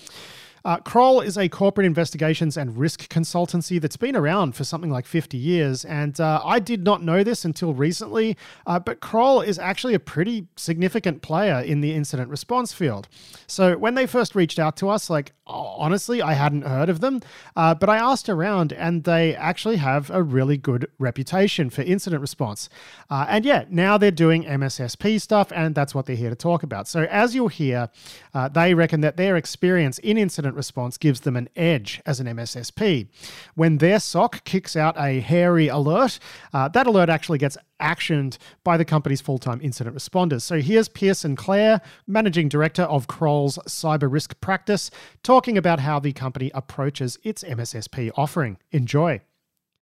Uh, 0.64 0.78
Kroll 0.78 1.20
is 1.20 1.36
a 1.36 1.48
corporate 1.48 1.86
investigations 1.86 2.56
and 2.56 2.76
risk 2.76 3.08
consultancy 3.08 3.80
that's 3.80 3.96
been 3.96 4.16
around 4.16 4.54
for 4.56 4.64
something 4.64 4.90
like 4.90 5.06
50 5.06 5.36
years. 5.36 5.84
And 5.84 6.18
uh, 6.20 6.40
I 6.44 6.58
did 6.58 6.84
not 6.84 7.02
know 7.02 7.22
this 7.22 7.44
until 7.44 7.74
recently, 7.74 8.36
uh, 8.66 8.78
but 8.78 9.00
Kroll 9.00 9.40
is 9.40 9.58
actually 9.58 9.94
a 9.94 10.00
pretty 10.00 10.46
significant 10.56 11.22
player 11.22 11.60
in 11.60 11.80
the 11.80 11.94
incident 11.94 12.30
response 12.30 12.72
field. 12.72 13.08
So 13.46 13.76
when 13.76 13.94
they 13.94 14.06
first 14.06 14.34
reached 14.34 14.58
out 14.58 14.76
to 14.78 14.88
us, 14.88 15.08
like, 15.10 15.32
honestly, 15.48 16.20
I 16.20 16.34
hadn't 16.34 16.62
heard 16.62 16.88
of 16.88 17.00
them, 17.00 17.20
uh, 17.56 17.74
but 17.74 17.88
I 17.88 17.96
asked 17.96 18.28
around 18.28 18.72
and 18.72 19.04
they 19.04 19.34
actually 19.34 19.76
have 19.76 20.10
a 20.10 20.22
really 20.22 20.56
good 20.56 20.90
reputation 20.98 21.70
for 21.70 21.82
incident 21.82 22.20
response. 22.20 22.68
Uh, 23.10 23.26
and 23.28 23.44
yeah, 23.44 23.64
now 23.70 23.96
they're 23.98 24.10
doing 24.10 24.44
MSSP 24.44 25.20
stuff, 25.20 25.50
and 25.52 25.74
that's 25.74 25.94
what 25.94 26.06
they're 26.06 26.16
here 26.16 26.30
to 26.30 26.36
talk 26.36 26.62
about. 26.62 26.86
So 26.88 27.02
as 27.04 27.34
you'll 27.34 27.48
hear, 27.48 27.88
uh, 28.34 28.48
they 28.48 28.74
reckon 28.74 29.00
that 29.00 29.16
their 29.16 29.36
experience 29.36 29.98
in 29.98 30.18
incident 30.18 30.54
response 30.54 30.98
gives 30.98 31.20
them 31.20 31.36
an 31.36 31.48
edge 31.56 32.00
as 32.04 32.20
an 32.20 32.26
MSSP. 32.26 33.08
When 33.54 33.78
their 33.78 34.00
SOC 34.00 34.44
kicks 34.44 34.76
out 34.76 34.96
a 34.98 35.20
hairy 35.20 35.68
alert, 35.68 36.18
uh, 36.52 36.68
that 36.68 36.86
alert 36.86 37.08
actually 37.08 37.38
gets 37.38 37.56
actioned 37.80 38.38
by 38.64 38.76
the 38.76 38.84
company's 38.84 39.20
full 39.20 39.38
time 39.38 39.60
incident 39.62 39.96
responders. 39.96 40.42
So 40.42 40.60
here's 40.60 40.88
Pearson 40.88 41.36
Clare, 41.36 41.80
Managing 42.06 42.48
Director 42.48 42.82
of 42.82 43.06
Kroll's 43.06 43.58
Cyber 43.66 44.10
Risk 44.10 44.40
Practice, 44.40 44.90
talking 45.22 45.37
about 45.46 45.78
how 45.80 46.00
the 46.00 46.12
company 46.12 46.50
approaches 46.52 47.18
its 47.22 47.44
MSSP 47.44 48.10
offering. 48.16 48.58
Enjoy. 48.72 49.20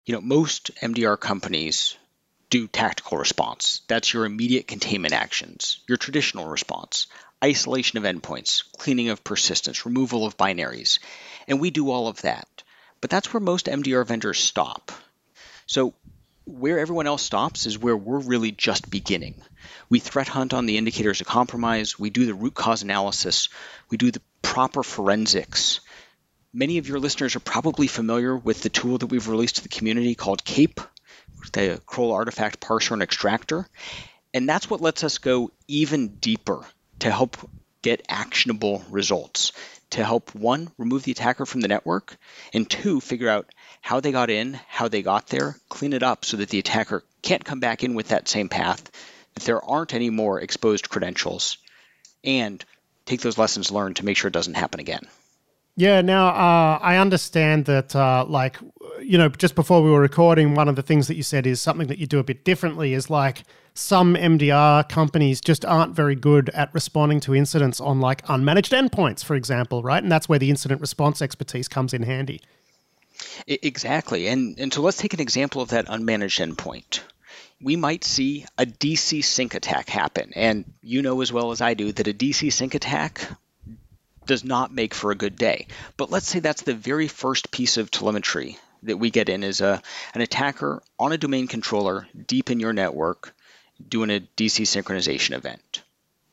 You 0.05 0.15
know, 0.15 0.21
most 0.21 0.73
MDR 0.83 1.19
companies 1.19 1.97
do 2.51 2.67
tactical 2.67 3.19
response. 3.19 3.83
That's 3.87 4.13
your 4.13 4.25
immediate 4.25 4.67
containment 4.67 5.15
actions, 5.15 5.81
your 5.87 5.97
traditional 5.97 6.47
response 6.47 7.07
isolation 7.45 7.99
of 7.99 8.05
endpoints, 8.05 8.63
cleaning 8.79 9.11
of 9.11 9.23
persistence, 9.23 9.85
removal 9.85 10.25
of 10.25 10.37
binaries. 10.37 10.99
And 11.47 11.61
we 11.61 11.71
do 11.71 11.91
all 11.91 12.09
of 12.09 12.23
that. 12.23 12.63
But 13.03 13.11
that's 13.11 13.35
where 13.35 13.41
most 13.41 13.67
MDR 13.67 14.07
vendors 14.07 14.39
stop. 14.39 14.91
So 15.67 15.93
where 16.47 16.79
everyone 16.79 17.07
else 17.07 17.23
stops 17.23 17.67
is 17.67 17.79
where 17.79 17.97
we're 17.97 18.19
really 18.19 18.53
just 18.53 18.91
beginning. 18.91 19.35
We 19.89 19.99
threat 19.99 20.29
hunt 20.29 20.53
on 20.53 20.67
the 20.67 20.77
indicators 20.77 21.21
of 21.21 21.27
compromise, 21.27 21.99
we 21.99 22.11
do 22.11 22.27
the 22.27 22.35
root 22.35 22.55
cause 22.55 22.83
analysis, 22.83 23.49
we 23.91 23.97
do 23.97 24.11
the 24.11 24.23
proper 24.43 24.83
forensics. 24.83 25.81
Many 26.53 26.79
of 26.79 26.89
your 26.89 27.01
listeners 27.01 27.35
are 27.35 27.41
probably 27.41 27.87
familiar 27.87 28.37
with 28.37 28.63
the 28.63 28.69
tool 28.69 28.99
that 28.99 29.07
we've 29.07 29.29
released 29.29 29.57
to 29.57 29.63
the 29.63 29.69
community 29.69 30.15
called 30.15 30.45
KAPE, 30.45 30.81
the 31.53 31.81
Kroll 31.87 32.13
Artifact 32.13 32.61
Parser 32.61 32.93
and 32.93 33.03
Extractor. 33.03 33.67
And 34.33 34.49
that's 34.49 34.69
what 34.69 34.81
lets 34.81 35.05
us 35.05 35.19
go 35.19 35.51
even 35.69 36.09
deeper 36.17 36.65
to 37.01 37.11
help 37.11 37.37
get 37.83 38.05
actionable 38.09 38.83
results, 38.91 39.53
to 39.95 40.05
help 40.05 40.35
one, 40.35 40.71
remove 40.77 41.05
the 41.05 41.13
attacker 41.13 41.47
from 41.47 41.61
the 41.61 41.69
network, 41.69 42.17
and 42.53 42.69
two, 42.69 43.01
figure 43.01 43.29
out 43.29 43.47
how 43.81 44.01
they 44.01 44.11
got 44.11 44.29
in, 44.29 44.59
how 44.69 44.89
they 44.89 45.03
got 45.03 45.29
there, 45.29 45.57
clean 45.69 45.93
it 45.93 46.03
up 46.03 46.25
so 46.25 46.37
that 46.37 46.49
the 46.49 46.59
attacker 46.59 47.05
can't 47.23 47.45
come 47.45 47.61
back 47.61 47.85
in 47.85 47.95
with 47.95 48.09
that 48.09 48.29
same 48.29 48.49
path, 48.49 48.91
that 49.35 49.45
there 49.45 49.65
aren't 49.65 49.95
any 49.95 50.11
more 50.11 50.41
exposed 50.41 50.89
credentials, 50.89 51.59
and 52.25 52.65
take 53.07 53.21
those 53.21 53.39
lessons 53.39 53.71
learned 53.71 53.97
to 53.97 54.05
make 54.05 54.17
sure 54.17 54.27
it 54.29 54.35
doesn't 54.35 54.55
happen 54.55 54.81
again. 54.81 55.07
Yeah, 55.77 56.01
now 56.01 56.29
uh, 56.29 56.79
I 56.83 56.97
understand 56.97 57.67
that, 57.67 57.95
uh, 57.95 58.25
like, 58.29 58.59
you 59.01 59.17
know, 59.17 59.29
just 59.29 59.55
before 59.55 59.81
we 59.81 59.91
were 59.91 60.01
recording, 60.01 60.55
one 60.55 60.69
of 60.69 60.75
the 60.75 60.83
things 60.83 61.07
that 61.07 61.17
you 61.17 61.23
said 61.23 61.47
is 61.47 61.61
something 61.61 61.87
that 61.87 61.99
you 61.99 62.07
do 62.09 62.19
a 62.19 62.25
bit 62.25 62.45
differently 62.45 62.95
is 62.95 63.11
like 63.11 63.45
some 63.75 64.15
MDR 64.15 64.89
companies 64.89 65.41
just 65.41 65.65
aren't 65.65 65.95
very 65.95 66.15
good 66.15 66.49
at 66.51 66.73
responding 66.73 67.19
to 67.21 67.35
incidents 67.35 67.81
on 67.81 68.01
like 68.01 68.25
unmanaged 68.27 68.73
endpoints, 68.73 69.25
for 69.25 69.35
example, 69.35 69.83
right? 69.83 70.03
And 70.03 70.13
that's 70.13 70.29
where 70.29 70.39
the 70.39 70.51
incident 70.51 70.81
response 70.81 71.21
expertise 71.21 71.67
comes 71.67 71.93
in 71.93 72.05
handy. 72.05 72.41
Exactly. 73.49 74.29
And, 74.29 74.59
and 74.61 74.73
so 74.73 74.81
let's 74.81 74.99
take 74.99 75.15
an 75.15 75.21
example 75.21 75.61
of 75.61 75.71
that 75.71 75.87
unmanaged 75.87 76.55
endpoint. 76.55 77.01
We 77.61 77.75
might 77.75 78.05
see 78.05 78.47
a 78.59 78.67
DC 78.67 79.25
sync 79.25 79.55
attack 79.55 79.89
happen. 79.89 80.33
And 80.37 80.65
you 80.81 81.03
know 81.03 81.21
as 81.21 81.33
well 81.33 81.51
as 81.51 81.61
I 81.61 81.75
do 81.75 81.91
that 81.91 82.07
a 82.09 82.15
DC 82.15 82.53
sync 82.53 82.75
attack 82.75 83.27
does 84.27 84.45
not 84.45 84.73
make 84.73 84.95
for 84.95 85.11
a 85.11 85.17
good 85.17 85.37
day. 85.37 85.67
But 85.97 86.11
let's 86.11 86.29
say 86.29 86.39
that's 86.39 86.63
the 86.63 86.75
very 86.75 87.09
first 87.09 87.51
piece 87.51 87.77
of 87.77 87.91
telemetry 87.91 88.57
that 88.85 88.99
we 88.99 89.11
get 89.11 89.29
in 89.29 89.43
is 89.43 89.61
a, 89.61 89.83
an 90.15 90.21
attacker 90.21 90.83
on 90.99 91.13
a 91.13 91.19
domain 91.19 91.49
controller 91.49 92.07
deep 92.27 92.51
in 92.51 92.61
your 92.61 92.73
network 92.73 93.35
doing 93.89 94.11
a 94.11 94.21
DC 94.37 94.63
synchronization 94.63 95.35
event. 95.35 95.83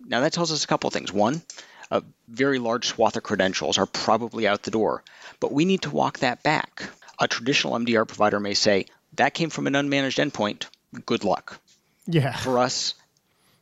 Now 0.05 0.21
that 0.21 0.33
tells 0.33 0.51
us 0.51 0.63
a 0.63 0.67
couple 0.67 0.89
things. 0.89 1.11
One, 1.11 1.41
a 1.89 2.03
very 2.27 2.59
large 2.59 2.87
swath 2.87 3.17
of 3.17 3.23
credentials 3.23 3.77
are 3.77 3.85
probably 3.85 4.47
out 4.47 4.63
the 4.63 4.71
door, 4.71 5.03
but 5.39 5.51
we 5.51 5.65
need 5.65 5.83
to 5.83 5.91
walk 5.91 6.19
that 6.19 6.43
back. 6.43 6.83
A 7.19 7.27
traditional 7.27 7.73
MDR 7.73 8.07
provider 8.07 8.39
may 8.39 8.53
say, 8.53 8.85
that 9.15 9.33
came 9.33 9.49
from 9.49 9.67
an 9.67 9.73
unmanaged 9.73 10.31
endpoint, 10.31 10.65
good 11.05 11.23
luck. 11.23 11.59
Yeah. 12.07 12.35
For 12.35 12.57
us, 12.57 12.95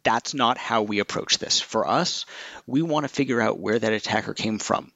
that's 0.03 0.33
not 0.33 0.57
how 0.57 0.83
we 0.83 0.99
approach 0.99 1.39
this. 1.39 1.59
For 1.59 1.87
us, 1.87 2.25
we 2.67 2.81
want 2.81 3.03
to 3.03 3.13
figure 3.13 3.41
out 3.41 3.59
where 3.59 3.77
that 3.77 3.93
attacker 3.93 4.33
came 4.33 4.59
from. 4.59 4.91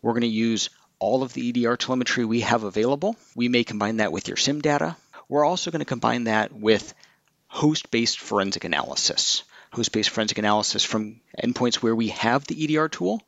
We're 0.00 0.12
going 0.12 0.22
to 0.22 0.28
use 0.28 0.70
all 0.98 1.22
of 1.22 1.32
the 1.32 1.48
EDR 1.48 1.76
telemetry 1.76 2.24
we 2.24 2.40
have 2.40 2.62
available. 2.62 3.16
We 3.34 3.48
may 3.48 3.64
combine 3.64 3.98
that 3.98 4.12
with 4.12 4.28
your 4.28 4.36
SIEM 4.36 4.60
data. 4.60 4.96
We're 5.28 5.44
also 5.44 5.70
going 5.70 5.80
to 5.80 5.84
combine 5.84 6.24
that 6.24 6.52
with 6.52 6.94
host 7.56 7.90
based 7.90 8.20
forensic 8.20 8.64
analysis. 8.64 9.42
Host 9.72 9.90
based 9.90 10.10
forensic 10.10 10.36
analysis 10.36 10.84
from 10.84 11.20
endpoints 11.42 11.76
where 11.76 11.96
we 11.96 12.08
have 12.08 12.46
the 12.46 12.62
EDR 12.64 12.88
tool, 12.88 13.22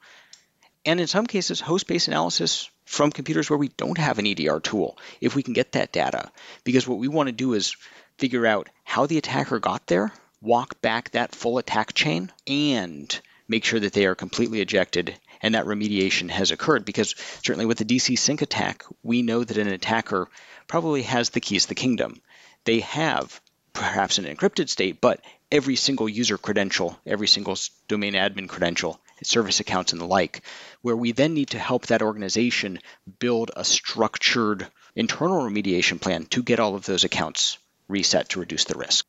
and 0.84 1.00
in 1.00 1.06
some 1.06 1.26
cases, 1.26 1.60
host 1.60 1.86
based 1.86 2.08
analysis 2.08 2.70
from 2.84 3.10
computers 3.10 3.48
where 3.48 3.58
we 3.58 3.68
don't 3.68 3.96
have 3.96 4.18
an 4.18 4.26
EDR 4.26 4.60
tool, 4.60 4.98
if 5.22 5.34
we 5.34 5.42
can 5.42 5.54
get 5.54 5.72
that 5.72 5.92
data. 5.92 6.30
Because 6.62 6.86
what 6.86 6.98
we 6.98 7.08
want 7.08 7.28
to 7.28 7.32
do 7.32 7.54
is 7.54 7.74
figure 8.18 8.46
out 8.46 8.68
how 8.84 9.06
the 9.06 9.16
attacker 9.16 9.58
got 9.60 9.86
there, 9.86 10.12
walk 10.42 10.80
back 10.82 11.10
that 11.10 11.34
full 11.34 11.56
attack 11.56 11.94
chain, 11.94 12.30
and 12.46 13.20
make 13.48 13.64
sure 13.64 13.80
that 13.80 13.94
they 13.94 14.04
are 14.04 14.14
completely 14.14 14.60
ejected 14.60 15.18
and 15.40 15.54
that 15.54 15.64
remediation 15.64 16.28
has 16.28 16.50
occurred. 16.50 16.84
Because 16.84 17.14
certainly 17.42 17.64
with 17.64 17.78
the 17.78 17.84
DC 17.84 18.18
sync 18.18 18.42
attack, 18.42 18.84
we 19.02 19.22
know 19.22 19.42
that 19.42 19.56
an 19.56 19.68
attacker 19.68 20.28
probably 20.66 21.02
has 21.02 21.30
the 21.30 21.40
keys 21.40 21.62
to 21.62 21.70
the 21.70 21.74
kingdom. 21.74 22.20
They 22.64 22.80
have 22.80 23.40
perhaps 23.78 24.18
an 24.18 24.24
encrypted 24.24 24.68
state, 24.68 25.00
but 25.00 25.20
every 25.52 25.76
single 25.76 26.08
user 26.08 26.36
credential, 26.36 26.98
every 27.06 27.28
single 27.28 27.56
domain 27.86 28.14
admin 28.14 28.48
credential, 28.48 29.00
service 29.22 29.60
accounts, 29.60 29.92
and 29.92 30.00
the 30.00 30.06
like, 30.06 30.42
where 30.82 30.96
we 30.96 31.12
then 31.12 31.32
need 31.32 31.50
to 31.50 31.60
help 31.60 31.86
that 31.86 32.02
organization 32.02 32.80
build 33.20 33.52
a 33.54 33.64
structured 33.64 34.66
internal 34.96 35.48
remediation 35.48 36.00
plan 36.00 36.26
to 36.26 36.42
get 36.42 36.58
all 36.58 36.74
of 36.74 36.86
those 36.86 37.04
accounts 37.04 37.56
reset 37.86 38.28
to 38.30 38.40
reduce 38.40 38.64
the 38.64 38.76
risk. 38.76 39.06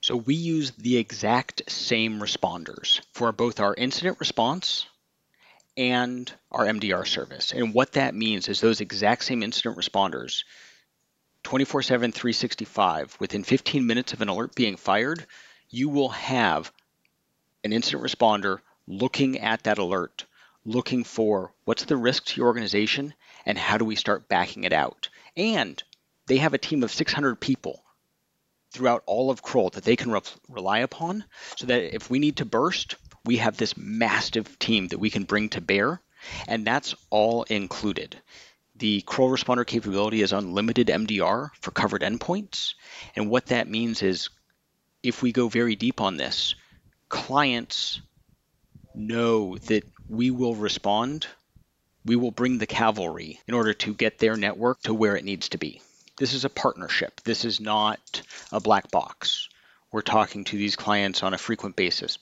So 0.00 0.16
we 0.16 0.34
use 0.34 0.70
the 0.70 0.96
exact 0.96 1.70
same 1.70 2.18
responders 2.18 3.02
for 3.12 3.30
both 3.30 3.60
our 3.60 3.74
incident 3.74 4.20
response 4.20 4.86
and 5.76 6.32
our 6.50 6.64
MDR 6.64 7.06
service. 7.06 7.52
And 7.52 7.74
what 7.74 7.92
that 7.92 8.14
means 8.14 8.48
is 8.48 8.60
those 8.60 8.80
exact 8.80 9.24
same 9.24 9.42
incident 9.42 9.76
responders 9.76 10.44
24 11.48 11.82
7, 11.82 12.12
365, 12.12 13.16
within 13.20 13.42
15 13.42 13.86
minutes 13.86 14.12
of 14.12 14.20
an 14.20 14.28
alert 14.28 14.54
being 14.54 14.76
fired, 14.76 15.24
you 15.70 15.88
will 15.88 16.10
have 16.10 16.70
an 17.64 17.72
incident 17.72 18.04
responder 18.04 18.58
looking 18.86 19.38
at 19.38 19.62
that 19.62 19.78
alert, 19.78 20.26
looking 20.66 21.04
for 21.04 21.54
what's 21.64 21.86
the 21.86 21.96
risk 21.96 22.26
to 22.26 22.36
your 22.36 22.48
organization 22.48 23.14
and 23.46 23.56
how 23.56 23.78
do 23.78 23.86
we 23.86 23.96
start 23.96 24.28
backing 24.28 24.64
it 24.64 24.74
out. 24.74 25.08
And 25.38 25.82
they 26.26 26.36
have 26.36 26.52
a 26.52 26.58
team 26.58 26.82
of 26.82 26.92
600 26.92 27.36
people 27.36 27.82
throughout 28.70 29.02
all 29.06 29.30
of 29.30 29.40
Kroll 29.40 29.70
that 29.70 29.84
they 29.84 29.96
can 29.96 30.10
re- 30.10 30.20
rely 30.50 30.80
upon 30.80 31.24
so 31.56 31.64
that 31.64 31.94
if 31.94 32.10
we 32.10 32.18
need 32.18 32.36
to 32.36 32.44
burst, 32.44 32.96
we 33.24 33.38
have 33.38 33.56
this 33.56 33.74
massive 33.74 34.58
team 34.58 34.88
that 34.88 35.00
we 35.00 35.08
can 35.08 35.24
bring 35.24 35.48
to 35.48 35.62
bear. 35.62 36.02
And 36.46 36.66
that's 36.66 36.94
all 37.08 37.44
included. 37.44 38.20
The 38.78 39.00
Kroll 39.02 39.30
Responder 39.30 39.66
capability 39.66 40.22
is 40.22 40.32
unlimited 40.32 40.86
MDR 40.86 41.50
for 41.60 41.70
covered 41.72 42.02
endpoints. 42.02 42.74
And 43.16 43.28
what 43.28 43.46
that 43.46 43.68
means 43.68 44.02
is 44.02 44.28
if 45.02 45.20
we 45.20 45.32
go 45.32 45.48
very 45.48 45.74
deep 45.74 46.00
on 46.00 46.16
this, 46.16 46.54
clients 47.08 48.00
know 48.94 49.58
that 49.58 49.84
we 50.08 50.30
will 50.30 50.54
respond, 50.54 51.26
we 52.04 52.14
will 52.14 52.30
bring 52.30 52.58
the 52.58 52.66
cavalry 52.66 53.40
in 53.48 53.54
order 53.54 53.74
to 53.74 53.94
get 53.94 54.18
their 54.18 54.36
network 54.36 54.80
to 54.82 54.94
where 54.94 55.16
it 55.16 55.24
needs 55.24 55.48
to 55.50 55.58
be. 55.58 55.82
This 56.16 56.32
is 56.32 56.44
a 56.44 56.50
partnership. 56.50 57.20
This 57.24 57.44
is 57.44 57.60
not 57.60 58.22
a 58.52 58.60
black 58.60 58.92
box. 58.92 59.48
We're 59.90 60.02
talking 60.02 60.44
to 60.44 60.56
these 60.56 60.76
clients 60.76 61.22
on 61.24 61.34
a 61.34 61.38
frequent 61.38 61.74
basis, 61.74 62.18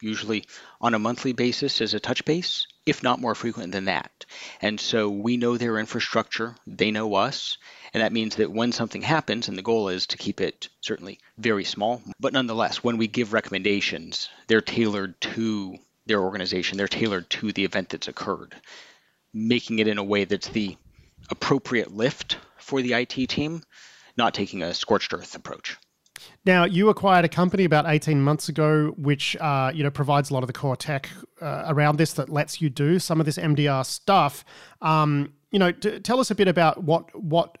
usually 0.00 0.46
on 0.80 0.94
a 0.94 0.98
monthly 0.98 1.32
basis 1.32 1.82
as 1.82 1.92
a 1.92 2.00
touch 2.00 2.24
base, 2.24 2.66
if 2.84 3.02
not 3.02 3.20
more 3.20 3.34
frequent 3.34 3.72
than 3.72 3.84
that. 3.84 4.24
And 4.60 4.80
so 4.80 5.08
we 5.08 5.36
know 5.36 5.56
their 5.56 5.78
infrastructure, 5.78 6.56
they 6.66 6.90
know 6.90 7.14
us, 7.14 7.58
and 7.94 8.02
that 8.02 8.12
means 8.12 8.36
that 8.36 8.50
when 8.50 8.72
something 8.72 9.02
happens, 9.02 9.48
and 9.48 9.56
the 9.56 9.62
goal 9.62 9.88
is 9.88 10.06
to 10.08 10.16
keep 10.16 10.40
it 10.40 10.68
certainly 10.80 11.18
very 11.38 11.64
small, 11.64 12.02
but 12.18 12.32
nonetheless, 12.32 12.82
when 12.82 12.96
we 12.98 13.06
give 13.06 13.32
recommendations, 13.32 14.28
they're 14.48 14.60
tailored 14.60 15.20
to 15.20 15.76
their 16.06 16.20
organization, 16.20 16.76
they're 16.76 16.88
tailored 16.88 17.30
to 17.30 17.52
the 17.52 17.64
event 17.64 17.88
that's 17.90 18.08
occurred, 18.08 18.54
making 19.32 19.78
it 19.78 19.86
in 19.88 19.98
a 19.98 20.04
way 20.04 20.24
that's 20.24 20.48
the 20.48 20.76
appropriate 21.30 21.94
lift 21.94 22.38
for 22.56 22.82
the 22.82 22.94
IT 22.94 23.28
team, 23.28 23.62
not 24.16 24.34
taking 24.34 24.62
a 24.62 24.74
scorched 24.74 25.12
earth 25.14 25.34
approach. 25.34 25.76
Now, 26.44 26.64
you 26.64 26.88
acquired 26.88 27.24
a 27.24 27.28
company 27.28 27.64
about 27.64 27.86
18 27.86 28.20
months 28.20 28.48
ago, 28.48 28.94
which 28.96 29.36
uh, 29.36 29.70
you 29.74 29.82
know 29.82 29.90
provides 29.90 30.30
a 30.30 30.34
lot 30.34 30.42
of 30.42 30.46
the 30.46 30.52
core 30.52 30.76
tech 30.76 31.08
uh, 31.40 31.64
around 31.66 31.96
this 31.96 32.12
that 32.14 32.28
lets 32.28 32.60
you 32.60 32.70
do 32.70 32.98
some 32.98 33.20
of 33.20 33.26
this 33.26 33.38
MDR 33.38 33.84
stuff. 33.86 34.44
Um, 34.80 35.32
you 35.50 35.58
know, 35.58 35.72
t- 35.72 36.00
tell 36.00 36.20
us 36.20 36.30
a 36.30 36.34
bit 36.34 36.48
about 36.48 36.82
what 36.82 37.14
what 37.20 37.58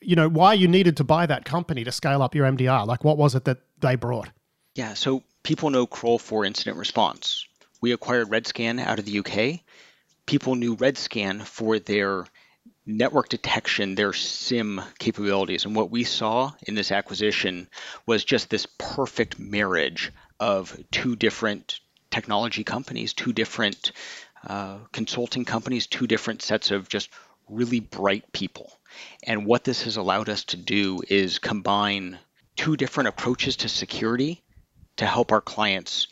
you 0.00 0.16
know 0.16 0.28
why 0.28 0.54
you 0.54 0.68
needed 0.68 0.96
to 0.98 1.04
buy 1.04 1.26
that 1.26 1.44
company 1.44 1.84
to 1.84 1.92
scale 1.92 2.22
up 2.22 2.34
your 2.34 2.46
MDR. 2.46 2.86
Like, 2.86 3.04
what 3.04 3.18
was 3.18 3.34
it 3.34 3.44
that 3.44 3.58
they 3.80 3.96
brought? 3.96 4.30
Yeah, 4.74 4.94
so 4.94 5.22
people 5.42 5.70
know 5.70 5.86
Kroll 5.86 6.18
for 6.18 6.44
incident 6.44 6.76
response. 6.76 7.46
We 7.80 7.92
acquired 7.92 8.28
Redscan 8.28 8.80
out 8.80 8.98
of 8.98 9.04
the 9.04 9.18
UK. 9.18 9.60
People 10.26 10.54
knew 10.54 10.76
Redscan 10.76 11.42
for 11.42 11.78
their 11.78 12.26
network 12.84 13.28
detection, 13.28 13.94
their 13.94 14.12
SIEM 14.12 14.80
capabilities. 14.98 15.64
And 15.64 15.76
what 15.76 15.90
we 15.90 16.04
saw 16.04 16.52
in 16.66 16.74
this 16.74 16.90
acquisition 16.90 17.68
was 18.06 18.24
just 18.24 18.50
this 18.50 18.66
perfect 18.78 19.38
marriage 19.38 20.12
of 20.40 20.76
two 20.90 21.16
different 21.16 21.80
technology 22.10 22.64
companies, 22.64 23.14
two 23.14 23.32
different 23.32 23.92
uh, 24.46 24.78
consulting 24.92 25.44
companies, 25.44 25.86
two 25.86 26.06
different 26.06 26.42
sets 26.42 26.70
of 26.70 26.88
just 26.88 27.10
really 27.48 27.80
bright 27.80 28.32
people. 28.32 28.72
And 29.24 29.46
what 29.46 29.64
this 29.64 29.82
has 29.82 29.96
allowed 29.96 30.28
us 30.28 30.44
to 30.44 30.56
do 30.56 31.02
is 31.08 31.38
combine 31.38 32.18
two 32.56 32.76
different 32.76 33.08
approaches 33.08 33.56
to 33.56 33.68
security 33.68 34.42
to 34.96 35.06
help 35.06 35.32
our 35.32 35.40
clients 35.40 36.08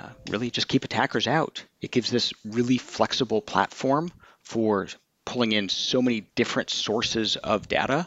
uh, 0.00 0.10
really 0.30 0.50
just 0.50 0.68
keep 0.68 0.84
attackers 0.84 1.26
out. 1.26 1.64
It 1.80 1.90
gives 1.90 2.10
this 2.10 2.32
really 2.44 2.78
flexible 2.78 3.40
platform 3.40 4.10
for 4.42 4.88
pulling 5.24 5.52
in 5.52 5.68
so 5.68 6.02
many 6.02 6.20
different 6.34 6.70
sources 6.70 7.36
of 7.36 7.68
data, 7.68 8.06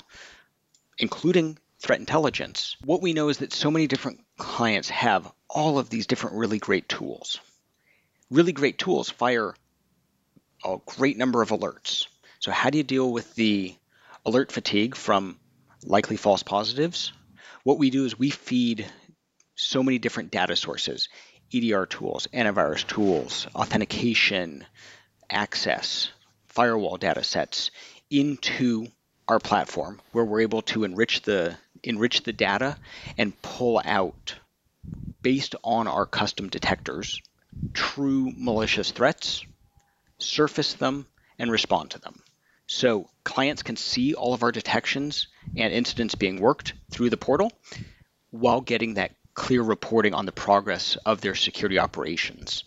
including 0.97 1.58
threat 1.80 1.99
intelligence. 1.99 2.75
What 2.84 3.01
we 3.01 3.13
know 3.13 3.30
is 3.30 3.39
that 3.39 3.54
so 3.54 3.71
many 3.71 3.88
different 3.88 4.21
clients 4.38 4.89
have 4.89 5.32
all 5.49 5.80
of 5.80 5.89
these 5.89 6.08
different 6.08 6.38
really 6.38 6.60
great 6.60 6.89
tools. 6.89 7.39
Really 8.30 8.51
great 8.51 8.78
tools 8.78 9.10
fire 9.10 9.54
a 10.63 10.78
great 10.86 11.17
number 11.17 11.41
of 11.41 11.49
alerts. 11.49 12.08
So, 12.39 12.51
how 12.51 12.69
do 12.69 12.78
you 12.78 12.84
deal 12.84 13.12
with 13.12 13.36
the 13.36 13.75
alert 14.25 14.51
fatigue 14.51 14.95
from 14.95 15.39
likely 15.84 16.17
false 16.17 16.43
positives? 16.43 17.13
What 17.63 17.78
we 17.78 17.89
do 17.89 18.06
is 18.06 18.17
we 18.17 18.30
feed 18.30 18.86
so 19.56 19.84
many 19.84 19.99
different 19.99 20.32
data 20.32 20.56
sources 20.56 21.10
EDR 21.54 21.86
tools, 21.86 22.28
antivirus 22.34 22.86
tools, 22.86 23.47
authentication, 23.56 24.65
access, 25.30 26.12
firewall 26.55 26.97
data 26.97 27.23
sets 27.23 27.69
into 28.09 28.87
our 29.27 29.39
platform 29.39 30.01
where 30.13 30.25
we're 30.25 30.41
able 30.41 30.61
to 30.61 30.83
enrich 30.83 31.21
the 31.21 31.55
enrich 31.83 32.23
the 32.23 32.33
data 32.33 32.77
and 33.17 33.39
pull 33.41 33.81
out 33.85 34.35
based 35.21 35.55
on 35.63 35.87
our 35.87 36.05
custom 36.05 36.49
detectors 36.49 37.21
true 37.73 38.31
malicious 38.37 38.91
threats 38.91 39.45
surface 40.17 40.73
them 40.73 41.05
and 41.37 41.51
respond 41.51 41.91
to 41.91 41.99
them. 41.99 42.21
So 42.67 43.09
clients 43.23 43.61
can 43.61 43.75
see 43.75 44.13
all 44.13 44.33
of 44.33 44.43
our 44.43 44.51
detections 44.51 45.27
and 45.55 45.73
incidents 45.73 46.15
being 46.15 46.39
worked 46.39 46.73
through 46.89 47.09
the 47.09 47.17
portal 47.17 47.51
while 48.31 48.61
getting 48.61 48.95
that 48.95 49.11
clear 49.33 49.61
reporting 49.61 50.13
on 50.13 50.25
the 50.25 50.31
progress 50.31 50.95
of 51.05 51.21
their 51.21 51.35
security 51.35 51.77
operations. 51.77 52.63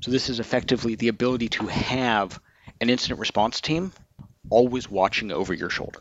So 0.00 0.10
this 0.10 0.28
is 0.28 0.40
effectively 0.40 0.96
the 0.96 1.08
ability 1.08 1.48
to 1.50 1.66
have 1.66 2.40
an 2.80 2.90
incident 2.90 3.20
response 3.20 3.60
team 3.60 3.92
always 4.50 4.90
watching 4.90 5.30
over 5.30 5.52
your 5.52 5.70
shoulder. 5.70 6.00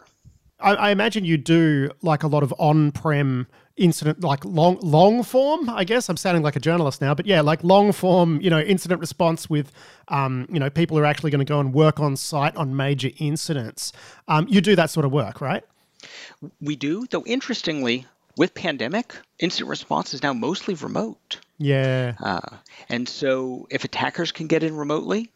I, 0.60 0.76
I 0.76 0.90
imagine 0.92 1.26
you 1.26 1.38
do 1.38 1.92
like 2.02 2.24
a 2.24 2.28
lot 2.28 2.44
of 2.44 2.54
on-prem 2.58 3.48
incident 3.76 4.22
like 4.22 4.44
long 4.44 4.80
long 4.82 5.22
form 5.22 5.70
i 5.70 5.84
guess. 5.84 6.10
I'm 6.10 6.18
sounding 6.18 6.42
like 6.42 6.56
a 6.56 6.60
journalist 6.60 7.00
now 7.00 7.13
but 7.13 7.28
yeah 7.28 7.42
like 7.42 7.63
long 7.63 7.92
form 7.92 8.42
you 8.42 8.50
know 8.50 8.60
incident 8.60 9.00
response 9.00 9.50
with 9.52 9.71
um, 10.08 10.48
you 10.52 10.60
know 10.60 10.69
people 10.69 10.98
who 10.98 11.04
are 11.04 11.06
actually 11.06 11.30
going 11.30 11.46
to 11.46 11.50
go 11.50 11.60
and 11.60 11.73
work 11.73 12.00
on 12.00 12.15
site 12.15 12.56
on 12.56 12.75
major 12.75 13.12
incidents. 13.19 13.94
Um, 14.28 14.48
you 14.50 14.62
do 14.62 14.75
that 14.75 14.90
sort 14.90 15.06
of 15.06 15.12
work 15.12 15.42
right? 15.42 15.63
We 16.60 16.75
do 16.75 17.06
though 17.08 17.23
interestingly 17.25 18.06
with 18.36 18.54
pandemic 18.54 19.15
incident 19.40 19.69
response 19.69 20.13
is 20.13 20.23
now 20.23 20.34
mostly 20.34 20.73
remote. 20.75 21.40
Yeah. 21.60 22.13
Uh, 22.19 22.58
and 22.88 23.10
so 23.10 23.67
if 23.69 23.84
attackers 23.84 24.32
can 24.32 24.48
get 24.48 24.63
in 24.63 24.75
remotely 24.75 25.32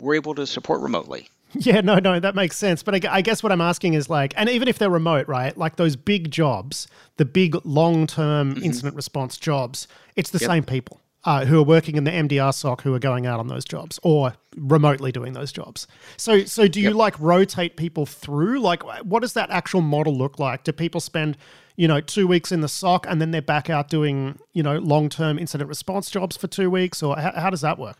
we're 0.00 0.14
able 0.14 0.34
to 0.34 0.46
support 0.46 0.80
remotely. 0.80 1.28
Yeah, 1.56 1.82
no, 1.82 2.00
no, 2.00 2.18
that 2.18 2.34
makes 2.34 2.56
sense. 2.56 2.82
But 2.82 3.06
I, 3.06 3.18
I, 3.18 3.20
guess 3.20 3.40
what 3.40 3.52
I'm 3.52 3.60
asking 3.60 3.94
is 3.94 4.10
like, 4.10 4.34
and 4.36 4.48
even 4.48 4.66
if 4.66 4.76
they're 4.76 4.90
remote, 4.90 5.28
right? 5.28 5.56
Like 5.56 5.76
those 5.76 5.94
big 5.94 6.32
jobs, 6.32 6.88
the 7.16 7.24
big 7.24 7.54
long 7.64 8.08
term 8.08 8.56
mm-hmm. 8.56 8.64
incident 8.64 8.96
response 8.96 9.36
jobs, 9.36 9.86
it's 10.16 10.30
the 10.30 10.40
yep. 10.40 10.48
same 10.48 10.64
people. 10.64 11.00
uh, 11.24 11.44
who 11.46 11.58
are 11.58 11.64
working 11.64 11.96
in 11.96 12.04
the 12.04 12.10
MDR 12.10 12.52
SOC 12.52 12.82
who 12.82 12.94
are 12.94 12.98
going 12.98 13.26
out 13.26 13.40
on 13.40 13.48
those 13.48 13.64
jobs 13.64 13.98
or 14.02 14.34
remotely 14.56 15.10
doing 15.10 15.32
those 15.32 15.52
jobs. 15.52 15.86
So, 16.16 16.44
so 16.44 16.68
do 16.68 16.80
you 16.80 16.88
yep. 16.88 16.96
like 16.96 17.18
rotate 17.18 17.76
people 17.76 18.06
through? 18.06 18.60
Like, 18.60 18.82
what 19.04 19.22
does 19.22 19.32
that 19.32 19.50
actual 19.50 19.80
model 19.80 20.14
look 20.16 20.38
like? 20.38 20.64
Do 20.64 20.72
people 20.72 21.00
spend, 21.00 21.36
you 21.76 21.88
know, 21.88 22.00
two 22.00 22.26
weeks 22.26 22.52
in 22.52 22.60
the 22.60 22.68
SOC 22.68 23.06
and 23.08 23.20
then 23.20 23.30
they're 23.30 23.42
back 23.42 23.70
out 23.70 23.88
doing, 23.88 24.38
you 24.52 24.62
know, 24.62 24.78
long 24.78 25.08
term 25.08 25.38
incident 25.38 25.68
response 25.68 26.10
jobs 26.10 26.36
for 26.36 26.46
two 26.46 26.68
weeks, 26.70 27.02
or 27.02 27.16
how, 27.16 27.32
how 27.32 27.50
does 27.50 27.62
that 27.62 27.78
work? 27.78 27.96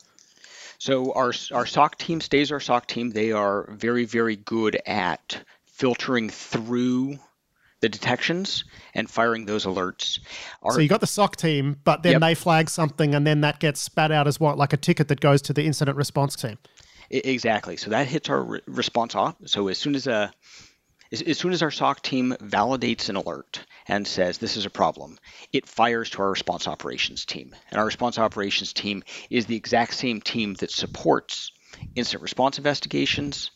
So 0.84 1.14
our 1.14 1.32
our 1.50 1.64
SOC 1.64 1.96
team 1.96 2.20
stays 2.20 2.52
our 2.52 2.60
SOC 2.60 2.86
team. 2.86 3.08
They 3.08 3.32
are 3.32 3.66
very 3.72 4.04
very 4.04 4.36
good 4.36 4.78
at 4.84 5.42
filtering 5.64 6.28
through 6.28 7.18
the 7.80 7.88
detections 7.88 8.64
and 8.92 9.08
firing 9.08 9.46
those 9.46 9.64
alerts. 9.64 10.18
Our, 10.62 10.72
so 10.72 10.80
you 10.80 10.88
got 10.90 11.00
the 11.00 11.06
SOC 11.06 11.36
team, 11.36 11.78
but 11.84 12.02
then 12.02 12.12
yep. 12.12 12.20
they 12.20 12.34
flag 12.34 12.68
something, 12.68 13.14
and 13.14 13.26
then 13.26 13.40
that 13.40 13.60
gets 13.60 13.80
spat 13.80 14.12
out 14.12 14.28
as 14.28 14.38
what, 14.38 14.58
like 14.58 14.74
a 14.74 14.76
ticket 14.76 15.08
that 15.08 15.20
goes 15.20 15.40
to 15.42 15.54
the 15.54 15.64
incident 15.64 15.96
response 15.96 16.36
team. 16.36 16.58
Exactly. 17.08 17.78
So 17.78 17.88
that 17.88 18.06
hits 18.06 18.28
our 18.28 18.42
re- 18.42 18.60
response 18.66 19.14
off. 19.14 19.36
So 19.46 19.68
as 19.68 19.78
soon 19.78 19.94
as 19.94 20.06
a 20.06 20.30
as, 21.12 21.22
as 21.22 21.38
soon 21.38 21.54
as 21.54 21.62
our 21.62 21.70
SOC 21.70 22.02
team 22.02 22.36
validates 22.42 23.08
an 23.08 23.16
alert 23.16 23.64
and 23.86 24.06
says 24.06 24.38
this 24.38 24.56
is 24.56 24.66
a 24.66 24.70
problem, 24.70 25.18
it 25.52 25.68
fires 25.68 26.10
to 26.10 26.22
our 26.22 26.30
response 26.30 26.66
operations 26.66 27.24
team. 27.24 27.54
And 27.70 27.78
our 27.78 27.86
response 27.86 28.18
operations 28.18 28.72
team 28.72 29.02
is 29.30 29.46
the 29.46 29.56
exact 29.56 29.94
same 29.94 30.20
team 30.20 30.54
that 30.54 30.70
supports 30.70 31.52
incident 31.94 32.22
response 32.22 32.58
investigations 32.58 33.50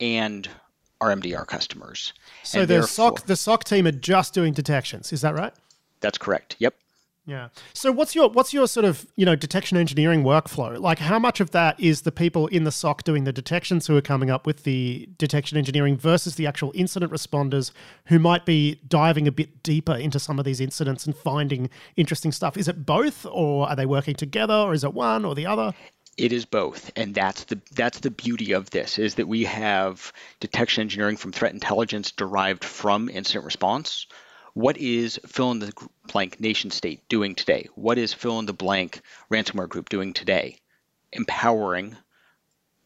and 0.00 0.48
our 1.00 1.14
MDR 1.14 1.46
customers. 1.46 2.12
So 2.42 2.66
the 2.66 2.82
SOC 2.82 3.26
the 3.26 3.36
SOC 3.36 3.64
team 3.64 3.86
are 3.86 3.92
just 3.92 4.34
doing 4.34 4.52
detections, 4.52 5.12
is 5.12 5.22
that 5.22 5.34
right? 5.34 5.52
That's 6.00 6.18
correct. 6.18 6.56
Yep. 6.58 6.74
Yeah. 7.30 7.50
So 7.74 7.92
what's 7.92 8.16
your 8.16 8.28
what's 8.28 8.52
your 8.52 8.66
sort 8.66 8.84
of 8.84 9.06
you 9.14 9.24
know 9.24 9.36
detection 9.36 9.78
engineering 9.78 10.24
workflow? 10.24 10.80
Like 10.80 10.98
how 10.98 11.16
much 11.16 11.38
of 11.38 11.52
that 11.52 11.78
is 11.78 12.02
the 12.02 12.10
people 12.10 12.48
in 12.48 12.64
the 12.64 12.72
SOC 12.72 13.04
doing 13.04 13.22
the 13.22 13.32
detections 13.32 13.86
who 13.86 13.96
are 13.96 14.00
coming 14.00 14.30
up 14.30 14.46
with 14.46 14.64
the 14.64 15.08
detection 15.16 15.56
engineering 15.56 15.96
versus 15.96 16.34
the 16.34 16.48
actual 16.48 16.72
incident 16.74 17.12
responders 17.12 17.70
who 18.06 18.18
might 18.18 18.44
be 18.44 18.80
diving 18.88 19.28
a 19.28 19.32
bit 19.32 19.62
deeper 19.62 19.94
into 19.94 20.18
some 20.18 20.40
of 20.40 20.44
these 20.44 20.60
incidents 20.60 21.06
and 21.06 21.14
finding 21.14 21.70
interesting 21.94 22.32
stuff? 22.32 22.56
Is 22.56 22.66
it 22.66 22.84
both, 22.84 23.24
or 23.24 23.68
are 23.68 23.76
they 23.76 23.86
working 23.86 24.16
together, 24.16 24.54
or 24.54 24.74
is 24.74 24.82
it 24.82 24.92
one 24.92 25.24
or 25.24 25.36
the 25.36 25.46
other? 25.46 25.72
it 26.16 26.32
is 26.32 26.44
both 26.44 26.90
and 26.96 27.14
that's 27.14 27.44
the 27.44 27.58
that's 27.76 28.00
the 28.00 28.10
beauty 28.10 28.52
of 28.52 28.68
this 28.70 28.98
is 28.98 29.14
that 29.14 29.28
we 29.28 29.44
have 29.44 30.12
detection 30.40 30.80
engineering 30.80 31.16
from 31.16 31.30
threat 31.30 31.54
intelligence 31.54 32.10
derived 32.10 32.64
from 32.64 33.08
incident 33.08 33.44
response 33.44 34.06
what 34.54 34.76
is 34.76 35.20
fill 35.26 35.50
in 35.52 35.58
the 35.58 35.72
blank 36.12 36.40
nation 36.40 36.70
state 36.70 37.08
doing 37.08 37.34
today? 37.34 37.68
What 37.74 37.98
is 37.98 38.12
fill 38.12 38.38
in 38.38 38.46
the 38.46 38.52
blank 38.52 39.00
ransomware 39.30 39.68
group 39.68 39.88
doing 39.88 40.12
today? 40.12 40.58
Empowering 41.12 41.96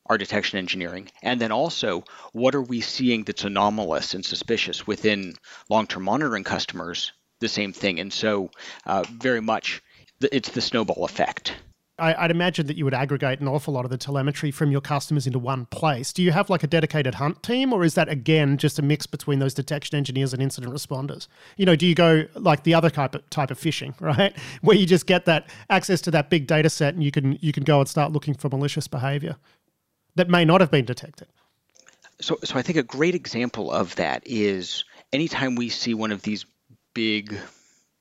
our 0.06 0.18
detection 0.18 0.58
engineering. 0.58 1.10
And 1.22 1.40
then 1.40 1.52
also 1.52 2.04
what 2.32 2.54
are 2.54 2.62
we 2.62 2.80
seeing 2.80 3.24
that's 3.24 3.44
anomalous 3.44 4.14
and 4.14 4.24
suspicious 4.24 4.86
within 4.86 5.34
long-term 5.70 6.02
monitoring 6.02 6.44
customers? 6.44 7.12
The 7.40 7.48
same 7.48 7.72
thing. 7.72 8.00
And 8.00 8.12
so 8.12 8.50
uh, 8.86 9.04
very 9.10 9.40
much 9.40 9.82
it's 10.20 10.50
the 10.50 10.60
snowball 10.60 11.04
effect 11.04 11.54
I, 11.96 12.22
would 12.22 12.32
imagine 12.32 12.66
that 12.66 12.76
you 12.76 12.84
would 12.84 12.94
aggregate 12.94 13.40
an 13.40 13.46
awful 13.46 13.72
lot 13.72 13.84
of 13.84 13.90
the 13.90 13.96
telemetry 13.96 14.50
from 14.50 14.72
your 14.72 14.80
customers 14.80 15.28
into 15.28 15.38
one 15.38 15.66
place. 15.66 16.12
Do 16.12 16.24
you 16.24 16.32
have 16.32 16.50
like 16.50 16.64
a 16.64 16.66
dedicated 16.66 17.14
hunt 17.14 17.42
team, 17.44 17.72
or 17.72 17.84
is 17.84 17.94
that 17.94 18.08
again 18.08 18.58
just 18.58 18.80
a 18.80 18.82
mix 18.82 19.06
between 19.06 19.38
those 19.38 19.54
detection 19.54 19.96
engineers 19.96 20.32
and 20.32 20.42
incident 20.42 20.74
responders? 20.74 21.28
You 21.56 21.66
know, 21.66 21.76
do 21.76 21.86
you 21.86 21.94
go 21.94 22.24
like 22.34 22.64
the 22.64 22.74
other 22.74 22.90
type 22.90 23.14
of 23.14 23.28
type 23.30 23.52
of 23.52 23.60
phishing, 23.60 23.94
right, 24.00 24.36
where 24.62 24.76
you 24.76 24.86
just 24.86 25.06
get 25.06 25.24
that 25.26 25.48
access 25.70 26.00
to 26.02 26.10
that 26.10 26.30
big 26.30 26.48
data 26.48 26.68
set 26.68 26.94
and 26.94 27.04
you 27.04 27.12
can 27.12 27.38
you 27.40 27.52
can 27.52 27.62
go 27.62 27.78
and 27.78 27.88
start 27.88 28.12
looking 28.12 28.34
for 28.34 28.48
malicious 28.48 28.88
behavior 28.88 29.36
that 30.16 30.28
may 30.28 30.44
not 30.44 30.60
have 30.60 30.72
been 30.72 30.84
detected? 30.84 31.28
So, 32.20 32.38
so 32.42 32.56
I 32.56 32.62
think 32.62 32.78
a 32.78 32.82
great 32.82 33.14
example 33.14 33.70
of 33.70 33.94
that 33.96 34.22
is 34.24 34.84
anytime 35.12 35.54
we 35.54 35.68
see 35.68 35.94
one 35.94 36.10
of 36.10 36.22
these 36.22 36.44
big 36.92 37.36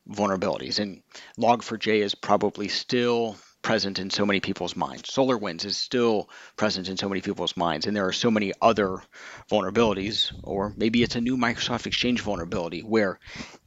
vulnerabilities, 0.10 0.80
and 0.80 1.02
Log4j 1.40 2.00
is 2.00 2.16
probably 2.16 2.68
still 2.68 3.38
present 3.64 3.98
in 3.98 4.12
so 4.12 4.26
many 4.26 4.40
people's 4.40 4.76
minds. 4.76 5.10
SolarWinds 5.10 5.66
is 5.66 5.78
still 5.78 6.30
present 6.58 6.90
in 6.90 6.98
so 6.98 7.10
many 7.10 7.22
people's 7.22 7.58
minds, 7.58 7.88
and 7.88 7.96
there 7.96 8.08
are 8.08 8.14
so 8.14 8.30
many 8.30 8.54
other 8.62 9.02
vulnerabilities, 9.50 10.32
or 10.44 10.74
maybe 10.78 11.02
it's 11.02 11.16
a 11.16 11.22
new 11.22 11.38
Microsoft 11.38 11.88
Exchange 11.88 12.22
vulnerability 12.22 12.82
where 12.82 13.20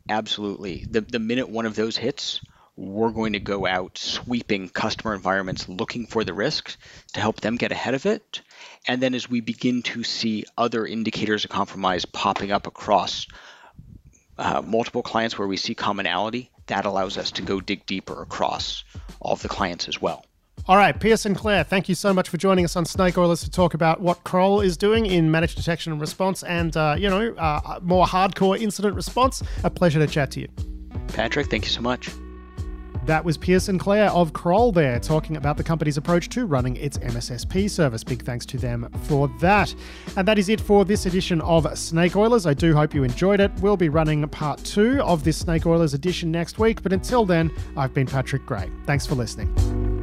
absolutely 0.09 0.87
the, 0.89 1.01
the 1.01 1.19
minute 1.19 1.49
one 1.49 1.67
of 1.67 1.75
those 1.75 1.97
hits, 1.97 2.43
we're 2.77 3.11
going 3.11 3.33
to 3.33 3.41
go 3.41 3.67
out 3.67 3.97
sweeping 3.97 4.69
customer 4.69 5.15
environments 5.15 5.69
looking 5.69 6.07
for 6.07 6.25
the 6.25 6.35
risks 6.35 6.77
to 7.15 7.21
help 7.21 7.41
them 7.41 7.57
get 7.57 7.73
ahead 7.73 7.95
of 7.95 8.05
it. 8.05 8.43
And 8.87 9.03
then 9.03 9.15
as 9.15 9.31
we 9.31 9.41
begin 9.41 9.83
to 9.83 10.05
see 10.05 10.45
other 10.59 10.85
indicators 10.87 11.45
of 11.45 11.51
compromise 11.51 12.05
popping 12.05 12.53
up 12.53 12.67
across 12.67 13.27
uh, 14.39 14.62
multiple 14.64 15.03
clients 15.03 15.39
where 15.39 15.49
we 15.49 15.57
see 15.57 15.74
commonality, 15.74 16.51
that 16.66 16.84
allows 16.84 17.16
us 17.16 17.30
to 17.32 17.43
go 17.43 17.61
dig 17.61 17.87
deeper 17.87 18.22
across 18.22 18.84
all 19.20 19.32
of 19.32 19.43
the 19.43 19.49
clients 19.49 19.89
as 19.89 20.01
well. 20.03 20.24
All 20.68 20.76
right, 20.76 20.99
Pierson 20.99 21.34
Clair, 21.34 21.62
thank 21.62 21.89
you 21.89 21.95
so 21.95 22.12
much 22.12 22.28
for 22.28 22.39
joining 22.39 22.64
us 22.64 22.74
on 22.74 22.84
Snake 22.84 23.16
Oilers 23.16 23.43
to 23.45 23.51
talk 23.51 23.74
about 23.74 24.01
what 24.01 24.24
Kroll 24.24 24.61
is 24.61 24.76
doing 24.76 25.07
in 25.07 25.30
managed 25.30 25.57
detection 25.57 25.93
and 25.93 26.01
response 26.01 26.43
and, 26.43 26.76
uh, 26.76 26.97
you 26.99 27.09
know, 27.09 27.32
uh, 27.34 27.78
more 27.82 28.05
hardcore 28.05 28.59
incident 28.61 28.97
response. 28.97 29.43
A 29.62 29.70
pleasure 29.70 30.01
to 30.01 30.09
chat 30.09 30.32
to 30.32 30.41
you. 30.41 30.49
Patrick, 31.09 31.49
thank 31.49 31.64
you 31.64 31.70
so 31.70 31.82
much. 31.82 32.11
That 33.07 33.25
was 33.25 33.39
Pierson 33.39 33.79
Clair 33.79 34.11
of 34.11 34.33
Kroll 34.33 34.73
there 34.73 34.99
talking 34.99 35.37
about 35.37 35.57
the 35.57 35.63
company's 35.63 35.97
approach 35.97 36.29
to 36.31 36.45
running 36.45 36.75
its 36.77 36.99
MSSP 36.99 37.71
service. 37.71 38.03
Big 38.03 38.25
thanks 38.25 38.45
to 38.47 38.59
them 38.59 38.91
for 39.05 39.29
that. 39.41 39.73
And 40.17 40.27
that 40.27 40.41
is 40.41 40.49
it 40.49 40.61
for 40.61 40.85
this 40.85 41.07
edition 41.07 41.41
of 41.43 41.79
Snake 41.79 42.17
Oilers. 42.17 42.47
I 42.47 42.55
do 42.55 42.75
hope 42.75 42.95
you 42.95 43.05
enjoyed 43.05 43.39
it. 43.39 43.53
We'll 43.61 43.77
be 43.77 43.89
running 43.89 44.27
part 44.29 44.59
two 44.65 45.01
of 45.03 45.23
this 45.23 45.37
Snake 45.37 45.67
Oilers 45.67 45.95
edition 45.95 46.33
next 46.33 46.59
week. 46.59 46.83
But 46.83 46.93
until 46.93 47.25
then, 47.25 47.53
I've 47.77 47.95
been 47.95 48.09
Patrick 48.09 48.45
Gray. 48.45 48.71
Thanks 48.87 49.07
for 49.07 49.15
listening. 49.15 49.96